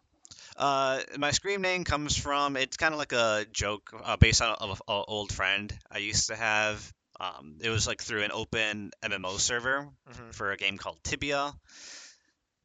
Uh, 0.58 1.00
my 1.18 1.32
screen 1.32 1.62
name 1.62 1.84
comes 1.84 2.18
from. 2.18 2.58
It's 2.58 2.78
kind 2.78 2.94
of 2.94 2.98
like 3.00 3.14
a 3.14 3.46
joke 3.52 3.92
uh, 4.04 4.18
based 4.18 4.42
on 4.42 4.56
an 4.60 4.76
old 4.88 5.32
friend 5.32 5.72
I 5.92 6.00
used 6.00 6.28
to 6.28 6.36
have. 6.36 6.94
Um, 7.22 7.58
it 7.62 7.70
was 7.70 7.86
like 7.86 8.02
through 8.02 8.24
an 8.24 8.32
open 8.34 8.92
MMO 9.04 9.38
server 9.38 9.88
Mhm. 10.10 10.34
for 10.34 10.52
a 10.52 10.58
game 10.58 10.78
called 10.78 10.98
Tibia. 11.04 11.54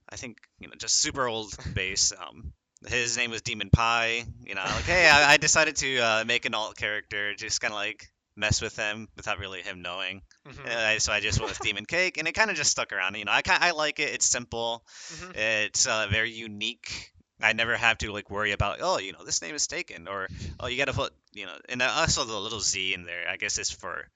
I 0.09 0.16
think 0.16 0.38
you 0.61 0.69
know, 0.69 0.75
just 0.79 0.95
super 1.01 1.27
old 1.27 1.53
base. 1.75 2.12
Um, 2.19 2.53
his 2.88 3.16
name 3.16 3.31
was 3.31 3.42
Demon 3.42 3.71
Pie. 3.71 4.25
You 4.45 4.55
know, 4.55 4.62
like 4.62 4.85
hey, 4.85 5.09
I, 5.09 5.33
I 5.33 5.37
decided 5.37 5.77
to 5.77 5.99
uh, 5.99 6.25
make 6.27 6.45
an 6.45 6.55
alt 6.55 6.77
character, 6.77 7.35
just 7.35 7.61
kind 7.61 7.73
of 7.73 7.77
like 7.77 8.09
mess 8.37 8.61
with 8.62 8.77
him 8.77 9.09
without 9.16 9.38
really 9.38 9.62
him 9.62 9.83
knowing. 9.83 10.23
Mhm. 10.47 10.66
Uh, 10.66 10.99
so 11.01 11.12
I 11.12 11.21
just 11.21 11.40
went 11.40 11.51
with 11.51 11.61
Demon 11.61 11.87
Cake, 11.87 12.19
and 12.19 12.29
it 12.29 12.33
kind 12.33 12.51
of 12.51 12.57
just 12.57 12.71
stuck 12.71 12.92
around. 12.92 13.16
You 13.16 13.25
know, 13.25 13.33
I 13.33 13.42
I 13.47 13.71
like 13.73 13.99
it. 13.99 14.14
It's 14.14 14.27
simple. 14.27 14.85
Mhm. 15.12 15.37
It's 15.37 15.87
uh, 15.87 16.07
very 16.11 16.31
unique. 16.31 17.12
I 17.40 17.53
never 17.53 17.77
have 17.77 17.99
to 17.99 18.12
like 18.12 18.31
worry 18.31 18.53
about 18.53 18.79
oh 18.81 18.99
you 18.99 19.12
know 19.12 19.23
this 19.23 19.42
name 19.42 19.55
is 19.55 19.66
taken 19.66 20.09
or 20.09 20.27
oh 20.59 20.69
you 20.69 20.79
got 20.79 20.87
to 20.87 20.95
put 20.95 21.12
you 21.35 21.45
know 21.45 21.53
and 21.69 21.83
also 21.83 22.25
the 22.25 22.38
little 22.38 22.61
Z 22.61 22.95
in 22.95 23.05
there. 23.05 23.29
I 23.29 23.37
guess 23.37 23.59
is 23.59 23.71
for 23.71 24.09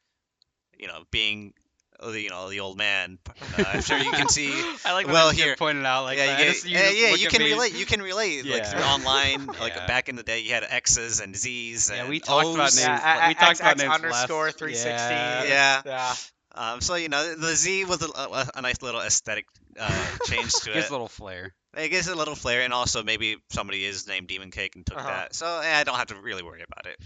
you 0.80 0.88
know 0.88 1.04
being 1.10 1.52
uh, 2.02 2.10
you 2.10 2.30
know 2.30 2.48
the 2.48 2.60
old 2.60 2.78
man. 2.78 3.18
Uh, 3.58 3.64
I'm 3.74 3.82
sure 3.82 3.98
you 3.98 4.10
can 4.10 4.28
see. 4.28 4.50
I 4.84 4.92
like 4.94 5.06
well, 5.06 5.28
it's 5.30 5.38
here- 5.38 5.56
pointed 5.56 5.84
out 5.84 6.04
like 6.04 6.18
yeah, 6.18 6.26
that. 6.26 6.40
you, 6.40 6.44
Just- 6.46 6.68
you 6.68 6.78
yeah, 6.78 6.90
yeah, 6.90 7.14
you 7.14 7.28
can 7.28 7.42
me- 7.42 7.52
relate. 7.52 7.74
You 7.74 7.86
can 7.86 8.00
relate 8.02 8.44
like 8.46 8.62
Yeah. 8.62 8.70
through 8.70 8.82
online. 8.82 9.46
Like 9.60 9.74
Yeah. 9.76 9.86
back 9.86 10.08
in 10.08 10.16
the 10.16 10.22
day, 10.22 10.40
you 10.40 10.52
had 10.54 10.64
X's 10.68 11.20
and 11.20 11.36
Z's. 11.36 11.90
Yeah, 11.92 12.00
and 12.00 12.08
we 12.08 12.18
talked 12.20 12.46
about 12.54 12.72
names. 12.74 12.80
Yeah, 12.80 13.28
we 13.28 13.32
a- 13.32 13.34
talked 13.34 13.60
about 13.60 13.76
XX 13.76 13.78
names 13.78 13.94
underscore 13.94 14.44
last- 14.46 14.58
360. 14.58 15.14
Yeah. 15.14 15.44
Yeah. 15.44 15.82
Yeah. 15.84 16.14
Um, 16.52 16.80
so 16.80 16.96
you 16.96 17.08
know 17.08 17.34
the 17.36 17.54
Z 17.54 17.84
was 17.84 18.02
a, 18.02 18.08
a, 18.08 18.48
a 18.56 18.62
nice 18.62 18.82
little 18.82 19.00
aesthetic 19.00 19.46
uh, 19.78 20.06
change 20.24 20.52
to 20.52 20.64
Gives 20.64 20.66
it. 20.66 20.74
Gives 20.74 20.88
a 20.88 20.92
little 20.92 21.08
flair. 21.08 21.54
It 21.76 21.90
gives 21.90 22.08
a 22.08 22.16
little 22.16 22.34
flair, 22.34 22.62
and 22.62 22.72
also 22.72 23.04
maybe 23.04 23.36
somebody 23.50 23.84
is 23.84 24.08
named 24.08 24.26
Demon 24.26 24.50
Cake 24.50 24.74
and 24.74 24.84
took 24.84 24.98
Uh-huh. 24.98 25.08
that, 25.08 25.34
so 25.34 25.46
eh, 25.46 25.78
I 25.78 25.84
don't 25.84 25.94
have 25.94 26.08
to 26.08 26.16
really 26.16 26.42
worry 26.42 26.62
about 26.62 26.86
it. 26.92 26.98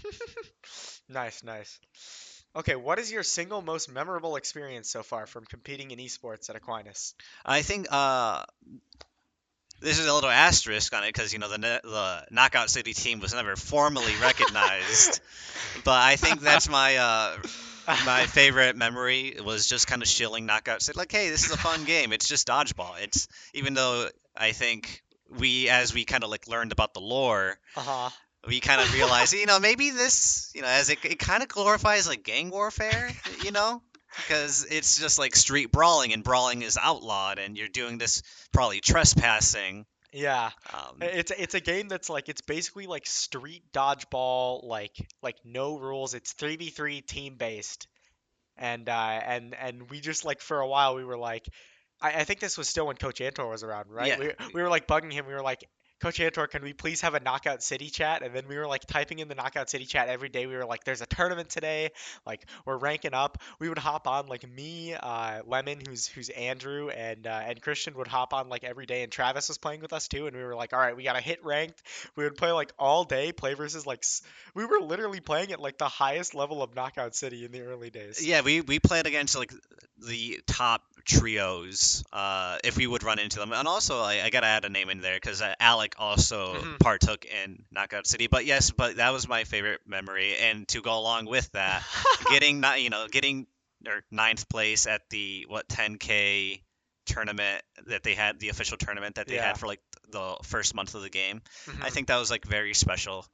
Nice, 1.09 1.43
nice. 1.43 1.79
Okay, 2.55 2.75
what 2.75 2.99
is 2.99 3.11
your 3.11 3.23
single 3.23 3.61
most 3.61 3.91
memorable 3.91 4.37
experience 4.37 4.89
so 4.89 5.03
far 5.03 5.25
from 5.25 5.43
competing 5.45 5.91
in 5.91 5.99
esports 5.99 6.49
at 6.49 6.55
Aquinas? 6.55 7.13
I 7.45 7.61
think 7.63 7.87
uh, 7.91 8.43
this 9.81 9.99
is 9.99 10.05
a 10.07 10.13
little 10.13 10.29
asterisk 10.29 10.93
on 10.95 11.03
it 11.03 11.07
because 11.07 11.33
you 11.33 11.39
know 11.39 11.49
the 11.49 11.57
the 11.57 12.25
Knockout 12.31 12.69
City 12.69 12.93
team 12.93 13.19
was 13.19 13.33
never 13.33 13.55
formally 13.57 14.13
recognized, 14.21 15.19
but 15.83 16.01
I 16.01 16.15
think 16.15 16.41
that's 16.41 16.69
my 16.69 16.95
uh, 16.95 17.37
my 18.05 18.25
favorite 18.25 18.77
memory 18.77 19.35
was 19.43 19.67
just 19.67 19.87
kind 19.87 20.01
of 20.01 20.07
shilling 20.07 20.45
Knockout 20.45 20.81
City. 20.81 20.97
Like, 20.97 21.11
hey, 21.11 21.29
this 21.29 21.45
is 21.45 21.51
a 21.51 21.57
fun 21.57 21.83
game. 21.83 22.13
It's 22.13 22.27
just 22.27 22.47
dodgeball. 22.47 23.01
It's 23.01 23.27
even 23.53 23.73
though 23.73 24.07
I 24.35 24.53
think 24.53 25.03
we 25.29 25.69
as 25.69 25.93
we 25.93 26.05
kind 26.05 26.23
of 26.23 26.29
like 26.29 26.47
learned 26.47 26.71
about 26.71 26.93
the 26.93 27.01
lore 27.01 27.57
Uh-huh. 27.75 28.09
We 28.47 28.59
kind 28.59 28.81
of 28.81 28.93
realized, 28.93 29.33
you 29.33 29.45
know, 29.45 29.59
maybe 29.59 29.89
this, 29.91 30.51
you 30.53 30.61
know, 30.61 30.67
as 30.67 30.89
it, 30.89 30.99
it 31.03 31.19
kind 31.19 31.43
of 31.43 31.49
glorifies 31.49 32.07
like 32.07 32.23
gang 32.23 32.49
warfare, 32.49 33.11
you 33.43 33.51
know, 33.51 33.81
because 34.17 34.65
it's 34.69 34.99
just 34.99 35.19
like 35.19 35.35
street 35.35 35.71
brawling 35.71 36.13
and 36.13 36.23
brawling 36.23 36.61
is 36.61 36.77
outlawed 36.81 37.39
and 37.39 37.57
you're 37.57 37.67
doing 37.67 37.97
this 37.97 38.21
probably 38.51 38.81
trespassing. 38.81 39.85
Yeah. 40.11 40.51
Um, 40.73 40.99
It's 41.01 41.31
it's 41.37 41.55
a 41.55 41.59
game 41.59 41.89
that's 41.89 42.09
like 42.09 42.29
it's 42.29 42.39
basically 42.39 42.87
like 42.87 43.05
street 43.05 43.63
dodgeball, 43.73 44.63
like 44.63 44.95
like 45.21 45.35
no 45.43 45.77
rules. 45.77 46.13
It's 46.13 46.31
three 46.31 46.55
v 46.55 46.69
three 46.69 47.01
team 47.01 47.35
based, 47.35 47.89
and 48.55 48.87
uh, 48.87 49.19
and 49.25 49.53
and 49.55 49.89
we 49.89 49.99
just 49.99 50.23
like 50.23 50.39
for 50.39 50.61
a 50.61 50.67
while 50.67 50.95
we 50.95 51.03
were 51.03 51.17
like, 51.17 51.45
I, 52.01 52.21
I 52.21 52.23
think 52.23 52.39
this 52.39 52.57
was 52.57 52.69
still 52.69 52.87
when 52.87 52.95
Coach 52.95 53.19
Antor 53.19 53.49
was 53.49 53.63
around, 53.63 53.89
right? 53.89 54.07
Yeah. 54.07 54.17
We 54.19 54.53
we 54.53 54.61
were 54.61 54.69
like 54.69 54.87
bugging 54.87 55.11
him. 55.11 55.25
We 55.27 55.33
were 55.33 55.43
like, 55.43 55.65
Coach 56.01 56.19
Antor, 56.19 56.49
can 56.49 56.61
we 56.61 56.73
please 56.73 57.01
have 57.01 57.13
a 57.13 57.19
Knockout 57.19 57.63
City 57.63 57.89
chat? 57.89 58.21
And 58.21 58.35
then 58.35 58.47
we 58.47 58.57
were 58.57 58.67
like 58.67 58.85
typing 58.85 59.19
in 59.19 59.27
the 59.27 59.35
Knockout 59.35 59.69
City 59.69 59.85
chat 59.85 60.09
every 60.09 60.29
day. 60.29 60.45
We 60.45 60.55
were 60.55 60.65
like, 60.65 60.83
there's 60.83 61.01
a 61.01 61.05
tournament 61.05 61.49
today. 61.49 61.91
Like 62.25 62.45
we're 62.65 62.77
ranking 62.77 63.13
up. 63.13 63.37
We 63.59 63.69
would 63.69 63.77
hop 63.77 64.07
on 64.07 64.27
like 64.27 64.47
me, 64.47 64.93
uh, 64.93 65.41
Lemon, 65.47 65.79
who's 65.87 66.05
who's 66.05 66.29
Andrew, 66.29 66.89
and 66.89 67.25
uh, 67.25 67.41
and 67.45 67.61
Christian 67.61 67.95
would 67.95 68.07
hop 68.07 68.33
on 68.33 68.49
like 68.49 68.63
every 68.63 68.85
day. 68.85 69.03
And 69.03 69.11
Travis 69.11 69.47
was 69.47 69.57
playing 69.57 69.81
with 69.81 69.93
us 69.93 70.07
too. 70.07 70.27
And 70.27 70.35
we 70.35 70.43
were 70.43 70.55
like, 70.55 70.73
all 70.73 70.79
right, 70.79 70.95
we 70.95 71.03
gotta 71.03 71.21
hit 71.21 71.43
ranked. 71.45 71.81
We 72.15 72.25
would 72.25 72.35
play 72.35 72.51
like 72.51 72.73
all 72.77 73.05
day, 73.05 73.31
play 73.31 73.53
versus 73.53 73.87
like 73.87 73.99
s- 74.03 74.21
we 74.53 74.65
were 74.65 74.79
literally 74.79 75.21
playing 75.21 75.51
at 75.53 75.59
like 75.61 75.77
the 75.77 75.87
highest 75.87 76.35
level 76.35 76.61
of 76.61 76.75
Knockout 76.75 77.15
City 77.15 77.45
in 77.45 77.51
the 77.51 77.61
early 77.61 77.89
days. 77.89 78.25
Yeah, 78.25 78.41
we 78.41 78.61
we 78.61 78.79
played 78.79 79.07
against 79.07 79.37
like 79.37 79.53
the 80.05 80.41
top 80.45 80.83
trios 81.05 82.03
uh, 82.11 82.57
if 82.63 82.77
we 82.77 82.87
would 82.87 83.03
run 83.03 83.19
into 83.19 83.39
them, 83.39 83.53
and 83.53 83.67
also 83.67 84.01
I, 84.01 84.21
I 84.23 84.29
gotta 84.29 84.47
add 84.47 84.65
a 84.65 84.69
name 84.69 84.89
in 84.89 85.01
there 85.01 85.15
because 85.15 85.41
uh, 85.41 85.53
Alec 85.85 85.95
also 85.99 86.55
Mhm. 86.55 86.79
partook 86.79 87.25
in 87.25 87.63
Knockout 87.71 88.07
City. 88.07 88.27
But 88.27 88.45
yes, 88.45 88.71
but 88.71 88.97
that 88.97 89.11
was 89.13 89.27
my 89.27 89.43
favorite 89.43 89.81
memory, 89.85 90.35
and 90.37 90.67
to 90.69 90.81
go 90.81 90.97
along 90.97 91.25
with 91.25 91.51
that, 91.51 91.83
getting 92.29 92.59
ni- 92.61 92.79
you 92.83 92.89
know 92.89 93.07
getting 93.07 93.47
or 93.85 94.03
ninth 94.09 94.49
place 94.49 94.87
at 94.87 95.01
the 95.09 95.45
what 95.47 95.67
10k 95.67 96.61
tournament 97.05 97.61
that 97.85 98.01
they 98.01 98.15
had 98.15 98.39
the 98.39 98.49
official 98.49 98.77
tournament 98.77 99.15
that 99.15 99.27
they 99.27 99.35
Yeah. 99.35 99.47
had 99.47 99.59
for 99.59 99.67
like 99.67 99.81
the 100.09 100.37
first 100.43 100.73
month 100.73 100.95
of 100.95 101.03
the 101.03 101.09
game. 101.09 101.41
I 101.67 101.71
Mhm. 101.89 101.93
think 101.93 102.07
that 102.07 102.17
was 102.17 102.31
like 102.31 102.45
very 102.45 102.73
special. 102.73 103.25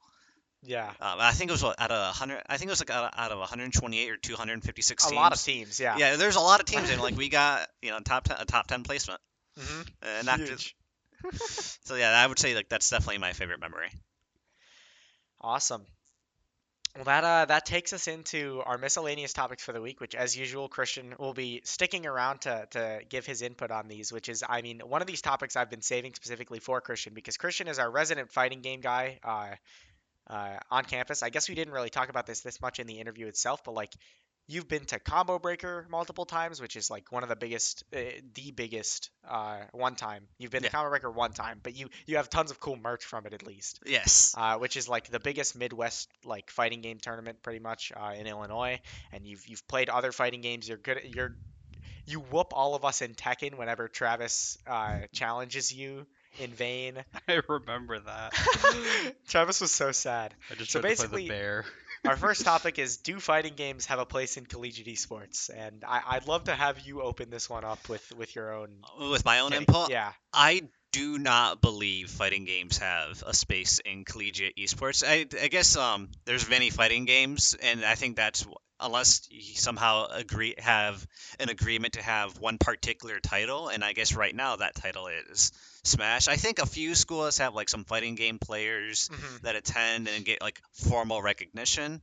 yeah. 0.64 0.90
Um, 1.00 1.18
I 1.18 1.32
think 1.32 1.50
it 1.50 1.54
was 1.54 1.64
out 1.64 1.90
of 1.90 2.14
100. 2.14 2.42
I 2.48 2.56
think 2.58 2.68
it 2.68 2.72
was 2.72 2.80
like 2.80 2.90
out 2.90 3.12
of, 3.12 3.18
out 3.18 3.32
of 3.32 3.38
128 3.38 4.10
or 4.10 4.16
256 4.18 5.04
A 5.04 5.08
teams. 5.08 5.16
lot 5.16 5.32
of 5.32 5.42
teams. 5.42 5.80
Yeah. 5.80 5.96
Yeah, 5.96 6.16
there's 6.16 6.36
a 6.36 6.40
lot 6.40 6.60
of 6.60 6.66
teams, 6.66 6.88
and 6.90 7.00
like 7.00 7.16
we 7.16 7.28
got 7.40 7.66
you 7.80 7.90
know 7.90 7.98
top 8.00 8.24
10, 8.24 8.36
a 8.40 8.44
top 8.44 8.66
10 8.68 8.82
placement, 8.84 9.20
hmm 9.58 9.82
and 10.02 10.28
Huge. 10.28 10.76
so 11.84 11.94
yeah, 11.94 12.10
I 12.10 12.26
would 12.26 12.38
say 12.38 12.54
like 12.54 12.68
that's 12.68 12.88
definitely 12.88 13.18
my 13.18 13.32
favorite 13.32 13.60
memory. 13.60 13.90
Awesome. 15.40 15.84
Well, 16.94 17.04
that 17.04 17.24
uh, 17.24 17.44
that 17.46 17.64
takes 17.64 17.94
us 17.94 18.06
into 18.06 18.62
our 18.66 18.76
miscellaneous 18.76 19.32
topics 19.32 19.64
for 19.64 19.72
the 19.72 19.80
week, 19.80 19.98
which, 20.00 20.14
as 20.14 20.36
usual, 20.36 20.68
Christian 20.68 21.14
will 21.18 21.32
be 21.32 21.62
sticking 21.64 22.06
around 22.06 22.42
to 22.42 22.66
to 22.72 23.00
give 23.08 23.24
his 23.24 23.40
input 23.40 23.70
on 23.70 23.88
these. 23.88 24.12
Which 24.12 24.28
is, 24.28 24.44
I 24.46 24.60
mean, 24.60 24.80
one 24.80 25.00
of 25.00 25.06
these 25.06 25.22
topics 25.22 25.56
I've 25.56 25.70
been 25.70 25.80
saving 25.80 26.14
specifically 26.14 26.58
for 26.58 26.82
Christian 26.82 27.14
because 27.14 27.38
Christian 27.38 27.66
is 27.66 27.78
our 27.78 27.90
resident 27.90 28.30
fighting 28.30 28.60
game 28.60 28.82
guy 28.82 29.20
uh, 29.24 29.54
uh, 30.28 30.58
on 30.70 30.84
campus. 30.84 31.22
I 31.22 31.30
guess 31.30 31.48
we 31.48 31.54
didn't 31.54 31.72
really 31.72 31.88
talk 31.88 32.10
about 32.10 32.26
this 32.26 32.42
this 32.42 32.60
much 32.60 32.78
in 32.78 32.86
the 32.86 33.00
interview 33.00 33.26
itself, 33.26 33.64
but 33.64 33.72
like, 33.72 33.94
you've 34.52 34.68
been 34.68 34.84
to 34.86 34.98
Combo 34.98 35.38
Breaker 35.38 35.86
multiple 35.90 36.24
times, 36.24 36.60
which 36.60 36.76
is 36.76 36.90
like 36.90 37.10
one 37.10 37.22
of 37.22 37.28
the 37.28 37.36
biggest, 37.36 37.84
uh, 37.96 37.98
the 38.34 38.50
biggest 38.50 39.10
uh, 39.28 39.58
one 39.72 39.94
time. 39.94 40.24
You've 40.38 40.50
been 40.50 40.62
Yeah. 40.62 40.68
to 40.70 40.76
Combo 40.76 40.90
Breaker 40.90 41.10
one 41.10 41.32
time, 41.32 41.60
but 41.62 41.74
you 41.76 41.88
you 42.06 42.16
have 42.16 42.28
tons 42.30 42.50
of 42.50 42.60
cool 42.60 42.76
merch 42.76 43.04
from 43.04 43.26
it 43.26 43.32
at 43.32 43.46
least 43.46 43.80
Yes. 43.86 44.34
uh, 44.36 44.58
which 44.58 44.76
is 44.76 44.88
like 44.88 45.08
the 45.08 45.20
biggest 45.20 45.56
Midwest 45.56 46.08
like 46.24 46.50
fighting 46.50 46.80
game 46.82 46.98
tournament 46.98 47.42
pretty 47.42 47.60
much 47.60 47.92
uh, 47.96 48.12
in 48.18 48.26
Illinois. 48.26 48.80
And 49.12 49.26
you've 49.26 49.46
you've 49.48 49.66
played 49.68 49.88
other 49.88 50.12
fighting 50.12 50.40
games. 50.42 50.68
You're 50.68 50.78
good. 50.78 50.98
At, 50.98 51.14
you're 51.14 51.34
you 52.04 52.18
whoop 52.20 52.48
all 52.52 52.74
of 52.74 52.84
us 52.84 53.00
in 53.00 53.14
Tekken 53.14 53.56
whenever 53.56 53.86
Travis 53.88 54.58
uh, 54.66 54.98
challenges 55.12 55.72
you 55.72 56.04
in 56.40 56.50
vain. 56.50 56.94
I 57.28 57.40
remember 57.48 58.00
that. 58.00 58.32
Travis 59.28 59.60
was 59.60 59.70
so 59.70 59.92
sad. 59.92 60.34
I 60.50 60.54
just 60.56 60.72
So 60.72 60.80
tried 60.80 60.90
to 60.90 60.96
play 60.96 61.02
basically- 61.04 61.22
the 61.24 61.28
bear. 61.28 61.64
Our 62.04 62.16
first 62.16 62.44
topic 62.44 62.80
is 62.80 62.96
do 62.96 63.20
fighting 63.20 63.54
games 63.54 63.86
have 63.86 64.00
a 64.00 64.06
place 64.06 64.36
in 64.36 64.44
collegiate 64.44 64.88
esports? 64.88 65.50
And 65.54 65.84
I, 65.86 66.02
I'd 66.06 66.26
love 66.26 66.44
to 66.44 66.54
have 66.54 66.80
you 66.80 67.00
open 67.00 67.30
this 67.30 67.48
one 67.48 67.64
up 67.64 67.88
with 67.88 68.12
with 68.16 68.34
your 68.34 68.54
own. 68.54 68.70
With 68.98 69.24
my 69.24 69.40
own 69.40 69.52
input, 69.52 69.90
Yeah. 69.90 70.12
I 70.32 70.62
do 70.90 71.18
not 71.18 71.60
believe 71.60 72.10
fighting 72.10 72.44
games 72.44 72.78
have 72.78 73.22
a 73.26 73.32
space 73.32 73.78
in 73.78 74.04
collegiate 74.04 74.56
esports. 74.56 75.04
I, 75.06 75.26
I 75.40 75.48
guess 75.48 75.76
um, 75.76 76.08
there's 76.24 76.48
many 76.48 76.70
fighting 76.70 77.04
games, 77.04 77.56
and 77.62 77.84
I 77.84 77.94
think 77.94 78.16
that's 78.16 78.44
unless 78.80 79.28
you 79.30 79.54
somehow 79.54 80.06
agree 80.06 80.54
have 80.58 81.06
an 81.38 81.48
agreement 81.48 81.94
to 81.94 82.02
have 82.02 82.38
one 82.40 82.58
particular 82.58 83.20
title, 83.20 83.68
and 83.68 83.84
I 83.84 83.92
guess 83.92 84.12
right 84.12 84.34
now 84.34 84.56
that 84.56 84.74
title 84.74 85.06
is 85.06 85.52
Smash. 85.84 86.28
I 86.28 86.36
think 86.36 86.58
a 86.60 86.66
few 86.66 86.94
schools 86.94 87.38
have 87.38 87.54
like 87.54 87.68
some 87.68 87.84
fighting 87.84 88.14
game 88.14 88.38
players 88.38 89.08
Mhm. 89.08 89.40
that 89.42 89.56
attend 89.56 90.08
and 90.08 90.24
get 90.24 90.40
like 90.40 90.62
formal 90.72 91.20
recognition. 91.20 92.00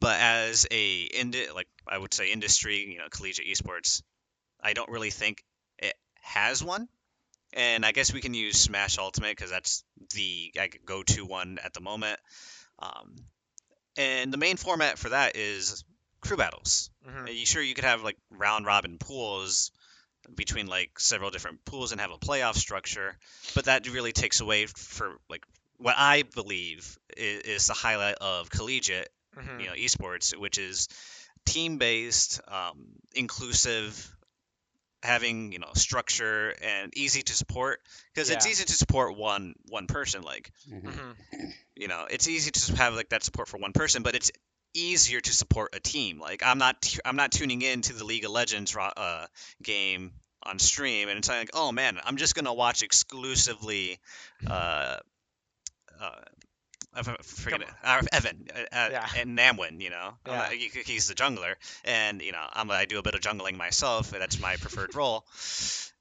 But 0.00 0.18
as 0.20 0.66
a 0.70 1.02
indi- 1.02 1.50
like 1.50 1.68
I 1.86 1.96
would 1.98 2.12
say 2.12 2.32
industry, 2.32 2.78
you 2.90 2.98
know, 2.98 3.08
collegiate 3.10 3.46
esports, 3.46 4.02
I 4.60 4.72
don't 4.72 4.88
really 4.90 5.10
think 5.10 5.44
it 5.78 5.94
has 6.22 6.62
one. 6.64 6.88
And 7.52 7.84
I 7.86 7.92
guess 7.92 8.12
we 8.12 8.20
can 8.22 8.34
use 8.34 8.58
Smash 8.58 8.98
Ultimate 8.98 9.36
because 9.36 9.50
that's 9.50 9.84
the 10.14 10.52
go-to 10.84 11.24
one 11.24 11.58
at 11.62 11.74
the 11.74 11.80
moment. 11.80 12.18
Um, 12.78 13.14
and 13.96 14.32
the 14.32 14.38
main 14.38 14.56
format 14.56 14.98
for 14.98 15.10
that 15.10 15.36
is 15.36 15.84
crew 16.22 16.36
battles. 16.36 16.90
Mhm. 17.06 17.28
Uh, 17.28 17.30
You 17.30 17.46
sure 17.46 17.62
you 17.62 17.74
could 17.74 17.84
have 17.84 18.02
like 18.02 18.16
round 18.30 18.64
robin 18.66 18.98
pools 18.98 19.70
between 20.34 20.66
like 20.66 20.98
several 20.98 21.30
different 21.30 21.64
pools 21.64 21.92
and 21.92 22.00
have 22.00 22.10
a 22.10 22.18
playoff 22.18 22.56
structure, 22.56 23.16
but 23.54 23.64
that 23.66 23.88
really 23.88 24.12
takes 24.12 24.40
away 24.40 24.66
for 24.66 25.16
like 25.28 25.44
what 25.78 25.94
I 25.98 26.22
believe 26.22 26.98
is, 27.16 27.40
is 27.42 27.66
the 27.66 27.74
highlight 27.74 28.16
of 28.20 28.50
collegiate, 28.50 29.08
Mhm. 29.36 29.60
you 29.60 29.66
know, 29.66 29.72
esports, 29.74 30.36
which 30.36 30.58
is 30.58 30.88
team-based, 31.44 32.40
um, 32.48 32.86
inclusive, 33.14 34.14
having 35.02 35.50
you 35.50 35.58
know 35.58 35.72
structure 35.74 36.54
and 36.62 36.96
easy 36.96 37.22
to 37.22 37.32
support 37.32 37.80
because 38.14 38.30
it's 38.30 38.46
easy 38.46 38.64
to 38.64 38.72
support 38.72 39.16
one 39.16 39.54
one 39.68 39.88
person 39.88 40.22
like 40.22 40.52
Mhm. 40.70 41.16
Mhm. 41.32 41.54
you 41.74 41.88
know 41.88 42.06
it's 42.08 42.28
easy 42.28 42.52
to 42.52 42.76
have 42.76 42.94
like 42.94 43.08
that 43.08 43.24
support 43.24 43.48
for 43.48 43.58
one 43.58 43.72
person 43.72 44.04
but 44.04 44.14
it's 44.14 44.30
easier 44.74 45.20
to 45.20 45.32
support 45.32 45.74
a 45.74 45.80
team 45.80 46.18
like 46.20 46.42
i'm 46.44 46.58
not 46.58 46.80
tu- 46.82 47.00
i'm 47.04 47.16
not 47.16 47.30
tuning 47.32 47.62
in 47.62 47.80
to 47.82 47.92
the 47.92 48.04
league 48.04 48.24
of 48.24 48.30
legends 48.30 48.74
ro- 48.74 48.90
uh, 48.96 49.26
game 49.62 50.12
on 50.44 50.58
stream 50.58 51.08
and 51.08 51.18
it's 51.18 51.28
like 51.28 51.50
oh 51.54 51.70
man 51.72 51.98
i'm 52.04 52.16
just 52.16 52.34
gonna 52.34 52.52
watch 52.54 52.82
exclusively 52.82 53.98
uh 54.48 54.96
uh 56.00 56.10
I 56.94 57.02
forget 57.22 57.62
it. 57.62 57.68
Uh, 57.82 58.02
Evan 58.12 58.48
uh, 58.54 58.58
uh, 58.76 58.88
Yeah. 58.92 59.08
and 59.16 59.38
Namwin, 59.38 59.80
you 59.80 59.88
know, 59.88 60.12
Yeah. 60.26 60.50
he- 60.50 60.68
he's 60.84 61.08
the 61.08 61.14
jungler, 61.14 61.54
and 61.86 62.20
you 62.20 62.32
know, 62.32 62.44
I'm, 62.52 62.70
I 62.70 62.84
do 62.84 62.98
a 62.98 63.02
bit 63.02 63.14
of 63.14 63.22
jungling 63.22 63.56
myself. 63.56 64.10
That's 64.10 64.38
my 64.38 64.56
preferred 64.56 64.94
role, 64.94 65.24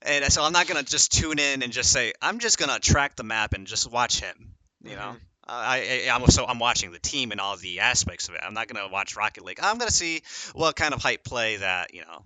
and 0.01 0.25
so 0.33 0.43
I'm 0.43 0.51
not 0.51 0.67
gonna 0.67 0.83
just 0.83 1.13
tune 1.13 1.39
in 1.39 1.63
and 1.63 1.71
just 1.71 1.93
say 1.93 2.11
I'm 2.21 2.39
just 2.39 2.57
gonna 2.57 2.77
track 2.79 3.15
the 3.15 3.23
map 3.23 3.53
and 3.53 3.67
just 3.67 3.89
watch 3.89 4.19
him. 4.19 4.53
You 4.83 4.97
know, 4.97 5.15
Mhm. 5.15 5.19
I, 5.51 6.05
I 6.07 6.15
I'm 6.15 6.25
so 6.27 6.45
I'm 6.45 6.59
watching 6.59 6.91
the 6.91 6.99
team 6.99 7.31
and 7.31 7.41
all 7.41 7.57
the 7.57 7.81
aspects 7.81 8.29
of 8.29 8.35
it. 8.35 8.41
I'm 8.43 8.53
not 8.53 8.67
gonna 8.67 8.87
watch 8.87 9.15
Rocket 9.15 9.43
League. 9.43 9.59
I'm 9.61 9.77
gonna 9.77 9.91
see 9.91 10.21
what 10.53 10.75
kind 10.75 10.93
of 10.93 11.01
hype 11.01 11.23
play 11.23 11.57
that 11.57 11.93
you 11.93 12.01
know, 12.01 12.23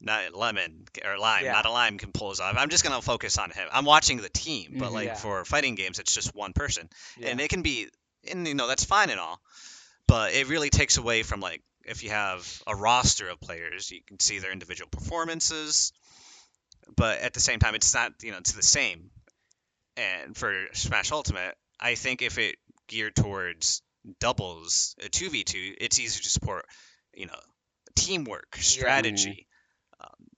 not 0.00 0.34
lemon 0.34 0.84
or 1.04 1.18
lime, 1.18 1.44
Yeah. 1.44 1.52
not 1.52 1.66
a 1.66 1.70
lime 1.70 1.98
can 1.98 2.12
pull 2.12 2.28
off. 2.30 2.40
I'm 2.40 2.68
just 2.70 2.84
gonna 2.84 3.02
focus 3.02 3.38
on 3.38 3.50
him. 3.50 3.68
I'm 3.72 3.84
watching 3.84 4.18
the 4.18 4.28
team, 4.28 4.76
but 4.78 4.90
Mhm. 4.90 4.92
like 4.92 5.06
Yeah. 5.08 5.14
for 5.14 5.44
fighting 5.44 5.74
games, 5.74 5.98
it's 5.98 6.14
just 6.14 6.34
one 6.34 6.52
person, 6.52 6.88
Yeah. 7.16 7.28
and 7.30 7.40
it 7.40 7.48
can 7.48 7.62
be, 7.62 7.88
and 8.30 8.46
you 8.46 8.54
know 8.54 8.66
that's 8.68 8.84
fine 8.84 9.10
and 9.10 9.18
all, 9.20 9.40
but 10.06 10.32
it 10.34 10.46
really 10.48 10.70
takes 10.70 10.96
away 10.96 11.22
from 11.22 11.40
like 11.40 11.62
if 11.84 12.02
you 12.02 12.10
have 12.10 12.62
a 12.66 12.74
roster 12.74 13.28
of 13.28 13.40
players, 13.40 13.90
you 13.90 14.00
can 14.06 14.18
see 14.20 14.38
their 14.38 14.52
individual 14.52 14.88
performances, 14.88 15.92
but 16.96 17.20
at 17.20 17.34
the 17.34 17.40
same 17.40 17.58
time, 17.58 17.74
it's 17.74 17.92
not 17.94 18.12
you 18.22 18.30
know 18.30 18.38
it's 18.38 18.52
the 18.52 18.62
same. 18.62 19.10
And 19.96 20.36
for 20.36 20.66
Smash 20.72 21.12
Ultimate, 21.12 21.56
I 21.80 21.94
think 21.94 22.22
if 22.22 22.38
it 22.38 22.56
geared 22.88 23.14
towards 23.16 23.82
doubles, 24.20 24.94
a 25.04 25.08
two 25.08 25.30
v 25.30 25.44
two, 25.44 25.74
it's 25.80 25.98
easier 25.98 26.22
to 26.22 26.30
support, 26.30 26.66
you 27.14 27.26
know, 27.26 27.38
teamwork, 27.96 28.56
strategy, 28.56 29.46
um, 30.00 30.28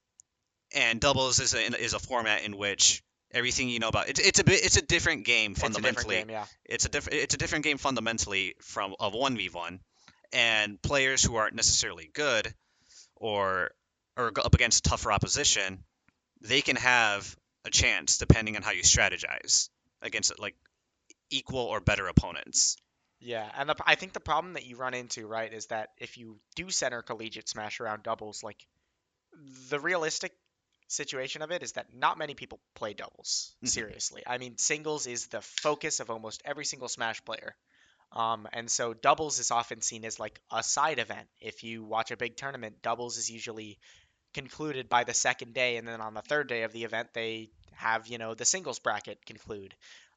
and 0.74 1.00
doubles 1.00 1.40
is 1.40 1.54
a 1.54 1.60
is 1.80 1.94
a 1.94 1.98
format 1.98 2.42
in 2.44 2.56
which 2.56 3.02
everything 3.32 3.68
you 3.68 3.78
know 3.80 3.88
about 3.88 4.08
it's 4.08 4.20
it's 4.20 4.38
a 4.38 4.44
bit 4.44 4.64
it's 4.64 4.76
a 4.76 4.82
different 4.82 5.24
game 5.24 5.52
It's 5.52 5.62
a 5.62 5.66
different 5.66 5.98
fundamentally. 5.98 6.16
game, 6.16 6.30
yeah. 6.30 6.44
It's 6.64 6.84
a 6.84 6.88
different 6.88 7.18
it's 7.18 7.34
a 7.34 7.38
different 7.38 7.64
game 7.64 7.78
fundamentally 7.78 8.54
from 8.60 8.94
of 9.00 9.14
one 9.14 9.36
v 9.36 9.48
one, 9.52 9.80
and 10.32 10.80
players 10.80 11.22
who 11.24 11.36
aren't 11.36 11.54
necessarily 11.54 12.10
good, 12.12 12.52
or 13.16 13.70
or 14.16 14.32
up 14.42 14.54
against 14.54 14.84
tougher 14.84 15.12
opposition, 15.12 15.84
they 16.40 16.62
can 16.62 16.76
have 16.76 17.36
a 17.64 17.70
chance 17.70 18.18
depending 18.18 18.56
on 18.56 18.62
how 18.62 18.70
you 18.70 18.82
strategize 18.82 19.68
against 20.02 20.38
like 20.38 20.54
equal 21.30 21.60
or 21.60 21.80
better 21.80 22.06
opponents. 22.06 22.76
Yeah, 23.18 23.50
and 23.56 23.68
the, 23.68 23.76
I 23.86 23.94
think 23.94 24.12
the 24.12 24.20
problem 24.20 24.54
that 24.54 24.66
you 24.66 24.76
run 24.76 24.94
into, 24.94 25.26
right, 25.26 25.52
is 25.52 25.66
that 25.66 25.88
if 25.98 26.18
you 26.18 26.38
do 26.54 26.70
center 26.70 27.02
collegiate 27.02 27.48
smash 27.48 27.80
around 27.80 28.02
doubles, 28.02 28.42
like 28.42 28.66
the 29.70 29.80
realistic 29.80 30.32
situation 30.88 31.42
of 31.42 31.50
it 31.50 31.62
is 31.62 31.72
that 31.72 31.92
not 31.94 32.18
many 32.18 32.34
people 32.34 32.60
play 32.74 32.94
doubles 32.94 33.56
Mhm. 33.62 33.68
seriously. 33.68 34.22
I 34.26 34.38
mean, 34.38 34.56
singles 34.58 35.06
is 35.06 35.26
the 35.26 35.40
focus 35.40 36.00
of 36.00 36.10
almost 36.10 36.42
every 36.44 36.64
single 36.64 36.88
smash 36.88 37.24
player. 37.24 37.56
Um, 38.12 38.46
and 38.52 38.70
so 38.70 38.94
doubles 38.94 39.38
is 39.40 39.50
often 39.50 39.80
seen 39.82 40.04
as 40.04 40.20
like 40.20 40.40
a 40.50 40.62
side 40.62 40.98
event. 41.00 41.28
If 41.40 41.64
you 41.64 41.84
watch 41.84 42.12
a 42.12 42.16
big 42.16 42.36
tournament, 42.36 42.82
doubles 42.82 43.16
is 43.16 43.28
usually 43.30 43.78
concluded 44.32 44.88
by 44.88 45.04
the 45.04 45.14
second 45.14 45.54
day, 45.54 45.76
and 45.76 45.88
then 45.88 46.00
on 46.00 46.14
the 46.14 46.22
third 46.22 46.46
day 46.48 46.62
of 46.62 46.72
the 46.72 46.84
event, 46.84 47.12
they 47.14 47.50
have 47.72 48.06
you 48.06 48.18
know 48.18 48.34
the 48.34 48.44
singles 48.44 48.78
bracket 48.78 49.24
conclude. 49.26 49.74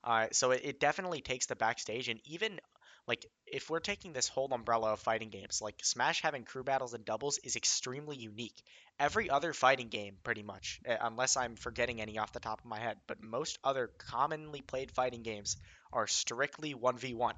Uh, 0.10 0.26
so 0.32 0.50
it, 0.50 0.62
it 0.64 0.80
definitely 0.80 1.22
takes 1.22 1.46
the 1.46 1.56
backstage, 1.56 2.10
and 2.10 2.20
even 2.26 2.60
like 3.08 3.28
if 3.46 3.70
we're 3.70 3.80
taking 3.80 4.12
this 4.12 4.28
whole 4.28 4.52
umbrella 4.52 4.94
of 4.94 5.00
fighting 5.00 5.30
games, 5.30 5.62
like 5.62 5.76
Smash 5.84 6.24
having 6.24 6.46
crew 6.46 6.64
battles 6.64 6.96
and 6.96 7.06
doubles 7.06 7.38
is 7.44 7.56
extremely 7.56 8.18
unique. 8.18 8.60
Every 9.00 9.30
other 9.30 9.54
fighting 9.54 9.90
game, 9.90 10.18
pretty 10.24 10.42
much, 10.42 10.82
uh, 10.90 10.96
unless 11.00 11.38
I'm 11.38 11.56
forgetting 11.56 12.02
any 12.02 12.18
off 12.18 12.34
the 12.34 12.40
top 12.40 12.60
of 12.60 12.66
my 12.66 12.80
head, 12.80 12.98
but 13.06 13.22
most 13.22 13.60
other 13.64 13.92
commonly 14.00 14.62
played 14.62 14.90
fighting 14.90 15.22
games 15.22 15.58
are 15.94 16.08
strictly 16.08 16.74
1v1 16.74 17.34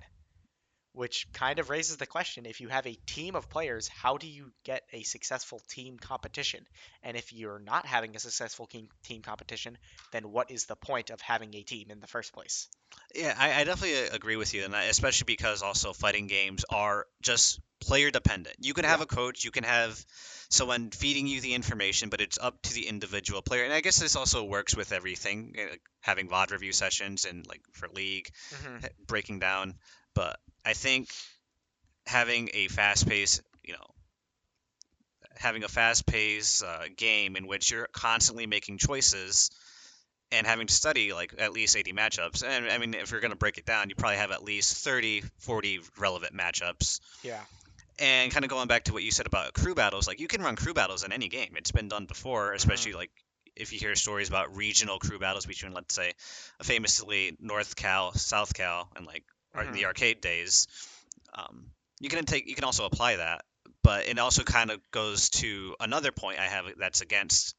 which 0.93 1.27
kind 1.33 1.59
of 1.59 1.69
raises 1.69 1.97
the 1.97 2.05
question 2.07 2.45
if 2.45 2.61
you 2.61 2.69
have 2.69 2.87
a 2.87 2.95
team 3.05 3.35
of 3.35 3.49
players, 3.49 3.87
how 3.87 4.17
do 4.17 4.27
you 4.27 4.51
get 4.63 4.83
a 4.93 5.03
successful 5.03 5.59
team 5.69 5.97
competition? 5.99 6.65
And 7.03 7.17
if 7.17 7.33
you're 7.33 7.59
not 7.59 7.85
having 7.85 8.15
a 8.15 8.19
successful 8.19 8.67
team, 8.67 8.89
team 9.03 9.21
competition, 9.21 9.77
then 10.11 10.31
what 10.31 10.51
is 10.51 10.65
the 10.65 10.75
point 10.75 11.09
of 11.09 11.21
having 11.21 11.53
a 11.55 11.63
team 11.63 11.91
in 11.91 11.99
the 11.99 12.07
first 12.07 12.33
place? 12.33 12.67
Yeah, 13.15 13.35
I, 13.37 13.61
I 13.61 13.63
definitely 13.63 14.07
uh, 14.09 14.15
agree 14.15 14.35
with 14.37 14.53
you, 14.53 14.63
and 14.63 14.73
especially 14.73 15.25
because 15.25 15.61
also 15.61 15.93
fighting 15.93 16.27
games 16.27 16.65
are 16.69 17.07
just 17.21 17.59
player 17.81 18.11
dependent. 18.11 18.55
You 18.59 18.73
can 18.73 18.85
have 18.85 18.99
Yeah. 18.99 19.01
a 19.01 19.05
coach, 19.05 19.43
you 19.43 19.51
can 19.51 19.63
have 19.63 20.03
someone 20.49 20.91
feeding 20.91 21.27
you 21.27 21.41
the 21.41 21.53
information, 21.53 22.09
but 22.09 22.21
it's 22.21 22.37
up 22.39 22.61
to 22.63 22.73
the 22.73 22.87
individual 22.87 23.41
player. 23.41 23.63
And 23.63 23.73
I 23.73 23.81
guess 23.81 23.99
this 23.99 24.15
also 24.15 24.43
works 24.43 24.75
with 24.75 24.91
everything, 24.91 25.55
uh, 25.59 25.71
like 25.71 25.81
having 26.01 26.29
VOD 26.29 26.51
review 26.51 26.71
sessions 26.71 27.25
and 27.25 27.45
like 27.47 27.61
for 27.73 27.89
League, 27.89 28.29
hmm 28.51 28.81
breaking 29.07 29.39
down. 29.39 29.75
But 30.13 30.39
I 30.65 30.73
think 30.73 31.09
having 32.05 32.49
a 32.53 32.67
fast 32.67 33.07
paced, 33.07 33.41
you 33.63 33.73
know, 33.73 33.85
having 35.35 35.63
a 35.63 35.67
fast 35.67 36.05
paced 36.05 36.63
uh, 36.63 36.83
game 36.95 37.35
in 37.35 37.47
which 37.47 37.71
you're 37.71 37.87
constantly 37.91 38.45
making 38.45 38.77
choices 38.77 39.49
and 40.31 40.47
having 40.47 40.67
to 40.67 40.73
study 40.73 41.13
like 41.13 41.33
at 41.37 41.51
least 41.51 41.75
80 41.75 41.93
matchups. 41.93 42.43
And 42.43 42.69
I 42.69 42.77
mean, 42.77 42.93
if 42.93 43.11
you're 43.11 43.21
going 43.21 43.31
to 43.31 43.37
break 43.37 43.57
it 43.57 43.65
down, 43.65 43.89
you 43.89 43.95
probably 43.95 44.17
have 44.17 44.31
at 44.31 44.43
least 44.43 44.83
30, 44.83 45.23
40 45.39 45.79
relevant 45.97 46.33
matchups. 46.35 46.99
Yeah. 47.23 47.39
And 47.99 48.31
kind 48.31 48.45
of 48.45 48.49
going 48.49 48.67
back 48.67 48.85
to 48.85 48.93
what 48.93 49.03
you 49.03 49.11
said 49.11 49.27
about 49.27 49.53
crew 49.53 49.75
battles, 49.75 50.07
like 50.07 50.19
you 50.19 50.27
can 50.27 50.41
run 50.41 50.55
crew 50.55 50.73
battles 50.73 51.03
in 51.03 51.11
any 51.11 51.27
game. 51.27 51.53
It's 51.55 51.71
been 51.71 51.87
done 51.87 52.05
before, 52.05 52.53
especially 52.53 52.93
like 52.93 53.11
if 53.55 53.73
you 53.73 53.79
hear 53.79 53.93
stories 53.95 54.29
about 54.29 54.55
regional 54.55 54.97
crew 54.97 55.19
battles 55.19 55.45
between, 55.45 55.73
let's 55.73 55.93
say, 55.93 56.13
famously 56.63 57.35
North 57.39 57.75
Cal, 57.75 58.13
South 58.13 58.53
Cal, 58.53 58.89
and 58.95 59.05
like 59.05 59.23
ar- 59.55 59.67
the 59.71 59.85
arcade 59.85 60.21
days. 60.21 60.67
Um, 61.33 61.67
you 61.99 62.09
can 62.09 62.25
take, 62.25 62.47
you 62.47 62.55
can 62.55 62.63
also 62.63 62.85
apply 62.85 63.17
that, 63.17 63.43
but 63.83 64.07
it 64.07 64.17
also 64.19 64.43
kind 64.43 64.71
of 64.71 64.79
goes 64.91 65.29
to 65.31 65.75
another 65.79 66.11
point 66.11 66.39
I 66.39 66.47
have 66.47 66.65
that's 66.77 67.01
against. 67.01 67.55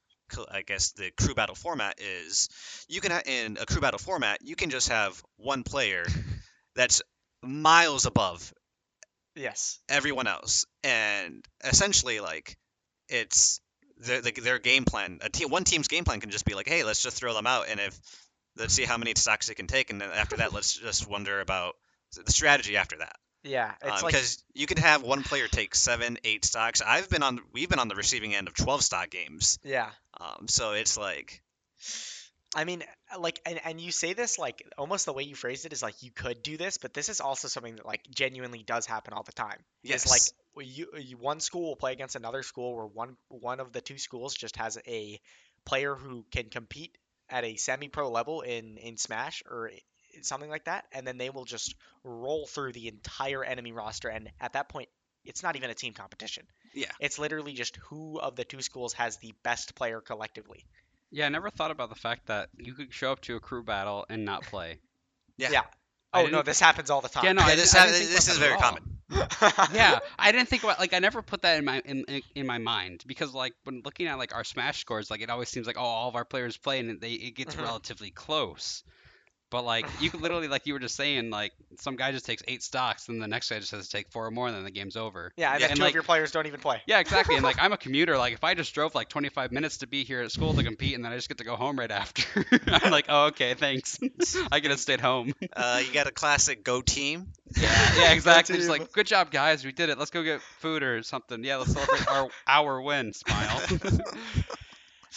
I 0.50 0.62
guess 0.62 0.92
the 0.92 1.10
crew 1.10 1.34
battle 1.34 1.54
format 1.54 2.00
is 2.00 2.48
you 2.88 3.02
can 3.02 3.10
ha- 3.12 3.20
in 3.26 3.58
a 3.60 3.66
crew 3.66 3.82
battle 3.82 3.98
format 3.98 4.38
you 4.40 4.56
can 4.56 4.70
just 4.70 4.88
have 4.88 5.22
one 5.36 5.62
player 5.62 6.06
that's 6.74 7.02
miles 7.42 8.06
above 8.06 8.52
Yes. 9.34 9.78
everyone 9.88 10.26
else, 10.26 10.66
and 10.82 11.44
essentially 11.64 12.20
like 12.20 12.56
it's 13.08 13.60
their 13.98 14.20
the, 14.20 14.32
their 14.32 14.58
game 14.58 14.84
plan. 14.84 15.18
A 15.22 15.28
team, 15.30 15.48
one 15.48 15.64
team's 15.64 15.88
game 15.88 16.04
plan 16.04 16.20
can 16.20 16.30
just 16.30 16.44
be 16.44 16.54
like, 16.54 16.68
hey, 16.68 16.84
let's 16.84 17.02
just 17.02 17.16
throw 17.16 17.34
them 17.34 17.46
out, 17.46 17.66
and 17.68 17.80
if 17.80 17.98
let's 18.56 18.74
see 18.74 18.84
how 18.84 18.98
many 18.98 19.12
stocks 19.16 19.48
it 19.48 19.54
can 19.56 19.66
take, 19.66 19.90
and 19.90 20.00
then 20.00 20.10
after 20.10 20.36
that, 20.36 20.52
let's 20.52 20.76
just 20.76 21.08
wonder 21.08 21.40
about 21.40 21.74
the 22.14 22.30
strategy 22.32 22.76
after 22.76 22.98
that. 22.98 23.16
Yeah. 23.44 23.72
It's 23.82 23.98
Um, 23.98 24.04
like 24.04 24.12
because 24.12 24.44
you 24.54 24.66
can 24.66 24.76
have 24.78 25.02
one 25.02 25.22
player 25.24 25.48
take 25.48 25.74
seven, 25.74 26.18
eight 26.22 26.44
stocks. 26.44 26.80
I've 26.80 27.08
been 27.08 27.22
on, 27.22 27.40
we've 27.52 27.68
been 27.68 27.80
on 27.80 27.88
the 27.88 27.96
receiving 27.96 28.34
end 28.34 28.48
of 28.48 28.54
twelve 28.54 28.82
stock 28.82 29.10
games. 29.10 29.58
yeah. 29.64 29.90
Um, 30.20 30.46
so 30.46 30.72
it's 30.72 30.96
like, 30.96 31.42
I 32.54 32.64
mean, 32.64 32.84
like, 33.18 33.40
and, 33.46 33.58
and 33.64 33.80
you 33.80 33.90
say 33.90 34.12
this 34.12 34.38
like 34.38 34.62
almost 34.76 35.06
the 35.06 35.12
way 35.12 35.22
you 35.22 35.34
phrased 35.34 35.64
it 35.64 35.72
is 35.72 35.82
like 35.82 36.02
you 36.02 36.10
could 36.10 36.42
do 36.42 36.56
this, 36.56 36.76
but 36.78 36.92
this 36.92 37.08
is 37.08 37.20
also 37.20 37.48
something 37.48 37.76
that 37.76 37.86
like 37.86 38.02
genuinely 38.14 38.62
does 38.62 38.84
happen 38.86 39.14
all 39.14 39.22
the 39.22 39.32
time. 39.32 39.58
yes, 39.82 40.04
Is 40.04 40.10
like 40.56 40.66
you, 40.66 40.86
you 41.00 41.16
one 41.16 41.40
school 41.40 41.62
will 41.62 41.76
play 41.76 41.92
against 41.92 42.14
another 42.14 42.42
school 42.42 42.76
where 42.76 42.86
one 42.86 43.16
one 43.28 43.58
of 43.58 43.72
the 43.72 43.80
two 43.80 43.96
schools 43.98 44.34
just 44.34 44.56
has 44.56 44.78
a 44.86 45.18
player 45.64 45.94
who 45.94 46.26
can 46.30 46.50
compete 46.50 46.96
at 47.32 47.44
a 47.44 47.56
semi-pro 47.56 48.10
level 48.10 48.42
in 48.42 48.76
in 48.76 48.96
Smash 48.96 49.42
or 49.50 49.70
something 50.20 50.50
like 50.50 50.64
that, 50.66 50.84
and 50.92 51.06
then 51.06 51.18
they 51.18 51.30
will 51.30 51.44
just 51.44 51.74
roll 52.04 52.46
through 52.46 52.72
the 52.72 52.88
entire 52.88 53.42
enemy 53.42 53.72
roster, 53.72 54.08
and 54.08 54.30
at 54.40 54.52
that 54.52 54.68
point, 54.68 54.88
it's 55.24 55.42
not 55.42 55.56
even 55.56 55.70
a 55.70 55.74
team 55.74 55.94
competition. 55.94 56.44
Yeah. 56.74 56.90
It's 57.00 57.18
literally 57.18 57.52
just 57.54 57.76
who 57.76 58.18
of 58.18 58.36
the 58.36 58.44
two 58.44 58.60
schools 58.60 58.92
has 58.94 59.16
the 59.18 59.32
best 59.42 59.74
player 59.74 60.00
collectively. 60.00 60.64
Yeah, 61.10 61.26
I 61.26 61.28
never 61.28 61.50
thought 61.50 61.70
about 61.70 61.88
the 61.88 61.94
fact 61.94 62.26
that 62.26 62.48
you 62.56 62.74
could 62.74 62.92
show 62.92 63.12
up 63.12 63.20
to 63.22 63.36
a 63.36 63.40
crew 63.40 63.62
battle 63.62 64.06
and 64.08 64.24
not 64.24 64.42
play. 64.44 64.78
yeah, 65.36 65.50
yeah. 65.50 65.62
Oh 66.14 66.26
no, 66.26 66.42
this 66.42 66.60
happens 66.60 66.90
all 66.90 67.00
the 67.00 67.08
time. 67.08 67.24
Yeah, 67.24 67.32
no, 67.32 67.46
Yeah, 67.46 67.54
this, 67.54 67.74
I 67.74 67.78
ha- 67.78 67.84
didn't 67.86 68.12
this 68.12 68.28
is 68.28 68.36
very 68.36 68.56
common. 68.58 68.91
Yeah, 69.68 69.98
I 70.18 70.32
didn't 70.32 70.48
think 70.48 70.62
about 70.64 70.78
like 70.78 70.92
I 70.94 70.98
never 70.98 71.22
put 71.22 71.42
that 71.42 71.58
in 71.58 71.64
my 71.64 71.80
in, 71.84 72.04
in 72.34 72.46
my 72.46 72.58
mind 72.58 73.02
because 73.06 73.34
like 73.34 73.54
when 73.64 73.82
looking 73.84 74.06
at 74.06 74.18
like 74.18 74.34
our 74.34 74.44
smash 74.44 74.80
scores, 74.80 75.10
like 75.10 75.20
it 75.20 75.30
always 75.30 75.48
seems 75.48 75.66
like 75.66 75.78
oh 75.78 75.82
all 75.82 76.08
of 76.08 76.16
our 76.16 76.24
players 76.24 76.56
play 76.56 76.80
and 76.80 77.00
they 77.00 77.12
it 77.12 77.32
gets 77.36 77.56
Mhm. 77.56 77.58
relatively 77.58 78.10
close. 78.10 78.82
But 79.52 79.64
like 79.64 79.86
you 80.00 80.10
could 80.10 80.20
literally 80.22 80.48
like 80.54 80.66
you 80.66 80.72
were 80.72 80.80
just 80.80 80.96
saying 80.96 81.30
like 81.30 81.52
some 81.78 81.94
guy 81.94 82.10
just 82.10 82.26
takes 82.26 82.42
eight 82.48 82.62
stocks 82.64 83.08
and 83.08 83.22
the 83.22 83.28
next 83.28 83.50
guy 83.50 83.58
just 83.60 83.70
has 83.70 83.86
to 83.86 83.92
take 83.96 84.10
four 84.10 84.26
or 84.26 84.30
more 84.32 84.48
and 84.48 84.56
then 84.56 84.64
the 84.64 84.70
game's 84.72 84.96
over. 84.96 85.32
Yeah, 85.36 85.52
and 85.52 85.60
Yeah, 85.60 85.66
then 85.66 85.70
and, 85.72 85.76
two 85.76 85.82
like- 85.84 85.90
of 85.90 85.94
your 85.94 86.02
players 86.02 86.32
don't 86.32 86.46
even 86.46 86.58
play. 86.58 86.82
Yeah, 86.86 86.98
exactly. 86.98 87.36
And 87.36 87.44
like 87.44 87.56
I'm 87.62 87.72
a 87.72 87.76
commuter. 87.76 88.18
Like 88.18 88.32
if 88.32 88.42
I 88.42 88.54
just 88.54 88.74
drove 88.74 88.94
like 88.96 89.08
25 89.08 89.52
minutes 89.52 89.78
to 89.78 89.86
be 89.86 90.02
here 90.02 90.22
at 90.22 90.32
school 90.32 90.54
to 90.54 90.64
compete 90.64 90.94
and 90.96 91.04
then 91.04 91.12
I 91.12 91.16
just 91.16 91.28
get 91.28 91.38
to 91.38 91.44
go 91.44 91.54
home 91.54 91.78
right 91.78 91.90
after, 91.90 92.44
I'm 92.66 92.90
like, 92.90 93.06
oh 93.08 93.26
okay, 93.26 93.54
thanks. 93.54 94.00
I 94.50 94.58
could 94.60 94.70
have 94.72 94.80
stayed 94.80 95.00
home. 95.00 95.34
Uh, 95.54 95.82
you 95.86 95.92
got 95.92 96.06
a 96.06 96.12
classic 96.12 96.64
go 96.64 96.80
team. 96.80 97.28
Yeah, 97.60 97.92
yeah, 97.98 98.12
exactly. 98.12 98.56
Just 98.56 98.70
like, 98.70 98.92
good 98.92 99.06
job, 99.06 99.30
guys. 99.30 99.62
We 99.62 99.72
did 99.72 99.90
it. 99.90 99.98
Let's 99.98 100.10
go 100.10 100.22
get 100.22 100.40
food 100.60 100.82
or 100.82 101.02
something. 101.02 101.44
Yeah, 101.44 101.56
let's 101.56 101.72
celebrate 101.74 102.08
our 102.08 102.28
our 102.46 102.80
win. 102.80 103.12
Smile. 103.12 103.60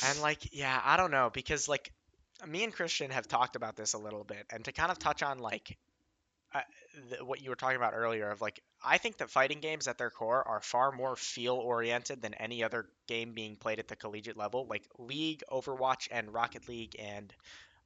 And 0.05 0.19
like, 0.21 0.53
yeah, 0.53 0.79
I 0.83 0.97
don't 0.97 1.11
know 1.11 1.29
because 1.33 1.69
like 1.69 1.91
me 2.47 2.63
and 2.63 2.73
Christian 2.73 3.11
have 3.11 3.27
talked 3.27 3.55
about 3.55 3.75
this 3.75 3.93
a 3.93 3.97
little 3.97 4.23
bit, 4.23 4.45
and 4.51 4.63
to 4.65 4.71
kind 4.71 4.91
of 4.91 4.99
touch 4.99 5.23
on 5.23 5.39
like 5.39 5.77
uh, 6.53 6.61
th- 7.09 7.21
what 7.21 7.41
you 7.41 7.49
were 7.49 7.55
talking 7.55 7.75
about 7.75 7.93
earlier 7.93 8.29
of 8.29 8.41
like, 8.41 8.61
I 8.83 8.97
think 8.97 9.17
that 9.17 9.29
fighting 9.29 9.59
games 9.59 9.87
at 9.87 9.97
their 9.97 10.09
core 10.09 10.47
are 10.47 10.61
far 10.61 10.91
more 10.91 11.15
feel 11.15 11.55
oriented 11.55 12.21
than 12.21 12.33
any 12.33 12.63
other 12.63 12.87
game 13.07 13.33
being 13.33 13.57
played 13.57 13.79
at 13.79 13.87
the 13.87 13.95
collegiate 13.95 14.37
level. 14.37 14.65
Like 14.69 14.83
League, 14.97 15.43
Overwatch, 15.51 16.07
and 16.11 16.33
Rocket 16.33 16.69
League, 16.69 16.95
and 16.99 17.33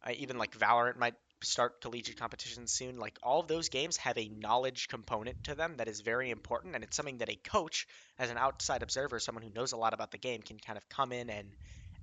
uh, 0.05 0.11
even 0.17 0.37
like 0.37 0.57
Valorant 0.57 0.97
might 0.97 1.15
start 1.41 1.81
collegiate 1.81 2.19
competitions 2.19 2.71
soon. 2.71 2.97
Like 2.97 3.17
all 3.23 3.39
of 3.39 3.47
those 3.47 3.69
games 3.69 3.97
have 3.97 4.17
a 4.17 4.29
knowledge 4.29 4.87
component 4.87 5.43
to 5.45 5.55
them 5.55 5.77
that 5.77 5.87
is 5.87 6.01
very 6.01 6.29
important, 6.29 6.75
and 6.75 6.83
it's 6.83 6.95
something 6.95 7.17
that 7.19 7.29
a 7.29 7.35
coach, 7.35 7.87
as 8.19 8.29
an 8.29 8.37
outside 8.37 8.83
observer, 8.83 9.19
someone 9.19 9.43
who 9.43 9.53
knows 9.55 9.71
a 9.71 9.77
lot 9.77 9.93
about 9.93 10.11
the 10.11 10.17
game, 10.17 10.41
can 10.41 10.59
kind 10.59 10.77
of 10.77 10.87
come 10.89 11.11
in 11.11 11.29
and 11.29 11.47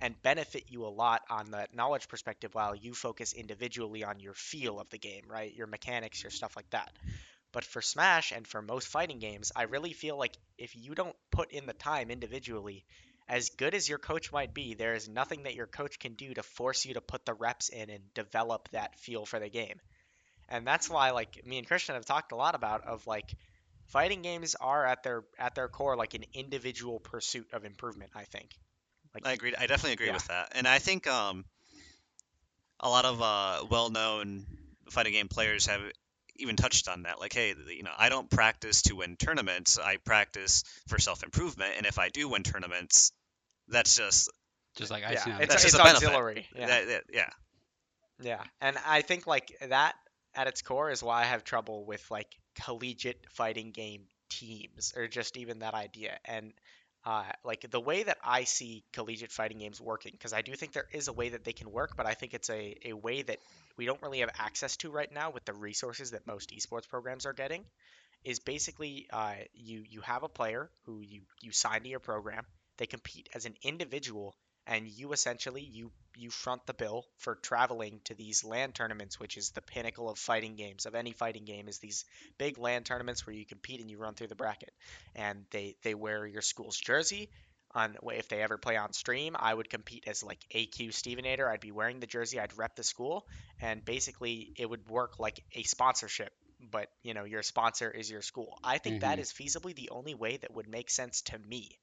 and 0.01 0.21
benefit 0.23 0.65
you 0.69 0.85
a 0.85 0.89
lot 0.89 1.23
on 1.31 1.51
the 1.51 1.67
knowledge 1.73 2.09
perspective 2.09 2.55
while 2.55 2.75
you 2.75 2.95
focus 2.95 3.33
individually 3.33 4.05
on 4.05 4.21
your 4.21 4.35
feel 4.35 4.81
of 4.81 4.89
the 4.91 4.99
game, 4.99 5.25
right? 5.29 5.55
Your 5.55 5.67
mechanics, 5.67 6.23
your 6.23 6.31
stuff 6.31 6.57
like 6.57 6.69
that. 6.71 6.93
But 7.53 7.65
for 7.65 7.83
Smash 7.83 8.33
and 8.33 8.47
for 8.47 8.63
most 8.63 8.89
fighting 8.89 9.19
games, 9.19 9.53
I 9.57 9.63
really 9.63 9.93
feel 9.93 10.17
like 10.19 10.37
if 10.59 10.77
you 10.77 10.95
don't 10.95 11.17
put 11.31 11.53
in 11.53 11.67
the 11.67 11.73
time 11.73 12.11
individually, 12.11 12.85
as 13.29 13.51
good 13.51 13.75
as 13.75 13.89
your 13.89 13.99
coach 13.99 14.33
might 14.33 14.55
be, 14.55 14.75
there 14.75 14.95
is 14.95 15.09
nothing 15.09 15.45
that 15.45 15.55
your 15.55 15.67
coach 15.67 15.99
can 15.99 16.15
do 16.15 16.35
to 16.35 16.43
force 16.43 16.85
you 16.85 16.95
to 16.95 17.01
put 17.01 17.25
the 17.25 17.35
reps 17.35 17.69
in 17.69 17.91
and 17.91 18.15
develop 18.15 18.69
that 18.71 18.99
feel 19.01 19.27
for 19.27 19.39
the 19.41 19.49
game. 19.49 19.81
And 20.49 20.67
that's 20.67 20.91
why 20.91 21.11
like 21.11 21.45
me 21.47 21.59
and 21.59 21.67
Christian 21.67 21.95
have 21.95 22.07
talked 22.07 22.33
a 22.33 22.37
lot 22.37 22.55
about 22.55 22.85
of 22.87 23.07
like 23.07 23.35
fighting 23.87 24.23
games 24.23 24.55
are 24.57 24.87
at 24.87 25.03
their 25.03 25.25
at 25.39 25.55
their 25.55 25.69
core 25.69 25.97
like 25.97 26.15
an 26.15 26.25
individual 26.35 27.01
pursuit 27.01 27.49
of 27.53 27.65
improvement, 27.65 28.13
I 28.15 28.25
think. 28.25 28.51
Like 29.17 29.25
I 29.25 29.33
agree. 29.33 29.55
I 29.57 29.67
definitely 29.67 29.93
agree 29.95 30.11
Yeah. 30.11 30.13
with 30.13 30.27
that, 30.29 30.53
and 30.53 30.69
I 30.69 30.79
think 30.79 31.07
um, 31.07 31.45
a 32.81 32.89
lot 32.89 33.05
of 33.05 33.23
uh, 33.23 33.65
well-known 33.71 34.45
fighting 34.91 35.13
game 35.13 35.29
players 35.29 35.67
have 35.67 35.81
even 36.37 36.57
touched 36.57 36.89
on 36.89 37.03
that. 37.03 37.19
Like, 37.21 37.33
hey, 37.33 37.55
you 37.69 37.83
know, 37.83 37.93
I 37.97 38.09
don't 38.09 38.31
practice 38.31 38.83
to 38.83 38.95
win 38.97 39.17
tournaments. 39.17 39.79
I 39.79 39.97
practice 39.99 40.65
for 40.89 40.99
self-improvement, 40.99 41.75
and 41.79 41.87
if 41.87 41.99
I 41.99 42.09
do 42.11 42.29
win 42.29 42.43
tournaments, 42.43 43.13
that's 43.69 43.97
just 43.97 44.31
just 44.77 44.91
like 44.91 45.05
yeah, 45.07 45.07
icing 45.13 45.33
on 45.33 45.39
the 45.45 45.45
it's, 45.45 45.55
That's 45.55 45.63
it's 45.63 45.73
just 45.73 45.79
a 45.79 45.83
auxiliary. 45.83 46.47
Yeah. 46.55 46.67
that, 46.67 46.87
that- 46.89 47.05
yeah. 47.13 47.31
Yeah, 48.21 48.43
and 48.61 48.79
I 48.87 49.03
think 49.03 49.27
like 49.27 49.55
that 49.61 49.95
at 50.35 50.47
its 50.47 50.63
core 50.63 50.91
is 50.91 51.03
why 51.03 51.23
I 51.23 51.25
have 51.25 51.45
trouble 51.45 51.85
with 51.85 52.09
like 52.11 52.35
collegiate 52.55 53.27
fighting 53.31 53.73
game 53.73 54.07
teams 54.29 54.93
or 54.97 55.07
just 55.09 55.37
even 55.37 55.61
that 55.61 55.75
idea. 55.75 56.19
And 56.25 56.53
uh, 57.07 57.25
like 57.45 57.71
the 57.71 57.81
way 57.81 58.03
that 58.05 58.19
I 58.25 58.45
see 58.45 58.85
collegiate 58.93 59.33
fighting 59.33 59.59
games 59.59 59.81
working, 59.81 60.13
because 60.13 60.35
I 60.35 60.43
do 60.43 60.55
think 60.57 60.73
there 60.75 60.89
is 60.93 61.09
a 61.09 61.15
way 61.15 61.31
that 61.31 61.45
they 61.45 61.55
can 61.55 61.73
work, 61.73 61.97
but 61.97 62.07
I 62.07 62.15
think 62.15 62.35
it's 62.35 62.51
a, 62.51 62.77
a 62.87 62.95
way 62.95 63.23
that 63.23 63.39
we 63.79 63.87
don't 63.87 64.03
really 64.03 64.21
have 64.21 64.31
access 64.39 64.77
to 64.79 64.91
right 64.91 65.13
now 65.13 65.31
with 65.31 65.47
the 65.47 65.55
resources 65.55 66.13
that 66.13 66.27
most 66.27 66.51
esports 66.51 66.89
programs 66.89 67.27
are 67.27 67.35
getting. 67.35 67.65
Is 68.25 68.41
basically 68.41 69.07
uh, 69.13 69.37
you 69.55 69.85
you 69.89 70.01
have 70.03 70.25
a 70.25 70.29
player 70.29 70.71
who 70.85 71.01
you 71.01 71.23
you 71.43 71.53
sign 71.53 71.83
to 71.83 71.89
your 71.89 72.01
program. 72.01 72.45
They 72.79 72.87
compete 72.87 73.29
as 73.35 73.47
an 73.47 73.55
individual 73.63 74.35
and 74.67 74.89
you 74.89 75.13
essentially 75.13 75.63
you 75.63 75.93
you 76.17 76.31
front 76.31 76.67
the 76.67 76.75
bill 76.75 77.05
for 77.19 77.35
traveling 77.37 78.01
to 78.05 78.15
these 78.15 78.43
LAN 78.45 78.73
tournaments, 78.73 79.21
which 79.21 79.37
is 79.37 79.51
the 79.51 79.61
pinnacle 79.63 80.09
of 80.09 80.19
fighting 80.19 80.57
games 80.57 80.87
of 80.87 80.95
any 80.95 81.13
fighting 81.13 81.45
game. 81.45 81.69
Is 81.69 81.79
these 81.79 82.05
big 82.39 82.59
LAN 82.59 82.85
tournaments 82.85 83.27
where 83.27 83.37
you 83.37 83.45
compete 83.47 83.81
and 83.81 83.91
you 83.91 83.99
run 83.99 84.15
through 84.15 84.29
the 84.29 84.35
bracket, 84.37 84.73
and 85.15 85.45
they 85.51 85.77
they 85.83 85.95
wear 85.95 86.27
your 86.27 86.43
school's 86.43 86.79
jersey. 86.79 87.31
On 87.73 87.97
if 88.13 88.29
they 88.29 88.43
ever 88.43 88.59
play 88.59 88.77
on 88.77 88.93
stream, 88.93 89.37
I 89.39 89.53
would 89.55 89.69
compete 89.71 90.05
as 90.09 90.23
like 90.23 90.45
AQ 90.53 90.89
Stevenator. 90.91 91.49
I'd 91.51 91.61
be 91.61 91.73
wearing 91.73 92.01
the 92.01 92.07
jersey. 92.07 92.41
I'd 92.41 92.57
rep 92.57 92.75
the 92.77 92.83
school, 92.85 93.27
and 93.61 93.85
basically 93.85 94.53
it 94.57 94.69
would 94.69 94.89
work 94.89 95.19
like 95.19 95.43
a 95.53 95.63
sponsorship 95.63 96.33
but 96.71 96.89
you 97.03 97.13
know 97.15 97.25
your 97.25 97.43
sponsor 97.43 97.91
is 97.91 98.11
your 98.11 98.23
school. 98.23 98.59
I 98.65 98.79
think 98.79 99.01
that 99.01 99.19
Mhm. 99.19 99.21
is 99.21 99.33
feasibly 99.33 99.75
the 99.75 99.91
only 99.91 100.15
way 100.15 100.39
that 100.39 100.55
would 100.55 100.69
make 100.69 100.91
sense 100.91 101.21
to 101.23 101.39
me 101.39 101.79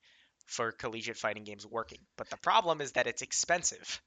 for 0.46 0.72
collegiate 0.72 1.18
fighting 1.18 1.44
games 1.44 1.66
working. 1.66 2.00
But 2.18 2.30
the 2.30 2.38
problem 2.38 2.82
is 2.82 2.94
that 2.94 3.08
it's 3.08 3.22
expensive. 3.22 4.02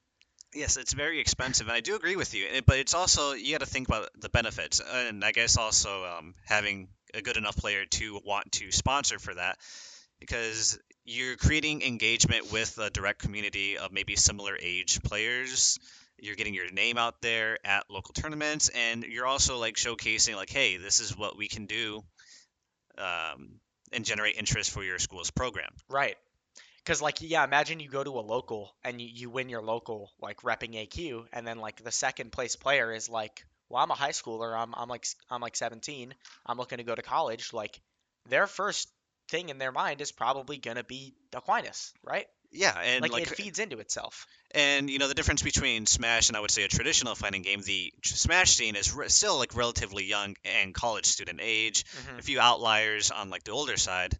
Yes, 0.55 0.77
it's 0.77 0.93
very 0.93 1.21
expensive, 1.21 1.67
and 1.67 1.77
I 1.77 1.81
do 1.81 1.97
agree 1.97 2.17
with 2.17 2.33
you. 2.35 2.47
eh, 2.51 2.61
But 2.65 2.79
it's 2.79 2.95
also 2.95 3.33
you 3.33 3.53
got 3.53 3.61
to 3.61 3.67
think 3.67 3.89
about 3.89 4.09
the 4.21 4.29
benefits, 4.29 4.81
and 4.81 5.25
I 5.25 5.33
guess 5.33 5.59
also 5.59 6.05
um, 6.05 6.35
having 6.45 6.89
a 7.13 7.21
good 7.21 7.37
enough 7.37 7.57
player 7.57 7.85
to 7.85 8.21
want 8.25 8.53
to 8.53 8.71
sponsor 8.71 9.19
for 9.19 9.35
that, 9.35 9.59
because 10.21 10.79
you're 11.05 11.37
creating 11.37 11.83
engagement 11.83 12.53
with 12.53 12.79
a 12.79 12.91
direct 12.91 13.21
community 13.21 13.77
of 13.77 13.93
maybe 13.93 14.17
similar 14.17 14.57
age 14.61 15.03
players. 15.03 15.79
You're 16.19 16.37
getting 16.37 16.55
your 16.55 16.71
name 16.73 16.97
out 16.97 17.21
there 17.21 17.59
at 17.65 17.85
local 17.91 18.15
tournaments, 18.15 18.71
and 18.71 19.05
you're 19.05 19.27
also 19.27 19.59
like 19.59 19.75
showcasing 19.75 20.37
like, 20.37 20.49
hey, 20.49 20.79
this 20.79 21.01
is 21.01 21.17
what 21.17 21.37
we 21.37 21.49
can 21.49 21.67
do, 21.67 22.03
um, 22.97 23.61
and 23.93 24.05
generate 24.05 24.37
interest 24.37 24.71
for 24.71 24.83
your 24.83 24.99
school's 24.99 25.31
program. 25.31 25.71
Right. 25.89 26.17
Because 26.87 27.03
like 27.03 27.17
yeah, 27.21 27.43
imagine 27.43 27.81
you 27.81 27.89
go 27.89 28.05
to 28.05 28.11
a 28.13 28.23
local 28.23 28.73
and 28.85 29.01
you, 29.01 29.09
you 29.13 29.29
win 29.29 29.49
your 29.49 29.61
local 29.61 30.13
like 30.21 30.43
repping 30.43 30.77
AQ, 30.77 31.27
and 31.33 31.45
then 31.45 31.59
like 31.59 31.83
the 31.83 31.91
second 31.91 32.31
place 32.31 32.55
player 32.55 32.93
is 32.93 33.09
like, 33.09 33.45
well, 33.69 33.83
I'm 33.83 33.91
a 33.91 33.95
high 33.95 34.11
schooler. 34.11 34.57
I'm 34.57 34.73
I'm 34.77 34.89
like 34.89 35.05
i'm 35.29 35.41
like 35.41 35.57
17. 35.57 36.15
I'm 36.47 36.59
looking 36.59 36.79
to 36.79 36.85
go 36.85 36.95
to 36.95 37.03
college. 37.03 37.53
Like 37.53 37.81
their 38.29 38.47
first 38.47 38.89
thing 39.29 39.49
in 39.49 39.59
their 39.59 39.73
mind 39.73 40.01
is 40.01 40.13
probably 40.13 40.59
gonna 40.59 40.85
be 40.85 41.15
Aquinas, 41.35 41.93
right? 42.05 42.27
Yeah, 42.53 42.79
and 42.81 43.03
like, 43.03 43.11
like 43.11 43.23
it 43.25 43.31
feeds 43.31 43.59
into 43.59 43.81
itself. 43.81 44.29
And 44.55 44.89
you 44.89 45.01
know 45.01 45.09
the 45.09 45.15
difference 45.15 45.43
between 45.43 45.87
Smash 45.87 46.29
and 46.29 46.37
I 46.37 46.41
would 46.41 46.53
say 46.53 46.63
a 46.63 46.69
traditional 46.69 47.17
fighting 47.17 47.43
game. 47.43 47.63
The 47.63 47.93
Smash 48.05 48.55
scene 48.55 48.77
is 48.77 48.95
re- 48.95 49.09
still 49.09 49.39
like 49.39 49.57
relatively 49.57 50.05
young 50.05 50.37
and 50.45 50.73
college 50.73 51.07
student 51.07 51.41
age. 51.43 51.85
Mhm. 51.85 52.21
A 52.21 52.23
few 52.23 52.39
outliers 52.39 53.11
on 53.11 53.29
like 53.29 53.43
the 53.43 53.51
older 53.51 53.77
side, 53.77 54.17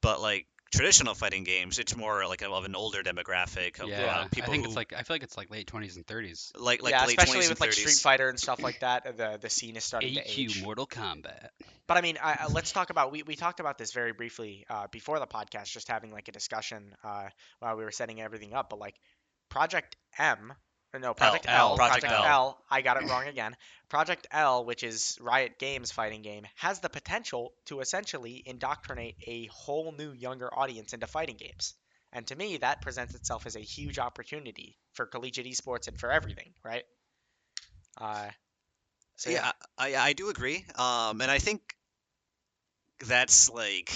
but 0.00 0.22
like 0.22 0.46
traditional 0.70 1.14
fighting 1.14 1.44
games, 1.44 1.78
it's 1.78 1.96
more 1.96 2.26
like 2.26 2.42
of 2.42 2.64
an 2.64 2.74
older 2.74 3.02
demographic 3.02 3.80
of 3.80 3.88
yeah, 3.88 4.04
uh, 4.06 4.28
people 4.28 4.50
I 4.50 4.52
think 4.52 4.64
who 4.64 4.68
it's 4.70 4.76
like 4.76 4.92
I 4.92 5.02
feel 5.02 5.14
like 5.14 5.22
it's 5.22 5.36
like 5.36 5.50
late 5.50 5.66
20s 5.66 5.96
and 5.96 6.06
30s. 6.06 6.52
like 6.58 6.82
like 6.82 6.92
yeah, 6.92 7.04
late 7.06 7.18
especially 7.18 7.46
20s 7.46 7.48
with 7.48 7.50
and 7.50 7.60
like 7.60 7.70
30s. 7.70 7.74
Street 7.74 7.94
Fighter 8.02 8.28
and 8.28 8.38
stuff 8.38 8.62
like 8.62 8.80
that. 8.80 9.16
The 9.16 9.38
the 9.40 9.50
scene 9.50 9.76
is 9.76 9.84
starting 9.84 10.14
to 10.14 10.20
age. 10.20 10.58
AQ 10.58 10.62
Mortal 10.64 10.86
Kombat. 10.86 11.48
But 11.86 11.96
I 11.96 12.00
mean, 12.02 12.18
I, 12.22 12.38
I- 12.42 12.46
let's 12.48 12.72
talk 12.72 12.90
about 12.90 13.12
we, 13.12 13.22
we 13.22 13.36
talked 13.36 13.60
about 13.60 13.78
this 13.78 13.92
very 13.92 14.12
briefly 14.12 14.66
uh, 14.68 14.86
before 14.90 15.18
the 15.18 15.26
podcast, 15.26 15.66
just 15.72 15.88
having 15.88 16.12
like 16.12 16.28
a 16.28 16.32
discussion 16.32 16.94
uh, 17.02 17.28
while 17.60 17.76
we 17.76 17.84
were 17.84 17.90
setting 17.92 18.20
everything 18.20 18.52
up. 18.54 18.70
But 18.70 18.78
like 18.78 18.94
Project 19.48 19.96
M, 20.18 20.52
or 20.52 20.56
no 20.98 21.14
Project 21.14 21.46
L, 21.48 21.70
L, 21.70 21.76
Project 21.76 22.04
Project 22.04 22.20
L. 22.20 22.24
L. 22.24 22.64
I 22.70 22.82
got 22.82 23.02
it 23.02 23.08
wrong 23.08 23.26
again. 23.26 23.56
Project 23.88 24.26
L, 24.30 24.64
which 24.64 24.82
is 24.82 25.16
Riot 25.20 25.58
Games 25.58 25.90
fighting 25.90 26.22
game, 26.22 26.46
has 26.56 26.80
the 26.80 26.88
potential 26.88 27.52
to 27.66 27.80
essentially 27.80 28.42
indoctrinate 28.44 29.16
a 29.26 29.46
whole 29.46 29.92
new 29.92 30.12
younger 30.12 30.52
audience 30.52 30.92
into 30.92 31.06
fighting 31.06 31.36
games. 31.36 31.74
And 32.12 32.26
to 32.28 32.36
me, 32.36 32.58
that 32.58 32.80
presents 32.80 33.14
itself 33.14 33.46
as 33.46 33.56
a 33.56 33.60
huge 33.60 33.98
opportunity 33.98 34.76
for 34.94 35.06
collegiate 35.06 35.46
esports 35.46 35.88
and 35.88 35.98
for 35.98 36.10
everything, 36.10 36.52
right? 36.64 36.84
Uh, 38.00 38.28
so 39.16 39.30
yeah, 39.30 39.52
I 39.76 39.96
I 39.96 40.12
do 40.12 40.28
agree. 40.28 40.64
Um, 40.76 41.20
and 41.20 41.30
I 41.30 41.38
think 41.38 41.60
that's 43.06 43.50
like. 43.50 43.92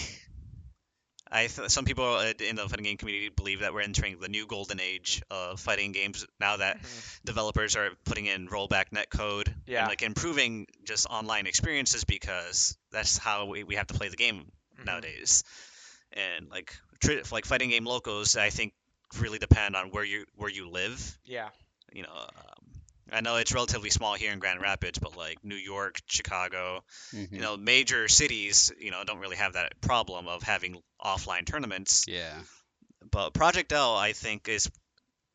I 1.35 1.47
th- 1.47 1.71
some 1.71 1.85
people 1.87 2.05
uh, 2.05 2.33
in 2.47 2.57
the 2.57 2.69
fighting 2.69 2.85
game 2.85 2.99
community 2.99 3.31
believe 3.31 3.61
that 3.61 3.73
we're 3.73 3.81
entering 3.81 4.19
the 4.21 4.29
new 4.29 4.47
golden 4.47 4.81
age 4.81 5.23
of 5.31 5.59
fighting 5.61 5.93
games 5.93 6.27
now 6.39 6.59
that 6.59 6.83
Mhm. 6.83 7.25
developers 7.25 7.75
are 7.75 7.91
putting 8.05 8.27
in 8.27 8.49
rollback 8.49 8.91
netcode 8.95 9.53
Yeah. 9.67 9.81
and 9.81 9.89
like 9.89 10.03
improving 10.03 10.67
just 10.85 11.07
online 11.07 11.47
experiences 11.47 12.05
because 12.05 12.77
that's 12.91 13.17
how 13.17 13.47
we, 13.47 13.65
we 13.65 13.77
have 13.77 13.87
to 13.87 13.95
play 13.95 14.09
the 14.09 14.17
game 14.17 14.53
Mhm. 14.79 14.85
nowadays. 14.85 15.43
And 16.13 16.51
like 16.51 16.77
tri- 17.01 17.23
like 17.33 17.47
fighting 17.47 17.71
game 17.71 17.87
locals, 17.87 18.37
I 18.37 18.51
think 18.51 18.75
really 19.19 19.39
depend 19.39 19.75
on 19.77 19.91
where 19.91 20.05
you 20.05 20.27
where 20.37 20.51
you 20.51 20.69
live. 20.69 21.19
yeah. 21.25 21.49
You 21.95 22.03
know, 22.03 22.27
I 23.13 23.21
know 23.21 23.37
it's 23.37 23.53
relatively 23.53 23.91
small 23.91 24.15
here 24.15 24.33
in 24.33 24.39
Grand 24.39 24.61
Rapids, 24.61 24.99
but 24.99 25.17
like 25.17 25.45
New 25.45 25.55
York, 25.57 26.01
Chicago, 26.07 26.83
Mhm. 27.13 27.33
you 27.33 27.41
know, 27.41 27.57
major 27.57 28.09
cities, 28.09 28.73
you 28.79 28.91
know, 28.91 29.05
don't 29.05 29.19
really 29.19 29.37
have 29.37 29.53
that 29.55 29.81
problem 29.81 30.27
of 30.29 30.43
having 30.43 30.83
offline 31.05 31.47
tournaments. 31.47 32.05
Yeah. 32.09 32.35
But 33.11 33.35
Project 33.35 33.73
L, 33.73 33.97
I 33.97 34.13
think, 34.13 34.49
is 34.49 34.71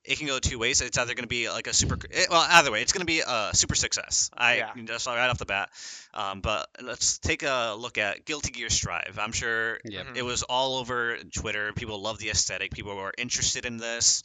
it 0.03 0.17
can 0.17 0.27
go 0.27 0.39
two 0.39 0.57
ways. 0.57 0.79
It's 0.79 0.97
either 0.97 1.13
going 1.15 1.25
to 1.25 1.27
be 1.27 1.49
like 1.49 1.67
a 1.67 1.73
super, 1.73 1.97
it, 2.09 2.29
well, 2.29 2.45
either 2.49 2.71
way, 2.71 2.81
it's 2.81 2.93
going 2.93 3.01
to 3.01 3.05
be 3.05 3.19
a 3.19 3.49
super 3.53 3.75
success. 3.75 4.29
I 4.35 4.55
Yeah. 4.55 4.71
just 4.85 5.05
right 5.05 5.27
off 5.29 5.37
the 5.37 5.45
bat. 5.45 5.69
Um, 6.13 6.39
but 6.39 6.69
let's 6.81 7.17
take 7.19 7.43
a 7.43 7.75
look 7.77 7.97
at 7.97 8.23
Guilty 8.23 8.51
Gear 8.51 8.69
Strive. 8.69 9.19
I'm 9.19 9.33
sure 9.33 9.79
Yep. 9.83 10.07
Mhm. 10.07 10.15
it 10.15 10.21
was 10.21 10.43
all 10.43 10.77
over 10.77 11.17
Twitter. 11.35 11.73
People 11.73 12.01
love 12.01 12.19
the 12.19 12.29
aesthetic. 12.29 12.71
People 12.71 12.95
were 12.95 13.13
interested 13.17 13.65
in 13.65 13.75
this. 13.77 14.23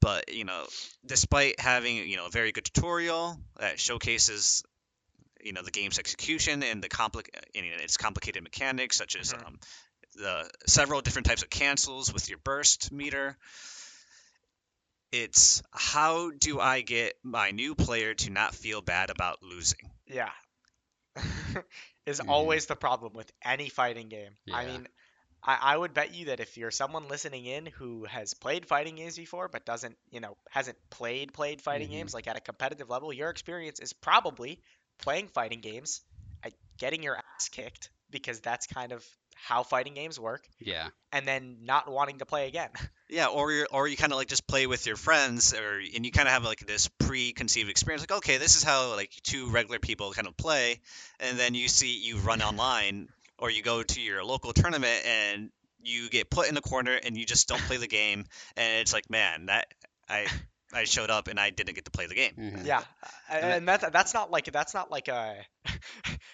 But 0.00 0.32
you 0.34 0.44
know, 0.44 0.66
despite 1.04 1.60
having 1.60 1.96
you 2.08 2.16
know 2.16 2.26
a 2.26 2.30
very 2.30 2.52
good 2.52 2.64
tutorial 2.64 3.38
that 3.58 3.78
showcases 3.78 4.62
you 5.42 5.52
know 5.52 5.62
the 5.62 5.70
game's 5.70 5.98
execution 5.98 6.62
and 6.62 6.82
the 6.82 6.88
compli- 6.88 7.28
and 7.54 7.66
its 7.80 7.96
complicated 7.96 8.42
mechanics, 8.42 8.96
such 8.96 9.16
as 9.16 9.32
Mhm. 9.32 9.46
um, 9.46 9.58
the 10.14 10.50
several 10.66 11.00
different 11.02 11.26
types 11.26 11.42
of 11.42 11.50
cancels 11.50 12.12
with 12.12 12.28
your 12.28 12.38
burst 12.38 12.92
meter. 12.92 13.36
It's 15.12 15.62
how 15.72 16.30
do 16.30 16.60
I 16.60 16.80
get 16.80 17.14
my 17.22 17.50
new 17.50 17.74
player 17.74 18.14
to 18.14 18.30
not 18.30 18.54
feel 18.54 18.82
bad 18.82 19.10
about 19.10 19.42
losing? 19.42 19.90
Yeah. 20.06 20.30
is 22.06 22.20
Mhm. 22.20 22.28
always 22.28 22.66
the 22.66 22.76
problem 22.76 23.12
with 23.14 23.30
any 23.44 23.68
fighting 23.68 24.08
game. 24.08 24.32
I 24.52 24.66
mean, 24.66 24.88
I, 25.46 25.58
I 25.62 25.76
would 25.76 25.94
bet 25.94 26.14
you 26.14 26.26
that 26.26 26.40
if 26.40 26.56
you're 26.58 26.70
someone 26.70 27.08
listening 27.08 27.46
in 27.46 27.66
who 27.66 28.04
has 28.04 28.34
played 28.34 28.66
fighting 28.66 28.96
games 28.96 29.16
before 29.16 29.48
but 29.48 29.64
doesn't, 29.64 29.96
you 30.10 30.20
know, 30.20 30.36
hasn't 30.50 30.76
played 30.90 31.32
played 31.32 31.62
fighting 31.62 31.88
Mhm. 31.88 31.92
games 31.92 32.14
like 32.14 32.26
at 32.26 32.36
a 32.36 32.40
competitive 32.40 32.90
level, 32.90 33.12
your 33.12 33.30
experience 33.30 33.80
is 33.80 33.92
probably 33.92 34.60
playing 34.98 35.28
fighting 35.28 35.60
games, 35.60 36.00
uh, 36.44 36.50
getting 36.78 37.02
your 37.02 37.16
ass 37.16 37.48
kicked 37.48 37.90
because 38.10 38.40
that's 38.40 38.66
kind 38.66 38.92
of 38.92 39.04
how 39.34 39.62
fighting 39.62 39.94
games 39.94 40.18
work, 40.18 40.48
Yeah. 40.58 40.88
and 41.12 41.28
then 41.28 41.58
not 41.62 41.88
wanting 41.90 42.18
to 42.18 42.26
play 42.26 42.48
again. 42.48 42.70
Yeah, 43.08 43.26
or 43.28 43.52
you 43.52 43.66
or 43.70 43.86
you 43.86 43.96
kind 43.96 44.10
of 44.12 44.18
like 44.18 44.26
just 44.26 44.48
play 44.48 44.66
with 44.66 44.84
your 44.84 44.96
friends, 44.96 45.54
or 45.54 45.78
and 45.78 46.04
you 46.04 46.10
kind 46.10 46.26
of 46.26 46.34
have 46.34 46.42
like 46.42 46.66
this 46.66 46.88
preconceived 46.88 47.70
experience, 47.70 48.02
like 48.02 48.18
okay, 48.18 48.38
this 48.38 48.56
is 48.56 48.64
how 48.64 48.96
like 48.96 49.12
two 49.22 49.48
regular 49.48 49.78
people 49.78 50.10
kind 50.12 50.26
of 50.26 50.36
play, 50.36 50.80
and 51.20 51.38
then 51.38 51.54
you 51.54 51.68
see 51.68 51.98
you 52.02 52.16
run 52.18 52.42
online 52.42 53.08
or 53.38 53.50
you 53.50 53.62
go 53.62 53.82
to 53.82 54.00
your 54.00 54.24
local 54.24 54.52
tournament 54.52 55.02
and 55.06 55.50
you 55.82 56.08
get 56.10 56.30
put 56.30 56.48
in 56.48 56.56
a 56.56 56.60
corner 56.60 56.94
and 57.04 57.16
you 57.16 57.24
just 57.24 57.48
don't 57.48 57.60
play 57.62 57.76
the 57.76 57.86
game, 57.86 58.24
and 58.56 58.80
it's 58.80 58.92
like 58.92 59.08
man, 59.10 59.46
that 59.46 59.66
I 60.08 60.26
I 60.74 60.84
showed 60.84 61.10
up 61.10 61.28
and 61.28 61.38
I 61.38 61.50
didn't 61.50 61.74
get 61.74 61.84
to 61.84 61.90
play 61.90 62.06
the 62.06 62.14
game. 62.14 62.32
Mhm. 62.38 62.66
yeah, 62.66 62.82
and 63.30 63.66
that's 63.68 63.88
that's 63.90 64.14
not 64.14 64.30
like 64.30 64.50
that's 64.50 64.74
not 64.74 64.90
like 64.90 65.08
a 65.08 65.36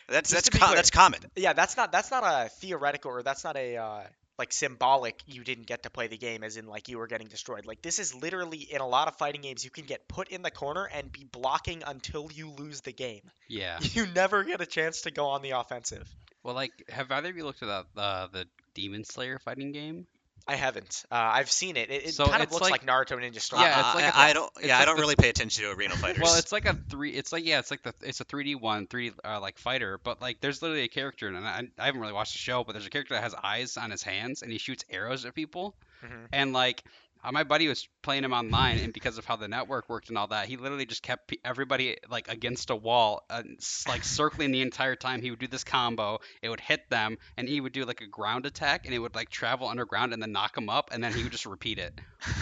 That's 0.09 0.31
that's 0.35 0.49
com- 0.49 0.75
that's 0.75 0.91
common. 0.91 1.21
yeah 1.37 1.53
that's 1.53 1.77
not 1.77 1.93
that's 1.93 2.11
not 2.11 2.25
a 2.25 2.49
theoretical 2.49 3.11
or 3.11 3.23
that's 3.23 3.45
not 3.45 3.57
a 3.57 3.77
uh, 3.77 4.01
like 4.43 4.53
symbolic 4.53 5.23
you 5.27 5.45
didn't 5.45 5.67
get 5.69 5.85
to 5.85 5.91
play 5.91 6.09
the 6.09 6.17
game 6.17 6.43
as 6.43 6.57
in 6.57 6.67
like 6.67 6.89
you 6.89 6.99
were 6.99 7.07
getting 7.07 7.29
destroyed 7.29 7.65
like 7.65 7.81
this 7.81 8.01
is 8.01 8.13
literally 8.13 8.59
in 8.59 8.81
a 8.81 8.89
lot 8.89 9.07
of 9.07 9.15
fighting 9.15 9.41
games 9.41 9.65
you 9.65 9.71
can 9.71 9.85
get 9.85 10.09
put 10.09 10.27
in 10.31 10.43
the 10.43 10.51
corner 10.51 10.89
and 10.93 11.13
be 11.13 11.23
blocking 11.23 11.81
until 11.87 12.29
you 12.35 12.51
lose 12.51 12.81
the 12.81 12.91
game 12.91 13.23
Yeah. 13.47 13.79
you 13.81 14.05
never 14.09 14.43
get 14.43 14.61
a 14.61 14.67
chance 14.67 15.03
to 15.03 15.13
go 15.13 15.27
on 15.27 15.43
the 15.43 15.51
offensive 15.51 16.13
Well, 16.43 16.57
like, 16.57 16.73
have 16.89 17.09
either 17.13 17.31
of 17.31 17.37
you 17.37 17.45
looked 17.45 17.63
at 17.63 17.69
that, 17.69 18.01
uh, 18.01 18.27
the 18.33 18.47
Demon 18.75 19.05
Slayer 19.05 19.39
fighting 19.39 19.71
game? 19.71 20.09
I 20.49 20.55
haven't 20.57 21.05
uh, 21.11 21.15
i've 21.15 21.51
seen 21.51 21.77
it 21.77 21.91
it, 21.91 22.07
it 22.07 22.15
So 22.15 22.27
kind 22.27 22.43
of 22.43 22.51
looks 22.51 22.63
like, 22.63 22.71
like- 22.71 22.87
naruto 22.87 23.17
ninja 23.19 23.41
storm 23.41 23.63
Yeah, 23.63 23.73
I- 23.75 23.81
it's 23.81 23.95
like 23.95 24.15
I, 24.15 24.27
a- 24.27 24.31
I 24.31 24.33
don't 24.33 24.53
it's 24.57 24.67
yeah 24.67 24.79
I 24.79 24.85
don't 24.85 24.97
the- 24.97 25.03
really 25.03 25.17
pay 25.17 25.29
attention 25.29 25.65
to 25.65 25.71
arena 25.73 25.95
fighters. 25.97 26.23
Well, 26.23 26.37
it's 26.37 26.53
like 26.53 26.67
a 26.67 26.75
three. 26.89 27.11
It's 27.13 27.33
like 27.33 27.45
yeah, 27.45 27.59
it's 27.59 27.71
like 27.71 27.83
the 27.83 27.95
it's 28.03 28.21
a 28.21 28.25
3D 28.25 28.61
one, 28.61 28.87
3D 28.87 29.13
uh, 29.25 29.41
like 29.41 29.59
fighter. 29.59 29.99
But 30.03 30.21
like, 30.21 30.41
there's 30.41 30.61
literally 30.63 30.83
a 30.85 30.89
character, 30.89 31.29
and 31.29 31.37
I, 31.39 31.69
I 31.79 31.87
haven't 31.87 32.01
really 32.01 32.13
watched 32.13 32.33
the 32.33 32.39
show, 32.39 32.65
but 32.65 32.73
there's 32.73 32.87
a 32.87 32.91
character 32.91 33.15
that 33.15 33.23
has 33.23 33.35
eyes 33.43 33.77
on 33.77 33.91
his 33.91 34.03
hands, 34.03 34.43
and 34.43 34.51
he 34.51 34.59
shoots 34.59 34.85
arrows 34.91 35.25
at 35.25 35.35
people. 35.35 35.75
Mhm. 36.05 36.27
And 36.33 36.53
like, 36.53 36.83
Uh, 36.85 36.91
My 37.31 37.45
buddy 37.45 37.69
was 37.69 37.89
playing 38.03 38.25
him 38.25 38.33
online, 38.33 38.79
and 38.79 38.93
because 38.93 39.17
of 39.17 39.25
how 39.25 39.37
the 39.37 39.47
network 39.47 39.89
worked 39.89 40.09
and 40.09 40.19
all 40.19 40.27
that, 40.29 40.47
he 40.47 40.57
literally 40.57 40.87
just 40.87 41.03
kept 41.03 41.33
everybody 41.45 41.99
like 42.09 42.29
against 42.29 42.71
a 42.71 42.77
wall, 42.77 43.25
uh, 43.31 43.43
like 43.87 44.03
circling 44.03 44.51
the 44.51 44.61
entire 44.61 44.97
time. 44.97 45.23
He 45.23 45.31
would 45.31 45.39
do 45.39 45.47
this 45.47 45.63
combo, 45.63 46.19
it 46.43 46.49
would 46.49 46.61
hit 46.61 46.91
them, 46.91 47.19
and 47.37 47.49
he 47.49 47.61
would 47.61 47.73
do 47.73 47.85
like 47.85 48.01
a 48.01 48.07
ground 48.07 48.45
attack, 48.47 48.87
and 48.87 48.95
it 48.95 48.99
would 48.99 49.15
like 49.15 49.29
travel 49.29 49.69
underground 49.69 50.13
and 50.13 50.21
then 50.21 50.33
knock 50.33 50.55
them 50.57 50.69
up, 50.69 50.91
and 50.93 51.03
then 51.03 51.13
he 51.13 51.23
would 51.23 51.33
just 51.33 51.47
repeat 51.47 51.79
it. 51.79 52.01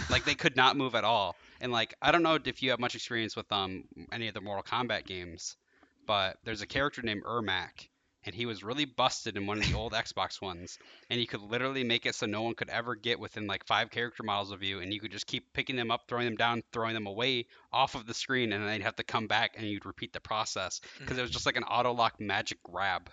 Like 0.09 0.25
they 0.25 0.35
could 0.35 0.55
not 0.55 0.75
move 0.77 0.95
at 0.95 1.03
all. 1.03 1.35
And 1.59 1.71
like 1.71 1.93
I 2.01 2.11
don't 2.11 2.23
know 2.23 2.39
if 2.43 2.63
you 2.63 2.71
have 2.71 2.79
much 2.79 2.95
experience 2.95 3.35
with 3.35 3.51
um 3.51 3.83
any 4.11 4.27
of 4.27 4.33
the 4.33 4.41
Mortal 4.41 4.63
Kombat 4.63 5.05
games, 5.05 5.57
but 6.07 6.37
there's 6.43 6.61
a 6.61 6.67
character 6.67 7.03
named 7.03 7.23
Ermac, 7.23 7.87
and 8.25 8.35
he 8.35 8.45
was 8.45 8.63
really 8.63 8.85
busted 8.85 9.37
in 9.37 9.47
one 9.47 9.57
of 9.57 9.67
the 9.67 9.75
old 9.75 9.93
Xbox 9.93 10.41
ones, 10.41 10.77
and 11.09 11.19
you 11.19 11.27
could 11.27 11.41
literally 11.41 11.83
make 11.83 12.05
it 12.05 12.15
so 12.15 12.25
no 12.25 12.41
one 12.41 12.55
could 12.55 12.69
ever 12.69 12.95
get 12.95 13.19
within 13.19 13.47
like 13.47 13.65
five 13.65 13.89
character 13.89 14.23
models 14.23 14.51
of 14.51 14.63
you, 14.63 14.79
and 14.79 14.93
you 14.93 14.99
could 14.99 15.11
just 15.11 15.27
keep 15.27 15.51
picking 15.53 15.75
them 15.75 15.91
up, 15.91 16.03
throwing 16.07 16.25
them 16.25 16.35
down, 16.35 16.63
throwing 16.71 16.93
them 16.93 17.07
away 17.07 17.47
off 17.71 17.95
of 17.95 18.05
the 18.05 18.13
screen, 18.13 18.53
and 18.53 18.63
then 18.63 18.69
they'd 18.69 18.83
have 18.83 18.95
to 18.95 19.03
come 19.03 19.27
back, 19.27 19.55
and 19.57 19.67
you'd 19.67 19.85
repeat 19.85 20.13
the 20.13 20.19
process 20.19 20.81
because 20.99 21.17
it 21.17 21.21
was 21.21 21.31
just 21.31 21.45
like 21.45 21.57
an 21.57 21.63
auto 21.63 21.93
lock 21.93 22.19
magic 22.19 22.61
grab. 22.63 23.09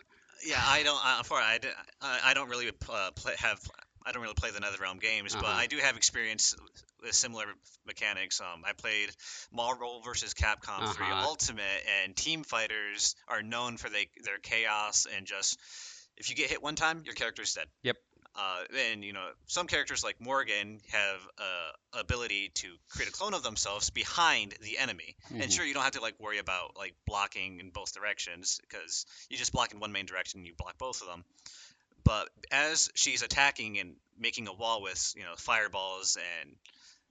Yeah, 0.47 0.63
I 0.65 0.83
don't. 0.83 1.01
Uh, 1.05 1.23
for 1.23 1.39
I 1.39 2.33
don't 2.35 2.49
really 2.49 2.69
uh, 2.69 3.11
play, 3.13 3.35
have. 3.39 3.61
I 4.05 4.13
don't 4.13 4.23
really 4.23 4.35
play 4.35 4.51
the 4.51 4.61
NetherRealm 4.61 5.01
games, 5.01 5.35
but 5.35 5.45
Uh-huh. 5.45 5.53
I 5.57 5.67
do 5.67 5.79
have 5.79 5.97
experience 5.97 6.55
with 7.03 7.15
similar 7.15 7.45
mechanics. 7.87 8.41
Um, 8.41 8.65
I 8.67 8.73
played 8.73 9.11
Marvel 9.53 10.01
vs. 10.03 10.35
Capcom 10.35 10.95
3 10.95 11.07
Uh-huh. 11.07 11.25
Ultimate, 11.29 11.85
and 12.03 12.17
Team 12.17 12.43
Fighters 12.45 13.15
are 13.29 13.43
known 13.43 13.77
for 13.77 13.89
they, 13.89 14.09
their 14.25 14.39
chaos 14.39 15.07
and 15.07 15.27
just 15.27 15.59
if 16.17 16.31
you 16.31 16.35
get 16.37 16.51
hit 16.51 16.61
one 16.63 16.75
time, 16.75 17.03
your 17.05 17.15
character's 17.15 17.55
dead. 17.55 17.67
Yep. 17.83 17.97
Uh, 18.35 18.65
and 18.91 19.03
you 19.05 19.13
know 19.13 19.27
some 19.47 19.67
characters 19.67 20.05
like 20.05 20.21
Morrigan 20.21 20.81
have 20.93 21.21
uh, 21.39 21.99
ability 22.01 22.51
to 22.55 22.69
create 22.89 23.09
a 23.09 23.13
clone 23.13 23.35
of 23.35 23.43
themselves 23.43 23.91
behind 23.91 24.55
the 24.61 24.79
enemy. 24.79 25.17
Mhm. 25.33 25.43
And 25.43 25.53
sure, 25.53 25.65
you 25.65 25.75
don't 25.75 25.83
have 25.83 25.93
to 25.95 26.01
like 26.01 26.15
worry 26.21 26.39
about 26.39 26.77
like 26.77 26.95
blocking 27.07 27.59
in 27.59 27.71
both 27.71 27.93
directions 27.95 28.61
because 28.63 29.07
you 29.29 29.37
just 29.37 29.51
block 29.53 29.73
in 29.73 29.81
one 29.81 29.91
main 29.93 30.07
direction, 30.07 30.39
and 30.41 30.47
you 30.47 30.55
block 30.55 30.77
both 30.79 31.01
of 31.03 31.09
them. 31.09 31.25
But 32.05 32.29
as 32.51 32.91
she's 32.95 33.23
attacking 33.23 33.79
and 33.79 33.97
making 34.19 34.49
a 34.49 34.53
wall 34.53 34.83
with 34.83 35.13
you 35.17 35.25
know 35.25 35.35
fireballs 35.37 36.17
and 36.43 36.57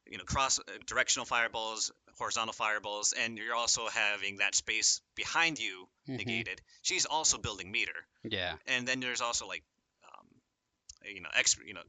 you 0.05 0.17
know 0.17 0.23
cross 0.23 0.59
directional 0.85 1.25
fireballs, 1.25 1.91
horizontal 2.17 2.53
fireballs, 2.53 3.13
and 3.13 3.37
you're 3.37 3.55
also 3.55 3.87
having 3.87 4.37
that 4.37 4.55
space 4.55 5.01
behind 5.15 5.59
you 5.59 5.87
Mhm. 6.07 6.17
negated, 6.17 6.61
she's 6.81 7.05
also 7.05 7.37
building 7.37 7.71
meter. 7.71 8.07
Yeah. 8.23 8.55
And 8.65 8.87
then 8.87 8.99
there's 8.99 9.21
also 9.21 9.45
like 9.47 9.63
um, 10.05 10.27
you 11.05 11.21
know 11.21 11.29
X 11.33 11.57
you 11.65 11.73
know 11.73 11.83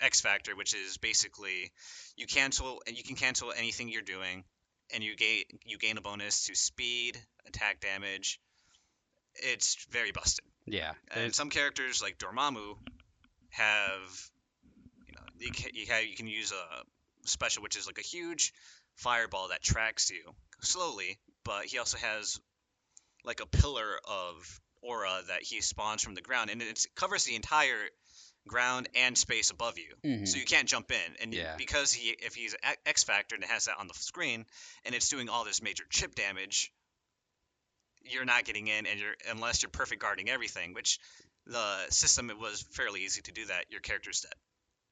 X 0.00 0.20
factor, 0.20 0.54
which 0.54 0.74
is 0.74 0.98
basically 0.98 1.72
you 2.16 2.26
cancel 2.26 2.82
and 2.86 2.96
you 2.96 3.02
can 3.02 3.16
cancel 3.16 3.52
anything 3.52 3.88
you're 3.88 4.02
doing, 4.02 4.44
and 4.92 5.02
you 5.02 5.16
gain 5.16 5.44
you 5.64 5.78
gain 5.78 5.96
a 5.98 6.00
bonus 6.02 6.46
to 6.46 6.54
speed, 6.54 7.18
attack 7.46 7.80
damage. 7.80 8.40
It's 9.36 9.84
very 9.90 10.12
busted. 10.12 10.44
Yeah. 10.66 10.92
And 11.14 11.34
some 11.34 11.50
characters 11.50 12.02
like 12.02 12.18
Dormammu 12.18 12.76
have, 13.50 14.30
you 15.06 15.12
know, 15.14 15.22
you 15.38 15.50
can, 15.50 15.70
you, 15.74 15.86
have, 15.86 16.04
you 16.04 16.16
can 16.16 16.26
use 16.26 16.52
a 16.52 17.28
special 17.28 17.62
which 17.62 17.76
is 17.76 17.86
like 17.86 17.98
a 17.98 18.02
huge 18.02 18.52
fireball 18.96 19.48
that 19.48 19.62
tracks 19.62 20.10
you 20.10 20.22
slowly, 20.60 21.18
but 21.44 21.64
he 21.66 21.78
also 21.78 21.98
has 21.98 22.38
like 23.24 23.40
a 23.40 23.46
pillar 23.46 23.98
of 24.04 24.60
aura 24.82 25.20
that 25.28 25.42
he 25.42 25.60
spawns 25.60 26.02
from 26.02 26.14
the 26.14 26.20
ground, 26.20 26.50
and 26.50 26.60
it 26.60 26.86
covers 26.94 27.24
the 27.24 27.34
entire 27.34 27.88
ground 28.46 28.86
and 28.94 29.16
space 29.16 29.50
above 29.50 29.78
you. 29.78 29.94
Mhm. 30.04 30.28
So 30.28 30.36
you 30.36 30.44
can't 30.44 30.68
jump 30.68 30.90
in, 30.92 31.16
and 31.22 31.32
Yeah. 31.32 31.56
because 31.56 31.92
he, 31.92 32.10
if 32.10 32.34
he's 32.34 32.54
X 32.84 33.04
Factor 33.04 33.34
and 33.34 33.42
it 33.44 33.50
has 33.50 33.64
that 33.64 33.78
on 33.78 33.88
the 33.88 33.94
screen, 33.94 34.44
and 34.84 34.94
it's 34.94 35.08
doing 35.08 35.30
all 35.30 35.44
this 35.44 35.62
major 35.62 35.84
chip 35.88 36.14
damage, 36.14 36.70
you're 38.04 38.24
not 38.24 38.44
getting 38.44 38.68
in, 38.68 38.86
and 38.86 39.00
you're 39.00 39.14
unless 39.30 39.62
you're 39.62 39.70
perfect 39.70 40.02
guarding 40.02 40.28
everything, 40.30 40.74
which 40.74 40.98
the 41.46 41.86
system 41.90 42.30
it 42.30 42.38
was 42.38 42.62
fairly 42.72 43.02
easy 43.04 43.22
to 43.22 43.32
do 43.32 43.46
that. 43.46 43.66
Your 43.70 43.80
character's 43.80 44.20
dead. 44.20 44.34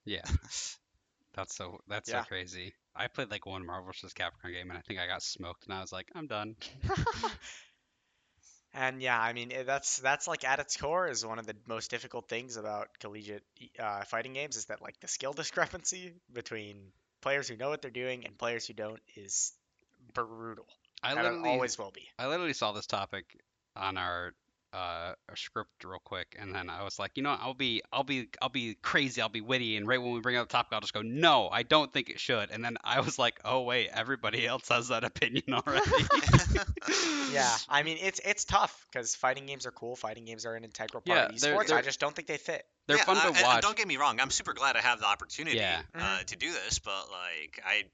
Yeah. 0.05 0.23
That's 1.35 1.55
so 1.57 1.79
that's 1.89 2.09
Yeah. 2.09 2.23
so 2.23 2.23
crazy. 2.23 2.75
I 2.95 3.09
played 3.09 3.31
like 3.31 3.47
one 3.47 3.65
Marvel 3.67 3.87
vs. 3.87 4.13
Capcom 4.15 4.53
game 4.53 4.71
and 4.71 4.79
I 4.79 4.83
think 4.83 5.01
I 5.01 5.07
got 5.07 5.23
smoked 5.23 5.65
and 5.67 5.75
I 5.75 5.81
was 5.81 5.93
like, 5.93 6.09
I'm 6.15 6.27
done. 6.27 6.57
And 8.75 9.03
yeah, 9.03 9.21
I 9.21 9.33
mean 9.33 9.53
eh, 9.53 9.63
that's 9.65 9.99
that's 9.99 10.27
like 10.29 10.45
at 10.45 10.59
its 10.61 10.77
core 10.77 11.09
is 11.09 11.25
one 11.25 11.39
of 11.39 11.47
the 11.47 11.57
most 11.67 11.91
difficult 11.91 12.29
things 12.29 12.57
about 12.57 12.89
collegiate 13.01 13.45
uh, 13.79 14.05
fighting 14.05 14.33
games 14.35 14.57
is 14.57 14.67
that 14.67 14.81
like 14.83 14.99
the 15.01 15.09
skill 15.09 15.33
discrepancy 15.33 16.15
between 16.33 16.93
players 17.21 17.49
who 17.49 17.57
know 17.57 17.71
what 17.71 17.83
they're 17.83 17.91
doing 17.91 18.25
and 18.27 18.39
players 18.39 18.67
who 18.67 18.73
don't 18.75 19.01
is 19.17 19.53
brutal. 20.15 20.67
I 21.03 21.11
And 21.11 21.19
it 21.21 21.23
literally 21.25 21.49
always 21.51 21.79
will 21.79 21.91
be. 21.91 22.09
I 22.19 22.27
literally 22.29 22.53
saw 22.53 22.73
this 22.73 22.87
topic 22.87 23.25
on 23.77 23.97
our 23.97 24.33
uh 24.75 25.13
our 25.29 25.37
script 25.37 25.85
real 25.85 26.01
quick 26.03 26.35
and 26.39 26.55
then 26.55 26.71
I 26.71 26.83
was 26.83 26.99
like, 26.99 27.11
you 27.17 27.23
know, 27.23 27.37
I'll 27.39 27.53
be 27.53 27.83
I'll 27.93 28.05
be 28.05 28.29
I'll 28.41 28.49
be 28.49 28.75
crazy, 28.81 29.21
I'll 29.21 29.29
be 29.29 29.43
witty 29.43 29.77
and 29.77 29.87
right 29.87 30.01
when 30.01 30.13
we 30.13 30.21
bring 30.21 30.37
up 30.37 30.49
the 30.49 30.53
topic 30.53 30.73
I'll 30.73 30.81
just 30.81 30.95
go, 30.95 31.03
"No, 31.03 31.51
I 31.51 31.63
don't 31.63 31.93
think 31.93 32.09
it 32.09 32.19
should." 32.19 32.51
And 32.51 32.65
then 32.65 32.79
I 32.83 33.01
was 33.01 33.19
like, 33.19 33.39
"Oh 33.45 33.63
wait, 33.63 33.91
everybody 33.93 34.47
else 34.47 34.69
has 34.71 34.89
that 34.89 35.05
opinion 35.05 35.45
already." 35.53 35.91
Yeah, 37.33 37.51
I 37.69 37.83
mean 37.83 37.99
it's 38.01 38.21
it's 38.25 38.45
tough 38.45 38.87
because 38.91 39.15
fighting 39.15 39.47
games 39.47 39.65
are 39.67 39.71
cool. 39.71 39.97
Fighting 39.97 40.25
games 40.27 40.45
are 40.45 40.55
an 40.55 40.65
integral 40.65 41.01
part 41.03 41.19
Yeah, 41.19 41.27
of 41.35 41.41
they're- 41.41 41.55
esports. 41.55 41.65
I 41.65 41.75
they're- 41.77 41.83
just 41.83 42.01
don't 42.01 42.15
think 42.15 42.29
they 42.29 42.37
fit. 42.37 42.65
They're 42.89 42.99
Yeah, 42.99 43.05
fun 43.05 43.17
uh, 43.17 43.21
to 43.23 43.27
and- 43.29 43.37
and 43.39 43.45
watch. 43.47 43.63
don't 43.63 43.77
get 43.77 43.87
me 43.89 43.97
wrong, 43.97 44.21
I'm 44.21 44.31
super 44.31 44.53
glad 44.53 44.77
I 44.77 44.81
have 44.81 45.01
the 45.01 45.07
opportunity 45.07 45.57
Yeah. 45.57 45.83
uh, 45.95 46.23
to 46.25 46.37
do 46.37 46.51
this, 46.53 46.79
but 46.81 47.11
like 47.11 47.63
I, 47.65 47.85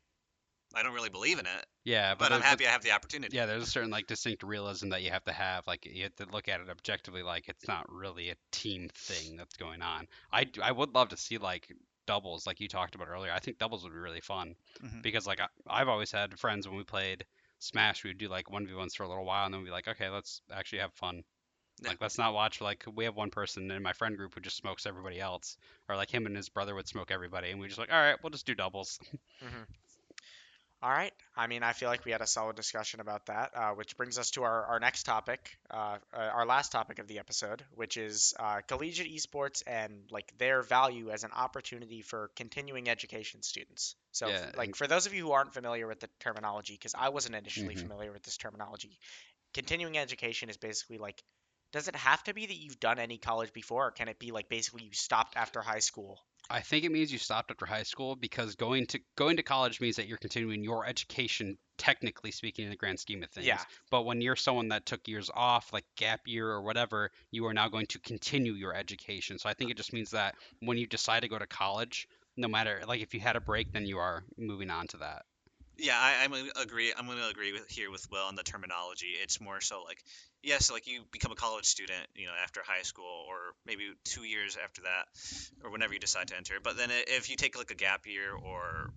I 0.79 0.83
don't 0.83 0.95
really 0.95 1.09
believe 1.11 1.39
in 1.39 1.47
it, 1.47 1.67
yeah, 1.85 2.15
but, 2.15 2.33
I'm 2.33 2.41
the- 2.41 2.47
happy 2.47 2.67
I 2.67 2.71
have 2.71 2.83
the 2.83 2.93
opportunity. 2.93 3.37
yeah, 3.37 3.47
there's 3.47 3.63
a 3.65 3.67
certain 3.71 3.91
like 3.91 4.07
distinct 4.07 4.43
realism 4.43 4.91
that 4.91 5.03
you 5.03 5.11
have 5.11 5.25
to 5.25 5.33
have. 5.33 5.67
Like 5.67 5.85
you 5.87 6.05
have 6.05 6.15
to 6.17 6.27
look 6.33 6.49
at 6.49 6.61
it 6.61 6.69
objectively. 6.71 7.23
Like 7.23 7.49
it's 7.49 7.67
not 7.67 7.91
really 7.93 8.31
a 8.31 8.37
team 8.53 8.89
thing 8.95 9.37
that's 9.37 9.57
going 9.57 9.83
on. 9.83 10.07
I 10.33 10.47
I 10.63 10.71
would 10.73 10.95
love 10.95 11.09
to 11.11 11.17
see 11.17 11.39
like 11.39 11.69
doubles, 12.07 12.47
like 12.47 12.61
you 12.61 12.69
talked 12.69 12.95
about 12.95 13.09
earlier. 13.09 13.33
I 13.33 13.39
think 13.41 13.59
doubles 13.59 13.83
would 13.85 13.93
be 13.93 13.99
really 13.99 14.21
fun 14.23 14.55
Mhm. 14.83 15.03
because 15.03 15.27
like 15.27 15.41
I, 15.41 15.49
I've 15.67 15.89
always 15.89 16.11
had 16.13 16.39
friends 16.39 16.67
when 16.69 16.77
we 16.79 16.85
played 16.85 17.25
Smash, 17.59 18.05
we 18.05 18.11
would 18.11 18.19
do 18.19 18.29
like 18.29 18.51
one 18.51 18.67
v 18.67 18.75
ones 18.75 18.95
for 18.95 19.03
a 19.03 19.09
little 19.09 19.25
while, 19.25 19.45
and 19.45 19.53
then 19.53 19.61
we'd 19.61 19.67
be 19.67 19.73
like, 19.73 19.89
okay, 19.89 20.09
let's 20.09 20.41
actually 20.53 20.79
have 20.79 20.93
fun. 20.95 21.25
Yeah. 21.83 21.91
Like 21.91 22.01
let's 22.01 22.17
not 22.19 22.33
watch 22.35 22.61
like 22.61 22.85
we 22.95 23.05
have 23.05 23.15
one 23.17 23.31
person 23.31 23.71
in 23.71 23.83
my 23.83 23.93
friend 23.93 24.17
group 24.17 24.35
who 24.35 24.41
just 24.41 24.57
smokes 24.57 24.87
everybody 24.87 25.21
else, 25.21 25.57
or 25.89 25.97
like 25.97 26.11
him 26.11 26.27
and 26.27 26.37
his 26.37 26.49
brother 26.49 26.75
would 26.75 26.89
smoke 26.89 27.11
everybody, 27.11 27.51
and 27.51 27.61
we 27.61 27.67
just 27.67 27.79
like, 27.79 27.93
all 27.93 28.01
right, 28.01 28.17
we'll 28.23 28.31
just 28.31 28.47
do 28.47 28.55
doubles. 28.55 28.99
All 30.81 30.91
right. 30.91 31.13
I 31.37 31.49
mean, 31.49 31.65
I 31.65 31.73
feel 31.73 31.89
like 31.89 32.05
we 32.05 32.13
had 32.13 32.21
a 32.21 32.27
solid 32.27 32.55
discussion 32.55 33.01
about 33.01 33.27
that, 33.27 33.51
uh, 33.57 33.71
which 33.73 33.97
brings 33.97 34.17
us 34.17 34.31
to 34.33 34.45
our, 34.45 34.65
our 34.67 34.79
next 34.79 35.03
topic, 35.05 35.59
uh, 35.71 35.99
uh, 36.15 36.17
our 36.17 36.47
last 36.47 36.71
topic 36.71 37.01
of 37.01 37.09
the 37.09 37.19
episode, 37.19 37.65
which 37.75 37.97
is 37.97 38.33
uh, 38.39 38.61
collegiate 38.69 39.13
esports 39.13 39.63
and 39.67 40.03
like 40.11 40.33
their 40.39 40.63
value 40.63 41.11
as 41.11 41.25
an 41.25 41.33
opportunity 41.33 42.03
for 42.03 42.31
continuing 42.37 42.89
education 42.89 43.43
students. 43.43 43.97
So, 44.13 44.29
Yeah, 44.29 44.51
like 44.57 44.69
and- 44.69 44.77
for 44.77 44.87
those 44.87 45.07
of 45.07 45.15
you 45.15 45.25
who 45.27 45.33
aren't 45.33 45.53
familiar 45.53 45.89
with 45.89 45.99
the 45.99 46.09
terminology, 46.21 46.75
because 46.75 46.95
I 46.97 47.09
wasn't 47.09 47.35
initially 47.35 47.75
Mhm. 47.75 47.83
familiar 47.83 48.13
with 48.13 48.23
this 48.23 48.37
terminology, 48.37 48.99
continuing 49.55 49.99
education 49.99 50.49
is 50.49 50.57
basically 50.59 50.99
like, 50.99 51.23
does 51.73 51.89
it 51.89 51.97
have 51.97 52.23
to 52.25 52.35
be 52.35 52.47
that 52.47 52.57
you've 52.57 52.81
done 52.81 52.99
any 52.99 53.19
college 53.19 53.53
before, 53.53 53.89
or 53.89 53.91
can 53.91 54.09
it 54.09 54.19
be 54.19 54.31
like 54.31 54.49
basically 54.49 54.85
you 54.85 54.93
stopped 54.93 55.37
after 55.37 55.61
high 55.61 55.81
school? 55.81 56.19
I 56.51 56.61
think 56.61 56.85
it 56.85 56.93
means 56.93 57.13
you 57.13 57.19
stopped 57.19 57.51
after 57.51 57.67
high 57.67 57.83
school 57.83 58.17
because 58.17 58.55
going 58.55 58.87
to 58.87 59.01
going 59.17 59.37
to 59.37 59.43
college 59.43 59.81
means 59.81 59.97
that 59.97 60.09
you're 60.09 60.17
continuing 60.17 60.65
your 60.65 60.87
education, 60.87 61.59
technically 61.77 62.31
speaking, 62.31 62.65
in 62.65 62.71
the 62.71 62.77
grand 62.77 62.99
scheme 62.99 63.23
of 63.23 63.31
things. 63.31 63.47
Yeah. 63.47 63.61
But 63.91 64.07
when 64.07 64.23
you're 64.23 64.37
someone 64.37 64.69
that 64.69 64.87
took 64.87 65.07
years 65.07 65.31
off, 65.35 65.73
like 65.73 65.85
gap 65.97 66.21
year 66.27 66.49
or 66.49 66.63
whatever, 66.63 67.11
you 67.31 67.45
are 67.47 67.55
now 67.55 67.69
going 67.69 67.87
to 67.89 67.99
continue 67.99 68.55
your 68.55 68.75
education. 68.75 69.39
So 69.39 69.49
I 69.49 69.55
think 69.55 69.71
it 69.71 69.77
just 69.77 69.93
means 69.93 70.13
that 70.13 70.37
when 70.61 70.79
you 70.79 70.87
decide 70.87 71.21
to 71.21 71.29
go 71.29 71.39
to 71.39 71.47
college, 71.47 72.09
no 72.39 72.49
matter 72.49 72.81
like 72.89 73.03
if 73.03 73.13
you 73.13 73.21
had 73.21 73.37
a 73.37 73.41
break, 73.41 73.73
then 73.73 73.85
you 73.85 73.99
are 73.99 74.25
moving 74.39 74.71
on 74.71 74.87
to 74.89 74.97
that. 74.99 75.27
Yeah, 75.79 75.97
I, 75.97 76.25
I'm 76.25 76.31
gonna 76.31 76.49
agree. 76.57 76.93
I'm 76.97 77.07
going 77.07 77.19
to 77.19 77.29
agree 77.29 77.53
with 77.53 77.69
here 77.69 77.91
with 77.91 78.11
Will 78.11 78.25
on 78.25 78.35
the 78.35 78.43
terminology. 78.43 79.15
It's 79.23 79.41
more 79.41 79.61
so 79.61 79.83
like, 79.85 80.03
yes, 80.43 80.73
like 80.73 80.89
you 80.89 81.03
become 81.13 81.31
a 81.31 81.37
college 81.37 81.67
student, 81.67 82.05
you 82.17 82.27
know, 82.27 82.33
after 82.43 82.61
high 82.67 82.83
school, 82.83 83.25
or 83.29 83.55
maybe 83.65 83.85
two 84.05 84.25
years 84.25 84.59
after 84.63 84.83
that, 84.83 85.07
or 85.65 85.71
whenever 85.71 85.95
you 85.95 86.01
decide 86.01 86.29
to 86.29 86.37
enter. 86.37 86.55
But 86.63 86.77
then 86.77 86.91
if 86.91 87.31
you 87.31 87.37
take 87.37 87.57
like 87.57 87.71
a 87.71 87.77
gap 87.77 88.07
year, 88.07 88.33
or 88.35 88.91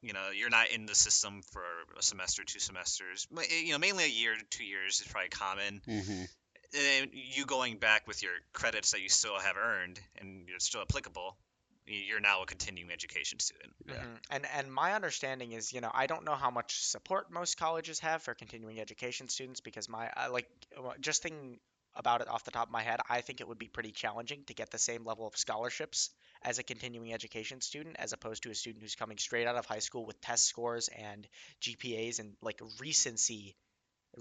you 0.00 0.12
know, 0.12 0.30
you're 0.32 0.50
not 0.50 0.70
in 0.70 0.86
the 0.86 0.94
system 0.94 1.42
for 1.50 1.62
a 1.98 2.02
semester, 2.02 2.44
two 2.44 2.60
semesters, 2.60 3.26
you 3.50 3.72
know, 3.72 3.78
mainly 3.78 4.04
a 4.04 4.08
year, 4.08 4.34
two 4.50 4.64
years 4.64 5.00
is 5.00 5.06
probably 5.08 5.30
common. 5.30 5.80
Mm-hmm. 5.88 6.22
And 7.00 7.10
you 7.12 7.46
going 7.46 7.78
back 7.78 8.06
with 8.06 8.22
your 8.22 8.32
credits 8.52 8.92
that 8.92 9.00
you 9.00 9.08
still 9.08 9.38
have 9.38 9.56
earned 9.56 9.98
and 10.20 10.46
you're 10.46 10.60
still 10.60 10.82
applicable, 10.82 11.36
you're 11.88 12.20
now 12.20 12.42
a 12.42 12.46
continuing 12.46 12.90
education 12.90 13.38
student. 13.38 13.72
Yeah. 13.86 13.94
Mhm. 13.94 14.18
And 14.30 14.46
and 14.46 14.72
my 14.72 14.94
understanding 14.94 15.52
is, 15.52 15.72
you 15.72 15.80
know, 15.80 15.90
I 15.92 16.06
don't 16.06 16.24
know 16.24 16.34
how 16.34 16.50
much 16.50 16.84
support 16.84 17.30
most 17.30 17.56
colleges 17.56 17.98
have 18.00 18.22
for 18.22 18.34
continuing 18.34 18.80
education 18.80 19.28
students 19.28 19.60
because 19.60 19.88
my 19.88 20.10
I 20.14 20.28
like 20.28 20.48
just 21.00 21.22
thinking 21.22 21.58
about 21.94 22.20
it 22.20 22.28
off 22.28 22.44
the 22.44 22.50
top 22.50 22.68
of 22.68 22.72
my 22.72 22.82
head. 22.82 23.00
I 23.08 23.22
think 23.22 23.40
it 23.40 23.48
would 23.48 23.58
be 23.58 23.68
pretty 23.68 23.92
challenging 23.92 24.44
to 24.44 24.54
get 24.54 24.70
the 24.70 24.78
same 24.78 25.04
level 25.04 25.26
of 25.26 25.36
scholarships 25.36 26.10
as 26.42 26.58
a 26.58 26.62
continuing 26.62 27.12
education 27.12 27.60
student 27.60 27.96
as 27.98 28.12
opposed 28.12 28.44
to 28.44 28.50
a 28.50 28.54
student 28.54 28.82
who's 28.82 28.94
coming 28.94 29.18
straight 29.18 29.46
out 29.46 29.56
of 29.56 29.66
high 29.66 29.80
school 29.80 30.06
with 30.06 30.20
test 30.20 30.46
scores 30.46 30.88
and 30.88 31.26
GPAs 31.62 32.20
and 32.20 32.36
like 32.40 32.60
recency 32.78 33.56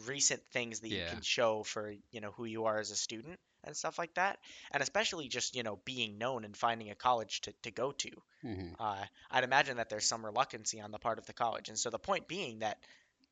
recent 0.05 0.41
things 0.51 0.81
that 0.81 0.89
you 0.89 1.01
can 1.07 1.21
show 1.21 1.63
for, 1.63 1.93
you 2.11 2.21
know, 2.21 2.31
who 2.31 2.45
you 2.45 2.65
are 2.65 2.79
as 2.79 2.91
a 2.91 2.95
student 2.95 3.39
and 3.67 3.77
stuff 3.77 3.99
like 3.99 4.15
that. 4.15 4.39
And 4.71 4.81
especially 4.83 5.27
just, 5.29 5.55
you 5.55 5.63
know, 5.63 5.79
being 5.85 6.17
known 6.17 6.45
and 6.45 6.57
finding 6.57 6.89
a 6.89 6.95
college 6.95 7.41
to, 7.41 7.53
to 7.63 7.71
go 7.71 7.91
to 7.93 8.09
hmm 8.43 8.73
uh, 8.79 9.03
I'd 9.31 9.43
imagine 9.43 9.77
that 9.77 9.89
there's 9.89 10.05
some 10.05 10.25
reluctancy 10.25 10.81
on 10.81 10.91
the 10.91 10.99
part 10.99 11.19
of 11.19 11.25
the 11.25 11.33
college. 11.33 11.69
And 11.69 11.77
so 11.77 11.89
the 11.89 11.99
point 11.99 12.27
being 12.27 12.59
that, 12.59 12.77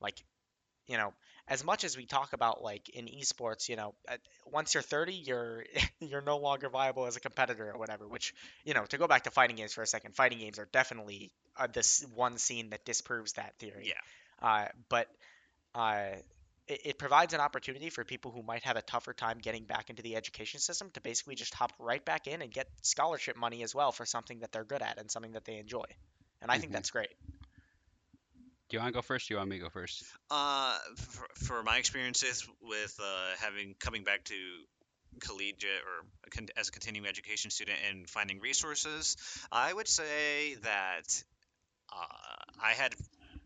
like, 0.01 0.23
you 0.87 0.97
know, 0.97 1.13
as 1.47 1.63
much 1.63 1.83
as 1.83 1.97
we 1.97 2.05
talk 2.05 2.33
about 2.33 2.63
like 2.63 2.89
in 2.89 3.05
esports, 3.07 3.69
you 3.69 3.75
know, 3.75 3.95
once 4.45 4.73
you're 4.73 4.83
30, 4.83 5.13
you're 5.13 5.65
you're 5.99 6.21
no 6.21 6.37
longer 6.37 6.69
viable 6.69 7.05
as 7.05 7.15
a 7.15 7.19
competitor 7.19 7.71
or 7.71 7.77
whatever. 7.77 8.07
Which, 8.07 8.33
you 8.63 8.73
know, 8.73 8.85
to 8.85 8.97
go 8.97 9.07
back 9.07 9.23
to 9.23 9.31
fighting 9.31 9.55
games 9.55 9.73
for 9.73 9.81
a 9.81 9.87
second, 9.87 10.15
fighting 10.15 10.39
games 10.39 10.59
are 10.59 10.67
definitely 10.71 11.31
uh, 11.57 11.67
this 11.71 12.05
one 12.13 12.37
scene 12.37 12.69
that 12.71 12.85
disproves 12.85 13.33
that 13.33 13.55
theory. 13.59 13.87
Yeah. 13.87 13.93
Uh, 14.41 14.67
but 14.89 15.07
uh, 15.75 16.07
it, 16.67 16.81
it 16.85 16.97
provides 16.97 17.33
an 17.33 17.39
opportunity 17.39 17.89
for 17.89 18.03
people 18.03 18.31
who 18.31 18.43
might 18.43 18.63
have 18.63 18.77
a 18.77 18.81
tougher 18.81 19.13
time 19.13 19.39
getting 19.39 19.65
back 19.65 19.89
into 19.89 20.01
the 20.01 20.15
education 20.15 20.59
system 20.59 20.89
to 20.91 21.01
basically 21.01 21.35
just 21.35 21.53
hop 21.53 21.73
right 21.79 22.03
back 22.03 22.27
in 22.27 22.41
and 22.41 22.51
get 22.51 22.67
scholarship 22.81 23.37
money 23.37 23.63
as 23.63 23.75
well 23.75 23.91
for 23.91 24.05
something 24.05 24.39
that 24.39 24.51
they're 24.51 24.63
good 24.63 24.81
at 24.81 24.97
and 24.99 25.09
something 25.11 25.33
that 25.33 25.45
they 25.45 25.57
enjoy. 25.57 25.85
And 26.41 26.51
I 26.51 26.57
think 26.57 26.71
Mhm. 26.71 26.75
that's 26.75 26.91
great. 26.91 27.15
Do 28.67 28.77
you 28.77 28.79
want 28.79 28.93
to 28.93 28.97
go 28.97 29.01
first? 29.01 29.27
Do 29.27 29.35
you 29.35 29.37
want 29.37 29.49
me 29.49 29.57
to 29.57 29.63
go 29.63 29.69
first? 29.69 30.03
Uh, 30.31 30.77
for, 30.95 31.27
for 31.35 31.63
my 31.63 31.77
experiences 31.77 32.47
with 32.61 32.99
uh, 32.99 33.35
having 33.39 33.75
coming 33.79 34.03
back 34.03 34.23
to 34.25 34.35
collegiate 35.19 35.81
or 35.85 36.41
as 36.57 36.69
a 36.69 36.71
continuing 36.71 37.07
education 37.07 37.51
student 37.51 37.77
and 37.89 38.09
finding 38.09 38.39
resources, 38.39 39.17
I 39.51 39.71
would 39.71 39.87
say 39.87 40.55
that 40.55 41.23
uh, 41.93 42.53
I 42.61 42.73
had 42.73 42.95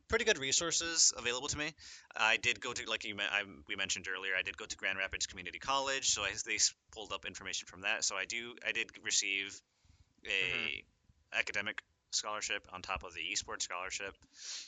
pretty 0.10 0.26
good 0.26 0.40
resources 0.40 1.14
available 1.18 1.48
to 1.48 1.58
me. 1.58 1.72
I 2.16 2.38
did 2.38 2.60
go 2.60 2.74
to 2.74 2.90
like 2.90 3.06
you 3.06 3.16
I, 3.20 3.44
we 3.68 3.76
mentioned 3.76 4.08
earlier. 4.14 4.34
I 4.38 4.42
did 4.42 4.58
go 4.58 4.66
to 4.66 4.76
Grand 4.76 4.98
Rapids 4.98 5.28
Community 5.28 5.60
College, 5.60 6.10
so 6.10 6.24
I, 6.24 6.32
they 6.46 6.58
pulled 6.92 7.14
up 7.14 7.26
information 7.26 7.68
from 7.68 7.82
that. 7.82 8.04
So 8.04 8.16
I 8.16 8.26
do 8.26 8.56
I 8.68 8.72
did 8.72 8.90
receive 9.04 9.60
a 10.26 10.84
academic 11.34 11.82
scholarship 12.12 12.68
on 12.74 12.82
top 12.82 13.04
of 13.04 13.14
the 13.14 13.22
esports 13.22 13.64
scholarship. 13.64 14.16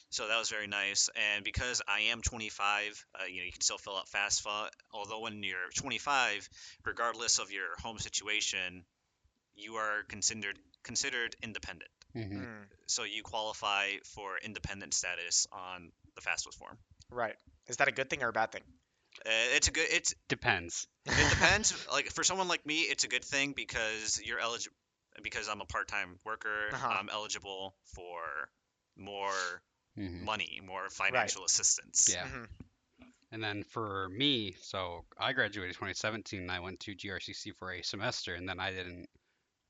So 0.09 0.27
that 0.27 0.37
was 0.37 0.49
very 0.49 0.67
nice. 0.67 1.09
And 1.33 1.43
because 1.43 1.81
I 1.87 2.11
am 2.11 2.21
25, 2.21 3.05
uh, 3.15 3.25
you 3.25 3.37
know, 3.37 3.45
you 3.45 3.51
can 3.51 3.61
still 3.61 3.77
fill 3.77 3.97
out 3.97 4.07
FAFSA. 4.07 4.69
Although 4.93 5.21
when 5.21 5.43
you're 5.43 5.69
25, 5.75 6.47
regardless 6.85 7.39
of 7.39 7.51
your 7.51 7.75
home 7.81 7.97
situation, 7.97 8.83
you 9.55 9.75
are 9.75 10.03
considered 10.07 10.57
considered 10.83 11.35
independent. 11.43 11.89
Hmm 12.14 12.38
Mm, 12.39 12.66
So 12.88 13.03
you 13.03 13.24
qualify 13.24 13.97
for 14.16 14.38
independent 14.38 14.93
status 14.93 15.47
on 15.51 15.91
the 16.16 16.22
FAFSA 16.22 16.53
form. 16.53 16.78
right. 17.12 17.36
Is 17.68 17.78
that 17.78 17.88
a 17.88 17.91
good 17.91 18.09
thing 18.09 18.24
or 18.24 18.30
a 18.30 18.34
bad 18.34 18.51
thing? 18.51 18.64
Uh, 19.26 19.55
it's 19.55 19.68
a 19.68 19.72
good. 19.72 19.88
It's 19.91 20.14
Depends. 20.30 20.88
it 21.05 21.30
depends. 21.30 21.74
like 21.91 22.07
for 22.12 22.24
someone 22.24 22.47
like 22.47 22.66
me, 22.66 22.82
it's 22.82 23.03
a 23.03 23.07
good 23.07 23.24
thing 23.24 23.53
because 23.55 24.22
you're 24.24 24.39
eligible. 24.39 24.76
Because 25.22 25.49
I'm 25.49 25.59
a 25.62 25.66
part-time 25.66 26.18
worker, 26.26 26.70
Uh-huh. 26.72 26.88
I'm 26.89 27.09
eligible 27.09 27.76
for 27.95 28.22
more 28.97 29.62
hmm 29.95 30.26
money, 30.26 30.62
more 30.66 30.89
financial 30.89 31.43
assistance. 31.43 32.07
Yeah. 32.09 32.24
Mhm. 32.26 32.47
And 33.34 33.43
then 33.43 33.64
for 33.64 34.09
me, 34.09 34.53
so 34.62 35.05
I 35.18 35.34
graduated 35.34 35.76
2017 35.76 36.41
and 36.41 36.51
I 36.51 36.59
went 36.59 36.80
to 36.82 36.95
GRCC 36.95 37.51
for 37.59 37.72
a 37.72 37.82
semester 37.82 38.36
and 38.36 38.47
then 38.47 38.59
I 38.59 38.72
didn't 38.72 39.07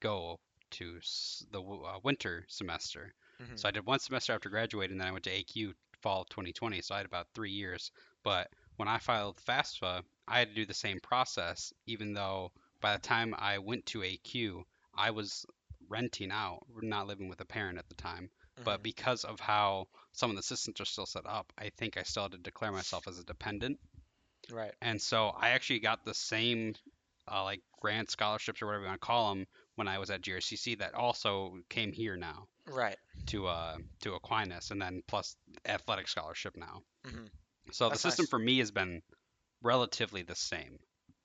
go 0.01 0.39
to 0.71 0.97
s- 0.97 1.45
the 1.51 1.61
uh, 1.61 1.99
winter 2.03 2.45
semester. 2.47 3.13
Mhm. 3.39 3.61
So 3.61 3.67
I 3.67 3.71
did 3.71 3.85
one 3.85 3.99
semester 3.99 4.33
after 4.33 4.49
graduating, 4.49 4.97
then 4.97 5.07
I 5.07 5.11
went 5.11 5.23
to 5.25 5.31
AQ 5.31 5.73
fall 6.01 6.25
2020. 6.25 6.81
So 6.81 6.95
I 6.95 6.97
had 6.99 7.05
about 7.05 7.27
three 7.33 7.51
years. 7.51 7.91
But 8.23 8.49
when 8.77 8.87
I 8.87 8.97
filed 8.99 9.39
FAFSA, 9.41 10.03
I 10.27 10.39
had 10.39 10.49
to 10.49 10.55
do 10.55 10.65
the 10.65 10.73
same 10.73 10.99
process, 10.99 11.71
even 11.85 12.13
though 12.13 12.51
by 12.81 12.93
the 12.93 13.01
time 13.01 13.33
I 13.37 13.59
went 13.59 13.85
to 13.87 14.03
AQ, 14.03 14.65
I 14.93 15.11
was 15.11 15.45
renting 15.89 16.31
out, 16.31 16.65
not 16.69 17.07
living 17.07 17.27
with 17.29 17.41
a 17.41 17.45
parent 17.45 17.77
at 17.77 17.87
the 17.89 17.95
time. 17.95 18.31
But 18.63 18.81
Mhm. 18.81 18.83
because 18.83 19.23
of 19.25 19.39
how 19.39 19.87
some 20.13 20.29
of 20.29 20.35
the 20.35 20.43
systems 20.43 20.79
are 20.81 20.85
still 20.85 21.05
set 21.05 21.25
up, 21.25 21.51
I 21.57 21.69
think 21.69 21.97
I 21.97 22.03
still 22.03 22.23
had 22.23 22.31
to 22.33 22.37
declare 22.37 22.71
myself 22.71 23.07
as 23.07 23.19
a 23.19 23.23
dependent. 23.23 23.79
right. 24.49 24.75
And 24.81 25.01
so 25.01 25.29
I 25.29 25.49
actually 25.49 25.79
got 25.79 26.03
the 26.05 26.13
same 26.13 26.75
uh, 27.31 27.43
like 27.43 27.61
grant 27.79 28.11
scholarships 28.11 28.61
or 28.61 28.67
whatever 28.67 28.83
you 28.83 28.89
want 28.89 29.01
to 29.01 29.05
call 29.05 29.33
them 29.35 29.47
when 29.75 29.87
I 29.87 29.99
was 29.99 30.09
at 30.09 30.21
GRCC 30.21 30.75
that 30.79 30.93
also 30.93 31.57
came 31.69 31.91
here 31.91 32.15
now 32.17 32.47
Right. 32.65 32.97
to 33.27 33.47
uh 33.47 33.77
to 34.01 34.13
Aquinas 34.15 34.71
and 34.71 34.81
then 34.81 35.01
plus 35.07 35.35
athletic 35.65 36.07
scholarship 36.07 36.55
now. 36.55 36.81
Mhm. 37.05 37.29
So 37.71 37.89
That's 37.89 38.01
the 38.03 38.09
system 38.09 38.23
nice. 38.23 38.29
for 38.29 38.39
me 38.39 38.57
has 38.59 38.71
been 38.71 39.01
relatively 39.61 40.23
the 40.23 40.35
same, 40.35 40.79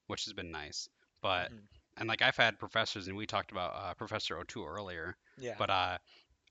which 0.06 0.24
has 0.24 0.34
been 0.34 0.50
nice. 0.50 0.88
But 1.22 1.52
Mhm. 1.52 1.66
and 1.98 2.08
like 2.08 2.22
I've 2.22 2.36
had 2.36 2.58
professors 2.58 3.08
and 3.08 3.16
we 3.16 3.26
talked 3.26 3.50
about 3.50 3.74
uh, 3.74 3.94
Professor 3.94 4.38
O'Toole 4.38 4.66
earlier, 4.66 5.16
Yeah. 5.38 5.56
but 5.58 5.70
uh 5.70 5.98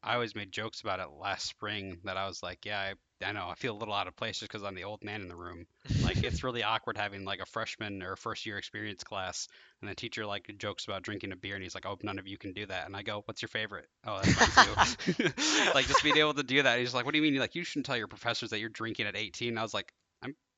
I 0.06 0.14
always 0.14 0.36
made 0.36 0.52
jokes 0.52 0.82
about 0.82 1.00
it 1.00 1.08
last 1.20 1.48
spring 1.48 1.98
that 2.04 2.16
I 2.16 2.28
was 2.28 2.44
like, 2.44 2.64
yeah, 2.64 2.94
I, 3.22 3.26
I 3.26 3.32
know 3.32 3.48
I 3.50 3.56
feel 3.56 3.76
a 3.76 3.80
little 3.80 3.94
out 3.94 4.08
of 4.08 4.16
place 4.16 4.38
just 4.38 4.52
because 4.52 4.64
I'm 4.64 4.76
the 4.76 4.84
old 4.84 5.04
man 5.04 5.22
in 5.22 5.28
the 5.28 5.36
room. 5.36 5.66
Like 6.04 6.24
it's 6.24 6.44
really 6.44 6.62
awkward 6.62 6.96
having 6.96 7.26
like 7.26 7.40
a 7.40 7.46
freshman 7.46 8.04
or 8.04 8.16
first 8.16 8.46
year 8.46 8.60
experience 8.60 9.04
class 9.04 9.48
and 9.82 9.90
the 9.90 9.96
teacher 9.96 10.24
like 10.24 10.54
jokes 10.60 10.86
about 10.86 11.02
drinking 11.02 11.32
a 11.32 11.36
beer 11.36 11.56
and 11.56 11.64
he's 11.64 11.74
like, 11.74 11.88
oh, 11.88 11.98
none 12.04 12.20
of 12.20 12.28
you 12.28 12.38
can 12.38 12.54
do 12.54 12.68
that. 12.68 12.86
And 12.86 12.96
I 12.96 13.02
go, 13.02 13.24
what's 13.26 13.42
your 13.42 13.50
favorite? 13.50 13.88
Oh, 14.06 14.22
that's 14.22 14.58
mine 14.58 14.76
too. 15.16 15.24
like 15.74 15.88
just 15.88 16.04
being 16.04 16.18
able 16.18 16.36
to 16.36 16.44
do 16.44 16.62
that. 16.62 16.74
And 16.74 16.82
he's 16.82 16.94
like, 16.94 17.06
what 17.06 17.14
do 17.14 17.18
you 17.18 17.24
mean? 17.24 17.40
Like 17.40 17.56
you 17.56 17.64
shouldn't 17.64 17.88
tell 17.88 17.98
your 17.98 18.08
professors 18.08 18.52
that 18.52 18.60
you're 18.60 18.70
drinking 18.70 19.08
at 19.08 19.16
18. 19.16 19.50
And 19.50 19.60
I 19.60 19.64
was 19.64 19.74
like, 19.74 19.92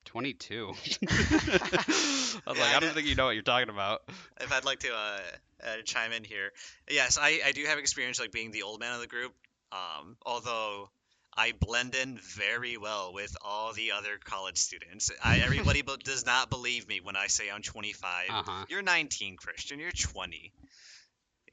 22. 0.07 0.73
I 1.07 2.49
was 2.49 2.59
like, 2.59 2.75
I 2.75 2.79
don't 2.79 2.93
think 2.93 3.07
you 3.07 3.15
know 3.15 3.25
what 3.25 3.35
you're 3.35 3.43
talking 3.43 3.69
about. 3.69 4.01
if 4.41 4.51
I'd 4.51 4.65
like 4.65 4.79
to 4.79 4.93
uh, 4.93 5.19
uh, 5.63 5.75
chime 5.85 6.11
in 6.11 6.23
here, 6.23 6.51
yes, 6.89 7.17
I, 7.21 7.41
I 7.45 7.51
do 7.51 7.63
have 7.65 7.77
experience 7.77 8.19
like 8.19 8.31
being 8.31 8.51
the 8.51 8.63
old 8.63 8.79
man 8.79 8.93
of 8.93 9.01
the 9.01 9.07
group. 9.07 9.33
Um, 9.71 10.15
although 10.25 10.89
I 11.35 11.53
blend 11.59 11.93
in 11.93 12.17
very 12.17 12.77
well 12.77 13.13
with 13.13 13.35
all 13.41 13.73
the 13.73 13.91
other 13.91 14.17
college 14.23 14.57
students. 14.57 15.11
I, 15.23 15.39
everybody 15.39 15.83
but 15.83 16.03
does 16.03 16.25
not 16.25 16.49
believe 16.49 16.87
me 16.87 16.99
when 17.01 17.15
I 17.15 17.27
say 17.27 17.51
I'm 17.51 17.61
25. 17.61 18.25
Uh 18.29 18.43
huh. 18.43 18.65
You're 18.69 18.81
19, 18.81 19.37
Christian. 19.37 19.79
You're 19.79 19.91
20. 19.91 20.51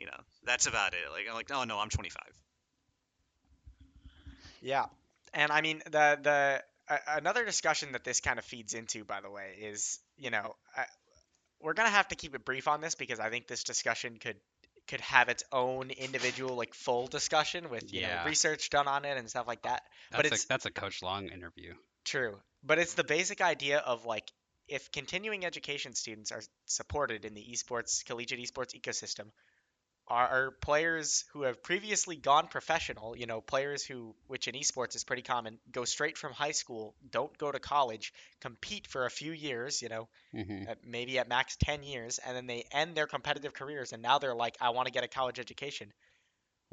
You 0.01 0.07
know, 0.07 0.17
that's 0.45 0.67
about 0.67 0.95
it. 0.95 1.01
Like 1.13 1.27
I'm 1.29 1.35
like, 1.35 1.51
oh 1.53 1.65
no, 1.65 1.79
I'm 1.79 1.91
25. 1.91 2.23
Yeah, 4.63 4.87
and 5.35 5.53
I 5.53 5.61
mean 5.61 5.83
the 5.85 6.19
the 6.23 6.63
another 7.09 7.45
discussion 7.45 7.93
that 7.93 8.05
this 8.05 8.20
kind 8.20 8.39
of 8.39 8.45
feeds 8.45 8.74
into, 8.74 9.05
by 9.05 9.20
the 9.20 9.30
way, 9.30 9.57
is 9.61 9.99
you 10.16 10.30
know 10.30 10.55
uh, 10.76 10.82
we're 11.61 11.74
gonna 11.74 11.91
have 11.91 12.09
to 12.09 12.14
keep 12.16 12.35
it 12.35 12.45
brief 12.45 12.68
on 12.68 12.80
this 12.80 12.95
because 12.95 13.20
I 13.20 13.30
think 13.30 13.47
this 13.47 13.64
discussion 13.64 14.18
could 14.20 14.37
could 14.89 15.01
have 15.01 15.28
its 15.28 15.43
own 15.51 15.91
individual 15.91 16.57
like 16.57 16.74
full 16.74 17.07
discussion 17.07 17.70
with 17.70 17.93
you 17.93 18.03
know 18.03 18.22
research 18.26 18.70
done 18.70 18.87
on 18.89 19.05
it 19.05 19.16
and 19.16 19.28
stuff 19.30 19.47
like 19.47 19.62
that. 19.62 19.82
But 20.11 20.26
it's- 20.26 20.45
a 20.45 20.49
that's 20.49 20.66
a 20.66 20.70
Coach 20.70 21.03
Long 21.03 21.28
interview. 21.28 21.74
True, 22.05 22.37
but 22.62 22.78
it's 22.78 22.95
the 22.95 23.05
basic 23.05 23.41
idea 23.41 23.78
of 23.78 24.05
like 24.05 24.30
if 24.68 24.91
continuing 24.93 25.45
education 25.45 25.95
students 25.95 26.32
are 26.32 26.43
supported 26.66 27.24
in 27.24 27.35
the 27.35 27.47
esports 27.53 28.05
collegiate 28.05 28.41
esports 28.41 28.74
ecosystem, 28.78 29.30
are, 30.09 30.53
players 30.61 31.25
who 31.33 31.43
have 31.43 31.63
previously 31.63 32.17
gone 32.17 32.49
professional, 32.49 33.17
you 33.17 33.27
know, 33.27 33.41
players 33.41 33.85
who, 33.85 34.15
which 34.27 34.49
in 34.49 34.55
esports 34.55 34.97
is 34.97 35.05
pretty 35.05 35.23
common, 35.23 35.59
go 35.73 35.85
straight 35.85 36.19
from 36.19 36.33
high 36.33 36.53
school, 36.53 36.95
don't 37.11 37.37
go 37.39 37.51
to 37.51 37.59
college, 37.59 38.13
compete 38.41 38.87
for 38.87 39.07
a 39.07 39.11
few 39.11 39.33
years, 39.33 39.83
you 39.83 39.89
know, 39.89 40.09
hmm 40.33 40.65
maybe 40.85 41.19
at 41.19 41.29
max 41.29 41.57
10 41.57 41.83
years, 41.83 42.19
and 42.19 42.37
then 42.37 42.47
they 42.47 42.65
end 42.73 42.95
their 42.95 43.07
competitive 43.07 43.55
careers, 43.55 43.93
and 43.93 44.03
now 44.03 44.19
they're 44.19 44.35
like, 44.35 44.57
I 44.61 44.71
want 44.71 44.87
to 44.87 44.93
get 44.93 45.05
a 45.05 45.09
college 45.09 45.39
education. 45.39 45.93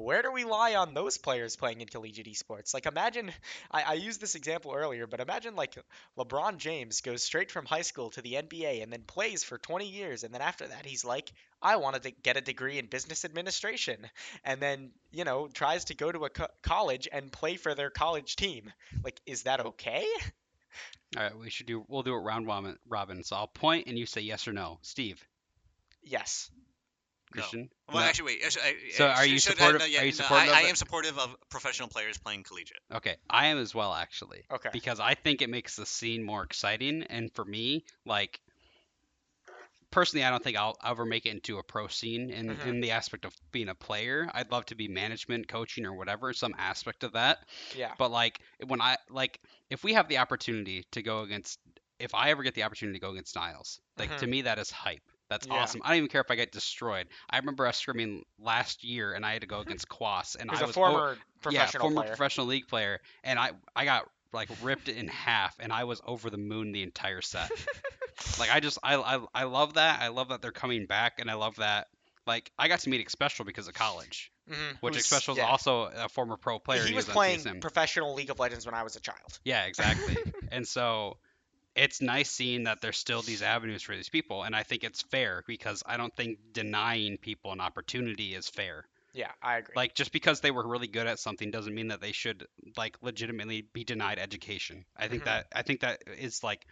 Where 0.02 0.22
do 0.22 0.32
we 0.32 0.44
lie 0.44 0.76
on 0.76 0.94
those 0.94 1.18
players 1.18 1.56
playing 1.56 1.82
in 1.82 1.88
collegiate 1.88 2.28
esports? 2.28 2.74
Like, 2.74 2.86
imagine, 2.86 3.32
I, 3.72 3.84
I 3.84 3.94
used 3.94 4.20
this 4.20 4.36
example 4.36 4.74
earlier, 4.76 5.08
but 5.08 5.20
imagine 5.20 5.56
like 5.56 5.78
LeBron 6.18 6.58
James 6.58 7.02
goes 7.02 7.24
straight 7.24 7.52
from 7.52 7.66
high 7.66 7.82
school 7.82 8.10
to 8.12 8.22
the 8.22 8.34
NBA 8.34 8.82
and 8.82 8.92
then 8.92 9.04
plays 9.04 9.44
for 9.44 9.58
20 9.58 9.88
years, 9.88 10.24
and 10.24 10.34
then 10.34 10.42
after 10.42 10.68
that, 10.68 10.86
he's 10.86 11.06
like, 11.06 11.32
I 11.62 11.76
wanted 11.76 12.04
to 12.04 12.12
get 12.12 12.38
a 12.38 12.42
degree 12.42 12.80
in 12.80 12.88
business 12.88 13.26
administration, 13.26 14.08
and 14.44 14.62
then, 14.62 14.92
you 15.12 15.24
know, 15.24 15.48
tries 15.48 15.86
to 15.86 15.96
go 15.96 16.12
to 16.12 16.26
a 16.26 16.30
co- 16.30 16.48
college 16.62 17.08
and 17.12 17.32
play 17.32 17.56
for 17.56 17.76
their 17.76 17.90
college 17.90 18.36
team. 18.36 18.72
Like, 19.04 19.20
is 19.26 19.44
that 19.44 19.60
okay? 19.66 20.06
All 21.18 21.24
right, 21.24 21.38
we 21.38 21.50
should 21.50 21.66
do. 21.66 21.86
We'll 21.88 22.04
do 22.04 22.16
it 22.16 22.20
round 22.20 22.48
robin. 22.48 22.78
Robin. 22.88 23.24
So 23.24 23.36
I'll 23.36 23.48
point 23.48 23.88
and 23.88 23.98
you 23.98 24.06
say 24.06 24.22
yes 24.22 24.48
or 24.48 24.54
no. 24.54 24.80
Steve, 24.82 25.24
Yes. 26.04 26.50
No. 27.34 27.42
Christian. 27.42 27.70
Well, 27.88 28.04
No. 28.04 28.08
actually, 28.10 28.26
wait. 28.26 28.44
actually, 28.46 28.64
I- 28.64 28.92
So 28.94 29.08
are 29.08 29.26
you 29.26 29.40
supportive- 29.40 29.80
no, 29.82 29.86
yeah, 29.86 30.02
are 30.02 30.06
you 30.06 30.12
no, 30.12 30.16
supportive 30.18 30.50
I, 30.50 30.60
of 30.60 30.66
I 30.66 30.70
am 30.70 30.76
supportive 30.76 31.18
of 31.20 31.36
professional 31.50 31.88
players 31.90 32.18
playing 32.18 32.44
collegiate. 32.44 32.80
Okay, 32.94 33.16
I 33.30 33.48
am 33.48 33.58
as 33.58 33.74
well 33.74 33.94
actually. 33.94 34.44
Okay. 34.52 34.70
Because 34.74 35.00
I 35.00 35.16
think 35.16 35.42
it 35.42 35.50
makes 35.50 35.76
the 35.76 35.86
scene 35.86 36.24
more 36.24 36.44
exciting, 36.44 37.04
and 37.04 37.34
for 37.34 37.46
me, 37.46 37.86
like, 38.06 38.40
personally, 39.92 40.24
I 40.24 40.30
don't 40.30 40.44
think 40.44 40.58
I'll 40.58 40.78
ever 40.86 41.06
make 41.06 41.26
it 41.26 41.30
into 41.32 41.58
a 41.58 41.64
pro 41.64 41.88
scene 41.88 42.30
in, 42.30 42.48
Mhm. 42.56 42.66
in 42.66 42.82
the 42.82 42.92
aspect 42.92 43.26
of 43.26 43.36
being 43.52 43.68
a 43.70 43.76
player. 43.76 44.30
I'd 44.34 44.52
love 44.52 44.66
to 44.68 44.76
be 44.76 44.88
management, 44.88 45.48
coaching, 45.50 45.86
or 45.86 45.94
whatever, 45.94 46.32
some 46.34 46.56
aspect 46.58 47.04
of 47.04 47.14
that. 47.14 47.46
Yeah. 47.76 47.94
But 47.98 48.12
like 48.12 48.40
when 48.66 48.82
I 48.82 48.98
like 49.10 49.40
if 49.70 49.84
we 49.84 49.94
have 49.94 50.08
the 50.08 50.20
opportunity 50.20 50.84
to 50.92 51.02
go 51.02 51.22
against 51.24 51.60
if 52.00 52.16
I 52.16 52.30
ever 52.32 52.42
get 52.42 52.56
the 52.56 52.64
opportunity 52.64 52.98
to 53.00 53.06
go 53.06 53.12
against 53.12 53.36
Niles, 53.36 53.80
like 53.98 54.18
to 54.18 54.26
Mhm. 54.26 54.30
me 54.30 54.42
that 54.44 54.58
is 54.60 54.72
hype. 54.72 55.04
That's 55.32 55.48
Yeah. 55.48 55.54
awesome. 55.54 55.82
I 55.84 55.88
don't 55.88 55.98
even 55.98 56.10
care 56.10 56.20
if 56.22 56.30
I 56.30 56.36
get 56.36 56.52
destroyed. 56.52 57.08
I 57.30 57.38
remember 57.38 57.66
us 57.66 57.82
scrimming 57.82 58.22
last 58.38 58.84
year 58.84 59.14
and 59.14 59.26
I 59.26 59.32
had 59.32 59.42
to 59.42 59.48
go 59.48 59.62
against 59.62 59.88
Quas 59.88 60.36
and 60.36 60.52
Who's 60.52 60.60
I 60.60 60.64
was 60.66 60.72
a 60.72 60.74
former 60.74 61.14
yeah, 61.16 61.22
professional 61.42 61.82
former 61.84 62.02
player. 62.02 62.08
professional 62.10 62.48
league 62.48 62.68
player 62.68 63.00
and 63.24 63.40
I 63.40 63.52
I 63.74 63.86
got 63.86 64.04
like 64.34 64.50
ripped 64.62 64.90
in 64.90 65.08
half 65.08 65.56
and 65.60 65.72
I 65.72 65.86
was 65.86 66.02
over 66.06 66.30
the 66.30 66.38
moon 66.38 66.74
the 66.74 66.84
entire 66.84 67.22
set. 67.22 67.50
like 68.40 68.52
I 68.54 68.60
just 68.60 68.78
I, 68.84 68.96
I 68.98 69.20
I 69.34 69.44
love 69.46 69.76
that. 69.76 70.02
I 70.02 70.10
love 70.10 70.28
that 70.30 70.42
they're 70.42 70.52
coming 70.52 70.86
back 70.86 71.14
and 71.20 71.32
I 71.32 71.36
love 71.36 71.56
that 71.56 71.88
like 72.28 72.52
I 72.60 72.68
got 72.68 72.82
to 72.82 72.90
meet 72.90 73.10
Special 73.10 73.46
because 73.46 73.68
of 73.70 73.74
college, 73.74 74.32
Mhm, 74.50 74.78
which 74.82 74.96
who's- 74.96 75.06
Special 75.06 75.34
is 75.34 75.38
yeah. 75.40 75.46
also 75.48 75.84
a 75.84 76.10
former 76.10 76.38
pro 76.38 76.60
player. 76.60 76.84
He 76.84 76.94
was 76.94 77.08
on 77.10 77.14
playing 77.14 77.62
professional 77.62 78.14
League 78.16 78.30
of 78.30 78.38
Legends 78.40 78.66
when 78.66 78.76
I 78.76 78.84
was 78.84 78.96
a 78.98 79.00
child. 79.00 79.40
Yeah, 79.46 79.64
exactly. 79.66 80.18
and 80.52 80.68
so 80.68 81.18
it's 81.76 82.02
nice 82.02 82.30
seeing 82.30 82.64
that 82.64 82.82
there's 82.82 82.98
still 82.98 83.22
these 83.22 83.42
avenues 83.42 83.82
for 83.82 83.96
these 83.96 84.10
people, 84.10 84.44
and 84.44 84.56
I 84.56 84.64
think 84.64 84.84
it's 84.84 85.02
fair 85.02 85.44
because 85.48 85.84
I 85.86 85.98
don't 85.98 86.16
think 86.16 86.40
denying 86.54 87.18
people 87.18 87.52
an 87.52 87.62
opportunity 87.62 88.36
is 88.36 88.50
fair. 88.50 88.86
Yeah, 89.14 89.32
I 89.42 89.58
agree. 89.58 89.76
Like 89.76 89.94
just 89.94 90.12
because 90.12 90.40
they 90.40 90.52
were 90.52 90.66
really 90.68 90.88
good 90.88 91.08
at 91.08 91.20
something 91.20 91.52
doesn't 91.52 91.74
mean 91.76 91.90
that 91.90 92.02
they 92.02 92.14
should 92.14 92.48
like 92.78 92.98
legitimately 93.02 93.62
be 93.74 93.84
denied 93.84 94.20
education. 94.20 94.86
I 94.96 95.08
think 95.08 95.24
Mhm. 95.24 95.26
that 95.26 95.48
I 95.54 95.62
think 95.64 95.82
that 95.82 96.04
is 96.18 96.44
like 96.44 96.66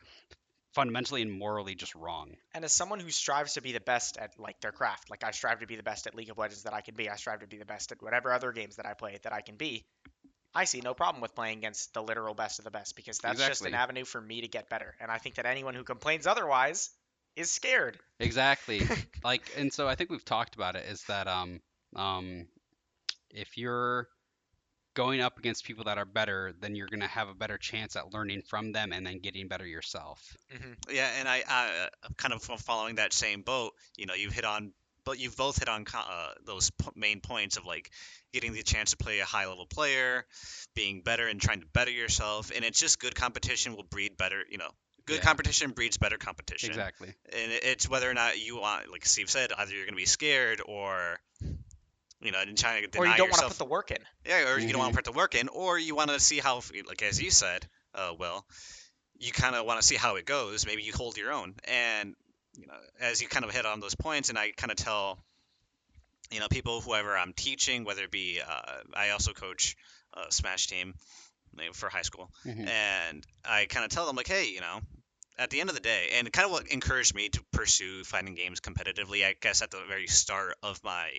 fundamentally 0.74 1.22
and 1.22 1.32
morally 1.32 1.76
just 1.76 1.96
wrong. 1.96 2.38
and 2.54 2.64
as 2.64 2.72
someone 2.72 3.00
who 3.00 3.10
strives 3.10 3.54
to 3.54 3.62
be 3.62 3.72
the 3.74 3.80
best 3.80 4.18
at 4.18 4.40
like 4.40 4.60
their 4.62 4.72
craft, 4.72 5.10
like 5.10 5.24
I 5.24 5.32
strive 5.32 5.60
to 5.60 5.68
be 5.68 5.76
the 5.76 5.84
best 5.84 6.08
at 6.08 6.16
League 6.16 6.30
of 6.30 6.38
Legends 6.38 6.64
that 6.64 6.74
I 6.74 6.82
can 6.82 6.96
be, 6.96 7.10
I 7.10 7.16
strive 7.16 7.40
to 7.42 7.48
be 7.48 7.58
the 7.58 7.66
best 7.66 7.92
at 7.92 8.02
whatever 8.02 8.32
other 8.32 8.52
games 8.52 8.76
that 8.78 8.86
I 8.86 8.94
play 8.94 9.18
that 9.24 9.34
I 9.34 9.42
can 9.42 9.56
be. 9.56 9.86
I 10.54 10.66
see 10.66 10.82
no 10.82 10.94
problem 10.94 11.22
with 11.22 11.36
playing 11.36 11.60
against 11.60 11.94
the 11.94 12.02
literal 12.02 12.34
best 12.34 12.60
of 12.60 12.66
the 12.66 12.72
best 12.72 12.96
because 12.96 13.20
that's 13.20 13.40
just 13.46 13.66
an 13.66 13.74
avenue 13.74 14.06
for 14.06 14.20
me 14.20 14.42
to 14.42 14.48
get 14.48 14.70
better. 14.70 14.96
And 15.00 15.12
I 15.12 15.18
think 15.18 15.36
that 15.36 15.46
anyone 15.46 15.76
who 15.76 15.84
complains 15.84 16.28
otherwise 16.28 16.90
is 17.36 17.52
scared. 17.52 17.98
Exactly. 18.20 18.82
like 19.24 19.52
and 19.58 19.72
so 19.72 19.88
I 19.88 19.96
think 19.96 20.10
we've 20.10 20.26
talked 20.26 20.56
about 20.56 20.76
it 20.76 20.86
is 20.86 21.04
that 21.04 21.28
um 21.28 21.62
um 21.96 22.48
if 23.32 23.58
you're 23.58 24.08
going 24.96 25.22
up 25.22 25.38
against 25.38 25.64
people 25.64 25.86
that 25.86 25.98
are 25.98 26.06
better, 26.06 26.54
then 26.60 26.76
you're 26.76 26.88
going 26.88 27.00
to 27.00 27.08
have 27.08 27.30
a 27.30 27.34
better 27.34 27.58
chance 27.58 27.96
at 27.96 28.14
learning 28.14 28.42
from 28.42 28.72
them 28.72 28.92
and 28.92 29.06
then 29.06 29.20
getting 29.20 29.48
better 29.48 29.66
yourself. 29.66 30.36
hmm 30.52 30.74
Yeah, 30.90 31.10
and 31.20 31.28
I, 31.28 31.44
I 31.48 31.88
uh, 32.04 32.10
kind 32.18 32.34
of 32.34 32.42
following 32.42 32.96
that 32.96 33.14
same 33.14 33.42
boat. 33.42 33.74
You 33.98 34.08
know, 34.08 34.14
you've 34.14 34.34
hit 34.34 34.46
on, 34.46 34.74
but 35.10 35.20
you've 35.20 35.36
both 35.36 35.58
hit 35.58 35.68
on 35.68 35.86
uh, 35.96 36.28
those 36.46 36.70
p- 36.70 36.90
main 36.96 37.20
points 37.20 37.58
of 37.58 37.66
like 37.66 37.90
getting 38.32 38.54
the 38.54 38.62
chance 38.62 38.92
to 38.92 38.98
play 38.98 39.18
a 39.20 39.26
high 39.26 39.48
level 39.48 39.66
player, 39.66 40.24
being 40.76 41.02
better 41.02 41.28
and 41.28 41.42
trying 41.42 41.62
to 41.62 41.66
better 41.74 41.90
yourself, 41.90 42.52
and 42.56 42.64
it's 42.64 42.80
just 42.80 43.00
good 43.00 43.16
competition 43.16 43.76
will 43.76 43.84
breed 43.90 44.18
better. 44.18 44.44
You 44.50 44.60
know, 44.60 44.70
good 45.08 45.18
Yeah. 45.18 45.22
competition 45.24 45.72
breeds 45.72 45.98
better 45.98 46.18
competition. 46.20 46.70
Exactly. 46.70 47.08
And 47.34 47.52
it's 47.52 47.90
whether 47.90 48.08
or 48.08 48.14
not 48.14 48.40
you 48.40 48.58
want, 48.62 48.92
like 48.92 49.04
Steve 49.08 49.32
said, 49.32 49.52
either 49.58 49.74
you're 49.74 49.86
going 49.86 49.96
to 49.96 49.98
be 49.98 50.06
scared 50.06 50.62
or. 50.64 51.20
You 52.22 52.34
know, 52.34 52.42
and 52.42 52.58
trying 52.58 52.82
to 52.84 52.88
deny 52.90 53.02
Or 53.02 53.08
you 53.08 53.16
don't 53.16 53.30
want 53.30 53.40
to 53.40 53.46
yourself. 53.46 53.52
put 53.54 53.58
the 53.60 53.66
work 53.72 53.92
in. 53.92 53.98
Yeah, 54.28 54.52
or 54.52 54.60
you 54.60 54.68
don't 54.74 54.80
want 54.80 54.92
to 54.92 54.98
put 54.98 55.06
the 55.06 55.14
work 55.14 55.36
in, 55.36 55.48
or 55.48 55.80
you 55.80 55.96
want 55.96 56.10
to 56.10 56.20
see 56.20 56.40
how, 56.40 56.62
like 56.86 57.02
as 57.02 57.22
you 57.22 57.32
said, 57.32 57.66
uh, 57.96 58.14
Will, 58.20 58.46
you 59.18 59.32
kind 59.32 59.56
of 59.56 59.66
want 59.66 59.80
to 59.80 59.88
see 59.88 59.96
how 59.96 60.18
it 60.18 60.26
goes. 60.26 60.66
Maybe 60.66 60.84
you 60.84 60.92
hold 60.94 61.18
your 61.18 61.32
own, 61.32 61.56
and 61.64 62.16
you 62.60 62.68
know, 62.68 62.74
as 63.00 63.22
you 63.22 63.28
kind 63.28 63.46
of 63.46 63.52
hit 63.52 63.66
on 63.66 63.80
those 63.80 63.96
points, 63.96 64.30
and 64.30 64.38
I 64.38 64.52
kind 64.52 64.72
of 64.72 64.78
tell, 64.78 65.18
you 66.32 66.40
know, 66.40 66.48
people 66.50 66.82
whoever 66.82 67.18
I'm 67.18 67.34
teaching, 67.34 67.86
whether 67.86 68.04
it 68.04 68.12
be, 68.12 68.40
uh, 68.46 68.82
I 68.94 69.10
also 69.12 69.34
coach 69.34 69.76
a 70.14 70.32
Smash 70.32 70.68
team 70.68 70.94
like, 71.56 71.74
for 71.74 71.90
high 71.90 72.04
school, 72.04 72.30
Mhm. 72.46 72.68
and 72.68 73.26
I 73.46 73.66
kind 73.66 73.86
of 73.86 73.92
tell 73.92 74.06
them 74.06 74.16
like, 74.16 74.28
hey, 74.28 74.48
you 74.48 74.62
know, 74.62 74.82
at 75.38 75.50
the 75.50 75.62
end 75.62 75.70
of 75.70 75.76
the 75.76 75.82
day, 75.82 76.10
and 76.14 76.32
kind 76.32 76.46
of 76.46 76.52
what 76.52 76.68
encouraged 76.68 77.16
me 77.16 77.30
to 77.30 77.42
pursue 77.54 78.04
fighting 78.04 78.36
games 78.36 78.60
competitively, 78.60 79.26
I 79.26 79.36
guess 79.40 79.62
at 79.62 79.72
the 79.72 79.82
very 79.88 80.08
start 80.08 80.56
of 80.62 80.84
my 80.84 81.10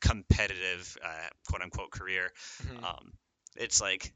competitive 0.00 0.96
uh, 1.04 1.28
quote 1.48 1.62
unquote 1.62 1.90
career, 1.90 2.32
Mhm. 2.64 2.84
um, 2.84 3.12
it's 3.56 3.80
like 3.80 4.12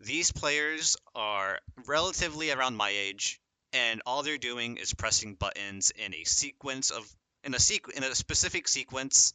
these 0.00 0.32
players 0.32 0.96
are 1.14 1.60
relatively 1.86 2.50
around 2.50 2.76
my 2.76 2.90
age, 2.90 3.40
and 3.74 4.00
all 4.06 4.22
they're 4.22 4.38
doing 4.38 4.78
is 4.78 4.94
pressing 4.94 5.34
buttons 5.34 5.90
in 5.90 6.14
a 6.14 6.24
sequence 6.24 6.90
of 6.90 7.04
in 7.42 7.52
a 7.52 7.58
sequ- 7.58 7.90
in 7.90 8.02
a 8.02 8.14
specific 8.14 8.66
sequence. 8.68 9.34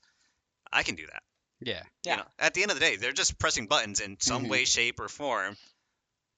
I 0.71 0.81
can 0.83 0.95
do 0.95 1.05
that. 1.05 1.21
Yeah. 1.61 1.83
Yeah. 2.03 2.15
Know, 2.17 2.23
at 2.39 2.53
the 2.53 2.61
end 2.63 2.71
of 2.71 2.79
the 2.79 2.85
day, 2.85 2.95
they're 2.95 3.11
just 3.11 3.37
pressing 3.37 3.67
buttons 3.67 3.99
in 3.99 4.17
some 4.19 4.45
Mhm. 4.45 4.49
way, 4.49 4.65
shape, 4.65 4.99
or 4.99 5.09
form. 5.09 5.57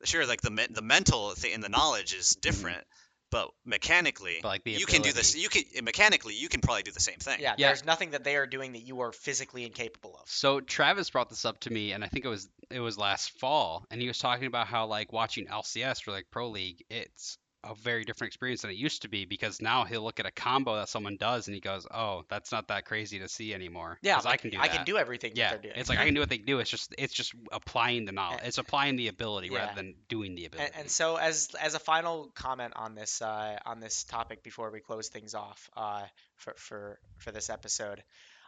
Sure, 0.04 0.26
like 0.26 0.42
the 0.42 0.50
me- 0.50 0.68
the 0.70 0.82
mental 0.82 1.32
thing 1.36 1.54
and 1.54 1.64
the 1.64 1.70
knowledge 1.70 2.14
is 2.16 2.32
different, 2.32 2.84
but 3.30 3.52
mechanically, 3.64 4.40
But 4.42 4.48
like 4.48 4.64
the 4.64 4.72
you 4.72 4.88
can 4.88 5.04
do 5.04 5.14
this. 5.14 5.36
You 5.36 5.48
can 5.48 5.64
mechanically, 5.84 6.34
you 6.34 6.50
can 6.50 6.62
probably 6.62 6.82
do 6.82 6.92
the 6.92 7.00
same 7.00 7.20
thing. 7.20 7.40
Yeah, 7.40 7.54
Yeah. 7.58 7.68
there's 7.68 7.86
nothing 7.86 8.12
that 8.12 8.24
they 8.24 8.36
are 8.36 8.48
doing 8.48 8.72
that 8.74 8.82
you 8.82 9.02
are 9.02 9.12
physically 9.12 9.64
incapable 9.64 10.18
of. 10.18 10.28
So 10.28 10.60
Travis 10.60 11.12
brought 11.12 11.30
this 11.30 11.46
up 11.46 11.60
to 11.62 11.70
me, 11.70 11.92
and 11.92 12.04
I 12.04 12.08
think 12.08 12.26
it 12.26 12.30
was 12.30 12.50
it 12.72 12.80
was 12.80 12.98
last 12.98 13.38
fall, 13.40 13.86
and 13.92 14.02
he 14.02 14.08
was 14.08 14.18
talking 14.18 14.48
about 14.48 14.66
how 14.68 14.88
like 14.88 15.14
watching 15.14 15.48
LCS 15.48 16.08
or 16.08 16.12
like 16.12 16.26
Pro 16.32 16.50
League, 16.50 16.84
it's 16.90 17.38
a 17.64 17.76
very 17.76 18.04
different 18.04 18.30
experience 18.30 18.62
than 18.62 18.72
it 18.72 18.78
used 18.78 19.04
to 19.04 19.08
be 19.10 19.26
because 19.26 19.62
now 19.62 19.84
he'll 19.84 20.02
look 20.04 20.20
at 20.20 20.26
a 20.26 20.32
combo 20.32 20.76
that 20.78 20.90
someone 20.90 21.18
does 21.18 21.48
and 21.48 21.54
he 21.54 21.62
goes, 21.62 21.86
"Oh, 21.92 22.24
that's 22.30 22.52
not 22.52 22.68
that 22.70 22.86
crazy 22.86 23.20
to 23.20 23.28
see 23.28 23.54
anymore." 23.54 24.00
Yeah, 24.02 24.18
like, 24.18 24.26
I 24.26 24.38
can 24.38 24.50
do 24.50 24.58
I 24.60 24.68
that. 24.68 24.76
can 24.78 24.86
do 24.86 24.98
everything 24.98 25.34
yeah, 25.36 25.52
that 25.52 25.62
they're 25.62 25.72
doing. 25.72 25.80
it's 25.80 25.90
like 25.90 26.00
I 26.00 26.06
can 26.06 26.14
do 26.14 26.20
what 26.20 26.30
they 26.30 26.38
do. 26.38 26.60
It's 26.60 26.70
just 26.70 26.94
it's 26.98 27.14
just 27.14 27.34
applying 27.52 28.06
the 28.06 28.12
knowledge. 28.12 28.42
It's 28.44 28.58
applying 28.58 28.96
the 28.96 29.08
ability 29.10 29.50
Yeah. 29.52 29.60
rather 29.60 29.76
than 29.76 29.96
doing 30.10 30.36
the 30.36 30.46
ability. 30.46 30.72
And, 30.74 30.82
and 30.82 30.92
so, 30.92 31.18
as 31.18 31.50
as 31.60 31.76
a 31.76 31.80
final 31.80 32.32
comment 32.36 32.74
on 32.76 32.96
this 32.96 33.22
uh, 33.22 33.58
on 33.66 33.80
this 33.80 34.04
topic 34.06 34.44
before 34.44 34.72
we 34.72 34.80
close 34.80 35.10
things 35.10 35.36
off 35.36 35.70
uh, 35.78 36.06
for 36.38 36.54
for 36.58 37.00
for 37.18 37.32
this 37.32 37.50
episode, 37.50 38.04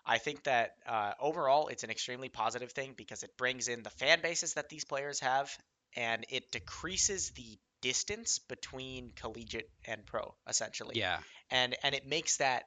I 0.05 0.17
think 0.17 0.43
that 0.43 0.75
uh, 0.87 1.13
overall 1.19 1.67
it's 1.67 1.83
an 1.83 1.91
extremely 1.91 2.29
positive 2.29 2.71
thing 2.71 2.93
because 2.97 3.23
it 3.23 3.37
brings 3.37 3.67
in 3.67 3.83
the 3.83 3.89
fan 3.89 4.21
bases 4.21 4.55
that 4.55 4.69
these 4.69 4.85
players 4.85 5.19
have, 5.19 5.55
and 5.95 6.25
it 6.29 6.51
decreases 6.51 7.29
the 7.31 7.59
distance 7.83 8.39
between 8.39 9.11
collegiate 9.15 9.69
and 9.85 10.05
pro 10.07 10.33
essentially. 10.47 10.95
yeah, 10.97 11.19
and 11.51 11.75
and 11.83 11.93
it 11.93 12.07
makes 12.07 12.37
that 12.37 12.63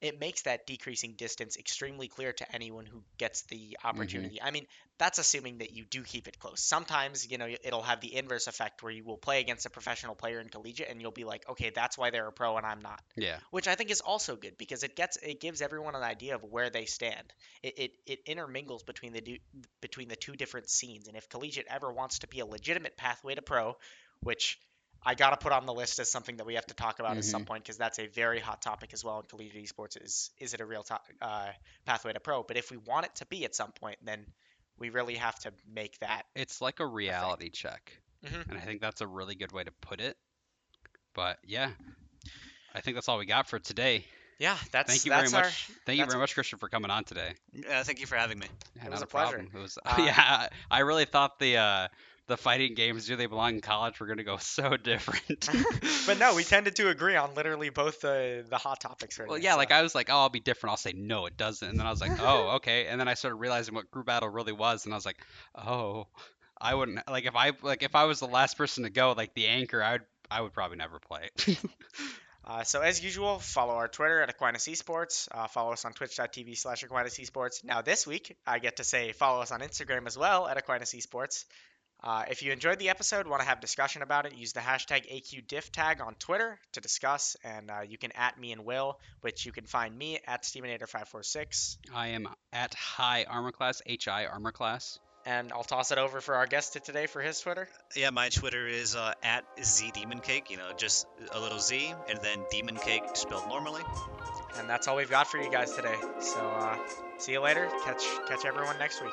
it 0.00 0.18
makes 0.18 0.42
that 0.42 0.66
decreasing 0.66 1.14
distance 1.18 1.58
extremely 1.58 2.08
clear 2.08 2.32
to 2.32 2.54
anyone 2.54 2.86
who 2.86 3.02
gets 3.18 3.42
the 3.50 3.76
opportunity. 3.84 4.36
Mm-hmm. 4.36 4.48
I 4.48 4.50
mean, 4.50 4.66
that's 4.98 5.18
assuming 5.18 5.58
that 5.58 5.74
you 5.74 5.84
do 5.84 6.02
keep 6.02 6.26
it 6.26 6.38
close. 6.38 6.62
Sometimes, 6.62 7.30
you 7.30 7.36
know, 7.36 7.48
it'll 7.64 7.82
have 7.82 8.00
the 8.00 8.16
inverse 8.16 8.46
effect 8.46 8.82
where 8.82 8.92
you 8.92 9.04
will 9.04 9.18
play 9.18 9.40
against 9.40 9.66
a 9.66 9.70
professional 9.70 10.14
player 10.14 10.40
in 10.40 10.48
collegiate 10.48 10.88
and 10.88 11.02
you'll 11.02 11.10
be 11.10 11.24
like, 11.24 11.46
"Okay, 11.50 11.70
that's 11.70 11.98
why 11.98 12.10
they're 12.10 12.26
a 12.28 12.32
pro 12.32 12.56
and 12.56 12.66
I'm 12.66 12.80
not." 12.80 13.02
yeah, 13.16 13.38
Which 13.50 13.68
I 13.68 13.74
think 13.74 13.90
is 13.90 14.00
also 14.00 14.36
good 14.36 14.56
because 14.58 14.84
it 14.84 14.96
gets 14.96 15.16
it 15.18 15.40
gives 15.40 15.60
everyone 15.60 15.94
an 15.94 16.02
idea 16.02 16.34
of 16.34 16.44
where 16.44 16.70
they 16.70 16.86
stand. 16.86 17.32
It 17.62 17.78
it, 17.78 17.90
it 18.06 18.18
intermingles 18.26 18.84
between 18.84 19.12
the 19.12 19.20
du- 19.20 19.40
between 19.82 20.08
the 20.08 20.16
two 20.16 20.34
different 20.34 20.70
scenes. 20.70 21.08
And 21.08 21.16
if 21.16 21.28
collegiate 21.28 21.66
ever 21.68 21.92
wants 21.92 22.20
to 22.20 22.28
be 22.28 22.40
a 22.40 22.46
legitimate 22.46 22.96
pathway 22.96 23.34
to 23.34 23.42
pro, 23.42 23.76
which 24.22 24.58
I 25.02 25.14
gotta 25.14 25.36
put 25.38 25.52
on 25.52 25.64
the 25.66 25.72
list 25.72 25.98
as 25.98 26.10
something 26.10 26.36
that 26.36 26.46
we 26.46 26.54
have 26.54 26.66
to 26.66 26.74
talk 26.74 26.98
about 26.98 27.16
at 27.16 27.24
some 27.24 27.44
point 27.46 27.62
because 27.64 27.78
that's 27.78 27.98
a 27.98 28.06
very 28.06 28.38
hot 28.38 28.60
topic 28.60 28.92
as 28.92 29.02
well 29.04 29.18
in 29.20 29.26
collegiate 29.26 29.64
esports. 29.64 30.02
Is 30.02 30.30
is 30.38 30.52
it 30.54 30.60
a 30.60 30.66
real 30.66 30.82
to- 30.82 31.00
uh, 31.22 31.48
pathway 31.86 32.12
to 32.12 32.20
pro? 32.20 32.42
But 32.42 32.56
if 32.58 32.70
we 32.70 32.76
want 32.76 33.06
it 33.06 33.14
to 33.16 33.26
be 33.26 33.44
at 33.44 33.54
some 33.54 33.72
point, 33.72 33.96
then 34.04 34.26
we 34.78 34.90
really 34.90 35.14
have 35.14 35.38
to 35.40 35.52
make 35.72 35.98
that. 36.00 36.22
it's 36.34 36.60
like 36.60 36.80
a 36.80 36.86
reality 36.86 37.50
check, 37.50 37.92
Mhm. 38.24 38.48
and 38.50 38.58
I 38.58 38.60
think 38.62 38.80
that's 38.80 39.00
a 39.00 39.06
really 39.06 39.34
good 39.34 39.52
way 39.52 39.64
to 39.64 39.72
put 39.72 40.00
it. 40.00 40.16
But 41.14 41.38
yeah, 41.44 41.70
I 42.74 42.80
think 42.80 42.96
that's 42.96 43.08
all 43.08 43.18
we 43.18 43.26
got 43.26 43.48
for 43.48 43.58
today. 43.58 44.04
Yeah, 44.38 44.56
that's 44.70 44.90
Thank 44.90 45.04
you 45.04 45.10
very 45.10 45.22
that's 45.28 45.32
much. 45.32 45.70
Thank 45.84 45.98
you 45.98 46.06
very 46.06 46.18
much, 46.18 46.32
Christian, 46.34 46.58
for 46.58 46.68
coming 46.70 46.90
on 46.90 47.04
today. 47.04 47.34
Yeah, 47.52 47.82
thank 47.82 48.00
you 48.00 48.06
for 48.06 48.16
having 48.16 48.38
me. 48.38 48.46
Yeah, 48.76 48.86
It 48.86 48.90
not 48.90 48.92
was 48.92 49.00
a, 49.00 49.04
a 49.04 49.06
pleasure. 49.06 49.46
was 49.52 49.78
Uh, 49.84 49.96
yeah. 50.06 50.48
I 50.70 50.78
really 50.80 51.04
thought 51.04 51.38
the 51.38 51.58
uh, 51.58 51.88
the 52.30 52.36
fighting 52.36 52.74
games 52.74 53.06
do 53.06 53.16
they 53.16 53.26
belong 53.26 53.56
in 53.56 53.60
college 53.60 54.00
we're 54.00 54.06
gonna 54.06 54.24
go 54.24 54.36
so 54.40 54.76
different. 54.76 55.48
but 56.06 56.18
no, 56.18 56.34
we 56.34 56.44
tended 56.44 56.76
to 56.76 56.88
agree 56.88 57.16
on 57.16 57.34
literally 57.34 57.68
both 57.68 58.00
the 58.00 58.44
the 58.48 58.56
hot 58.56 58.80
topics 58.80 59.18
right 59.18 59.28
Well, 59.28 59.38
now, 59.38 59.44
yeah, 59.44 59.52
so- 59.52 59.58
like 59.58 59.72
I 59.72 59.82
was 59.82 59.94
like, 59.94 60.08
oh, 60.08 60.16
I'll 60.16 60.28
be 60.30 60.40
different. 60.40 60.70
I'll 60.70 60.76
say 60.78 60.92
no, 60.96 61.26
it 61.26 61.36
doesn't. 61.36 61.68
And 61.68 61.78
then 61.78 61.86
I 61.86 61.90
was 61.90 62.00
like, 62.00 62.18
oh, 62.20 62.50
okay. 62.56 62.86
And 62.86 62.98
then 62.98 63.08
I 63.08 63.14
started 63.14 63.36
realizing 63.36 63.74
what 63.74 63.90
group 63.90 64.06
battle 64.06 64.28
really 64.28 64.52
was, 64.52 64.84
and 64.86 64.94
I 64.94 64.96
was 64.96 65.04
like, 65.06 65.18
oh, 65.54 66.06
I 66.60 66.74
wouldn't 66.74 67.06
like 67.08 67.26
if 67.26 67.36
I 67.36 67.52
like 67.62 67.82
if 67.82 67.94
I 67.94 68.04
was 68.04 68.20
the 68.20 68.26
last 68.28 68.56
person 68.56 68.84
to 68.84 68.90
go, 68.90 69.12
like 69.16 69.34
the 69.34 69.48
anchor, 69.48 69.82
I 69.82 69.92
would 69.92 70.02
I 70.30 70.40
would 70.40 70.52
probably 70.52 70.76
never 70.78 70.98
play 71.00 71.28
it. 71.34 71.58
Uh, 72.42 72.64
so 72.64 72.80
as 72.80 73.04
usual, 73.04 73.38
follow 73.38 73.74
our 73.74 73.86
Twitter 73.86 74.22
at 74.22 74.30
Aquinas 74.30 74.66
Esports. 74.66 75.28
Uh, 75.30 75.46
follow 75.46 75.72
us 75.72 75.84
on 75.84 75.92
twitch.tv 75.92 76.56
slash 76.56 76.82
Aquinas 76.82 77.16
Esports. 77.18 77.62
Now 77.62 77.82
this 77.82 78.06
week, 78.06 78.36
I 78.46 78.58
get 78.58 78.76
to 78.78 78.84
say 78.84 79.12
follow 79.12 79.40
us 79.42 79.52
on 79.52 79.60
Instagram 79.60 80.06
as 80.06 80.16
well 80.18 80.48
at 80.48 80.56
Aquinas 80.56 80.92
Esports. 80.92 81.44
Uh, 82.02 82.24
if 82.30 82.42
you 82.42 82.52
enjoyed 82.52 82.78
the 82.78 82.88
episode, 82.88 83.26
want 83.26 83.42
to 83.42 83.48
have 83.48 83.60
discussion 83.60 84.02
about 84.02 84.26
it, 84.26 84.34
use 84.34 84.52
the 84.52 84.60
hashtag 84.60 85.06
AQDiffTag 85.12 86.04
on 86.04 86.14
Twitter 86.14 86.58
to 86.72 86.80
discuss, 86.80 87.36
and 87.44 87.70
uh, 87.70 87.80
you 87.86 87.98
can 87.98 88.10
at 88.12 88.38
me 88.40 88.52
and 88.52 88.64
Will, 88.64 88.98
which 89.20 89.44
you 89.44 89.52
can 89.52 89.64
find 89.64 89.96
me 89.96 90.18
at 90.26 90.42
Stevenator546. 90.44 91.76
I 91.94 92.08
am 92.08 92.28
at 92.52 92.74
high 92.74 93.26
armor 93.28 93.52
class, 93.52 93.82
HI 93.86 94.26
armor 94.26 94.52
class. 94.52 94.98
And 95.26 95.52
I'll 95.52 95.64
toss 95.64 95.92
it 95.92 95.98
over 95.98 96.22
for 96.22 96.34
our 96.36 96.46
guest 96.46 96.78
today 96.82 97.06
for 97.06 97.20
his 97.20 97.38
Twitter. 97.40 97.68
Yeah, 97.94 98.08
my 98.08 98.30
Twitter 98.30 98.66
is 98.66 98.96
uh, 98.96 99.12
at 99.22 99.44
Z 99.62 99.90
Demon 99.92 100.20
Cake. 100.20 100.50
You 100.50 100.56
know, 100.56 100.70
just 100.74 101.06
a 101.32 101.38
little 101.38 101.58
Z 101.58 101.92
and 102.08 102.18
then 102.22 102.38
Demon 102.50 102.76
Cake 102.76 103.02
spelled 103.12 103.46
normally. 103.46 103.82
And 104.56 104.68
that's 104.68 104.88
all 104.88 104.96
we've 104.96 105.10
got 105.10 105.26
for 105.26 105.36
you 105.36 105.50
guys 105.50 105.74
today. 105.74 105.96
So 106.20 106.40
uh, 106.40 106.78
see 107.18 107.32
you 107.32 107.40
later. 107.40 107.68
Catch 107.84 108.02
catch 108.28 108.46
everyone 108.46 108.78
next 108.78 109.02
week. 109.02 109.12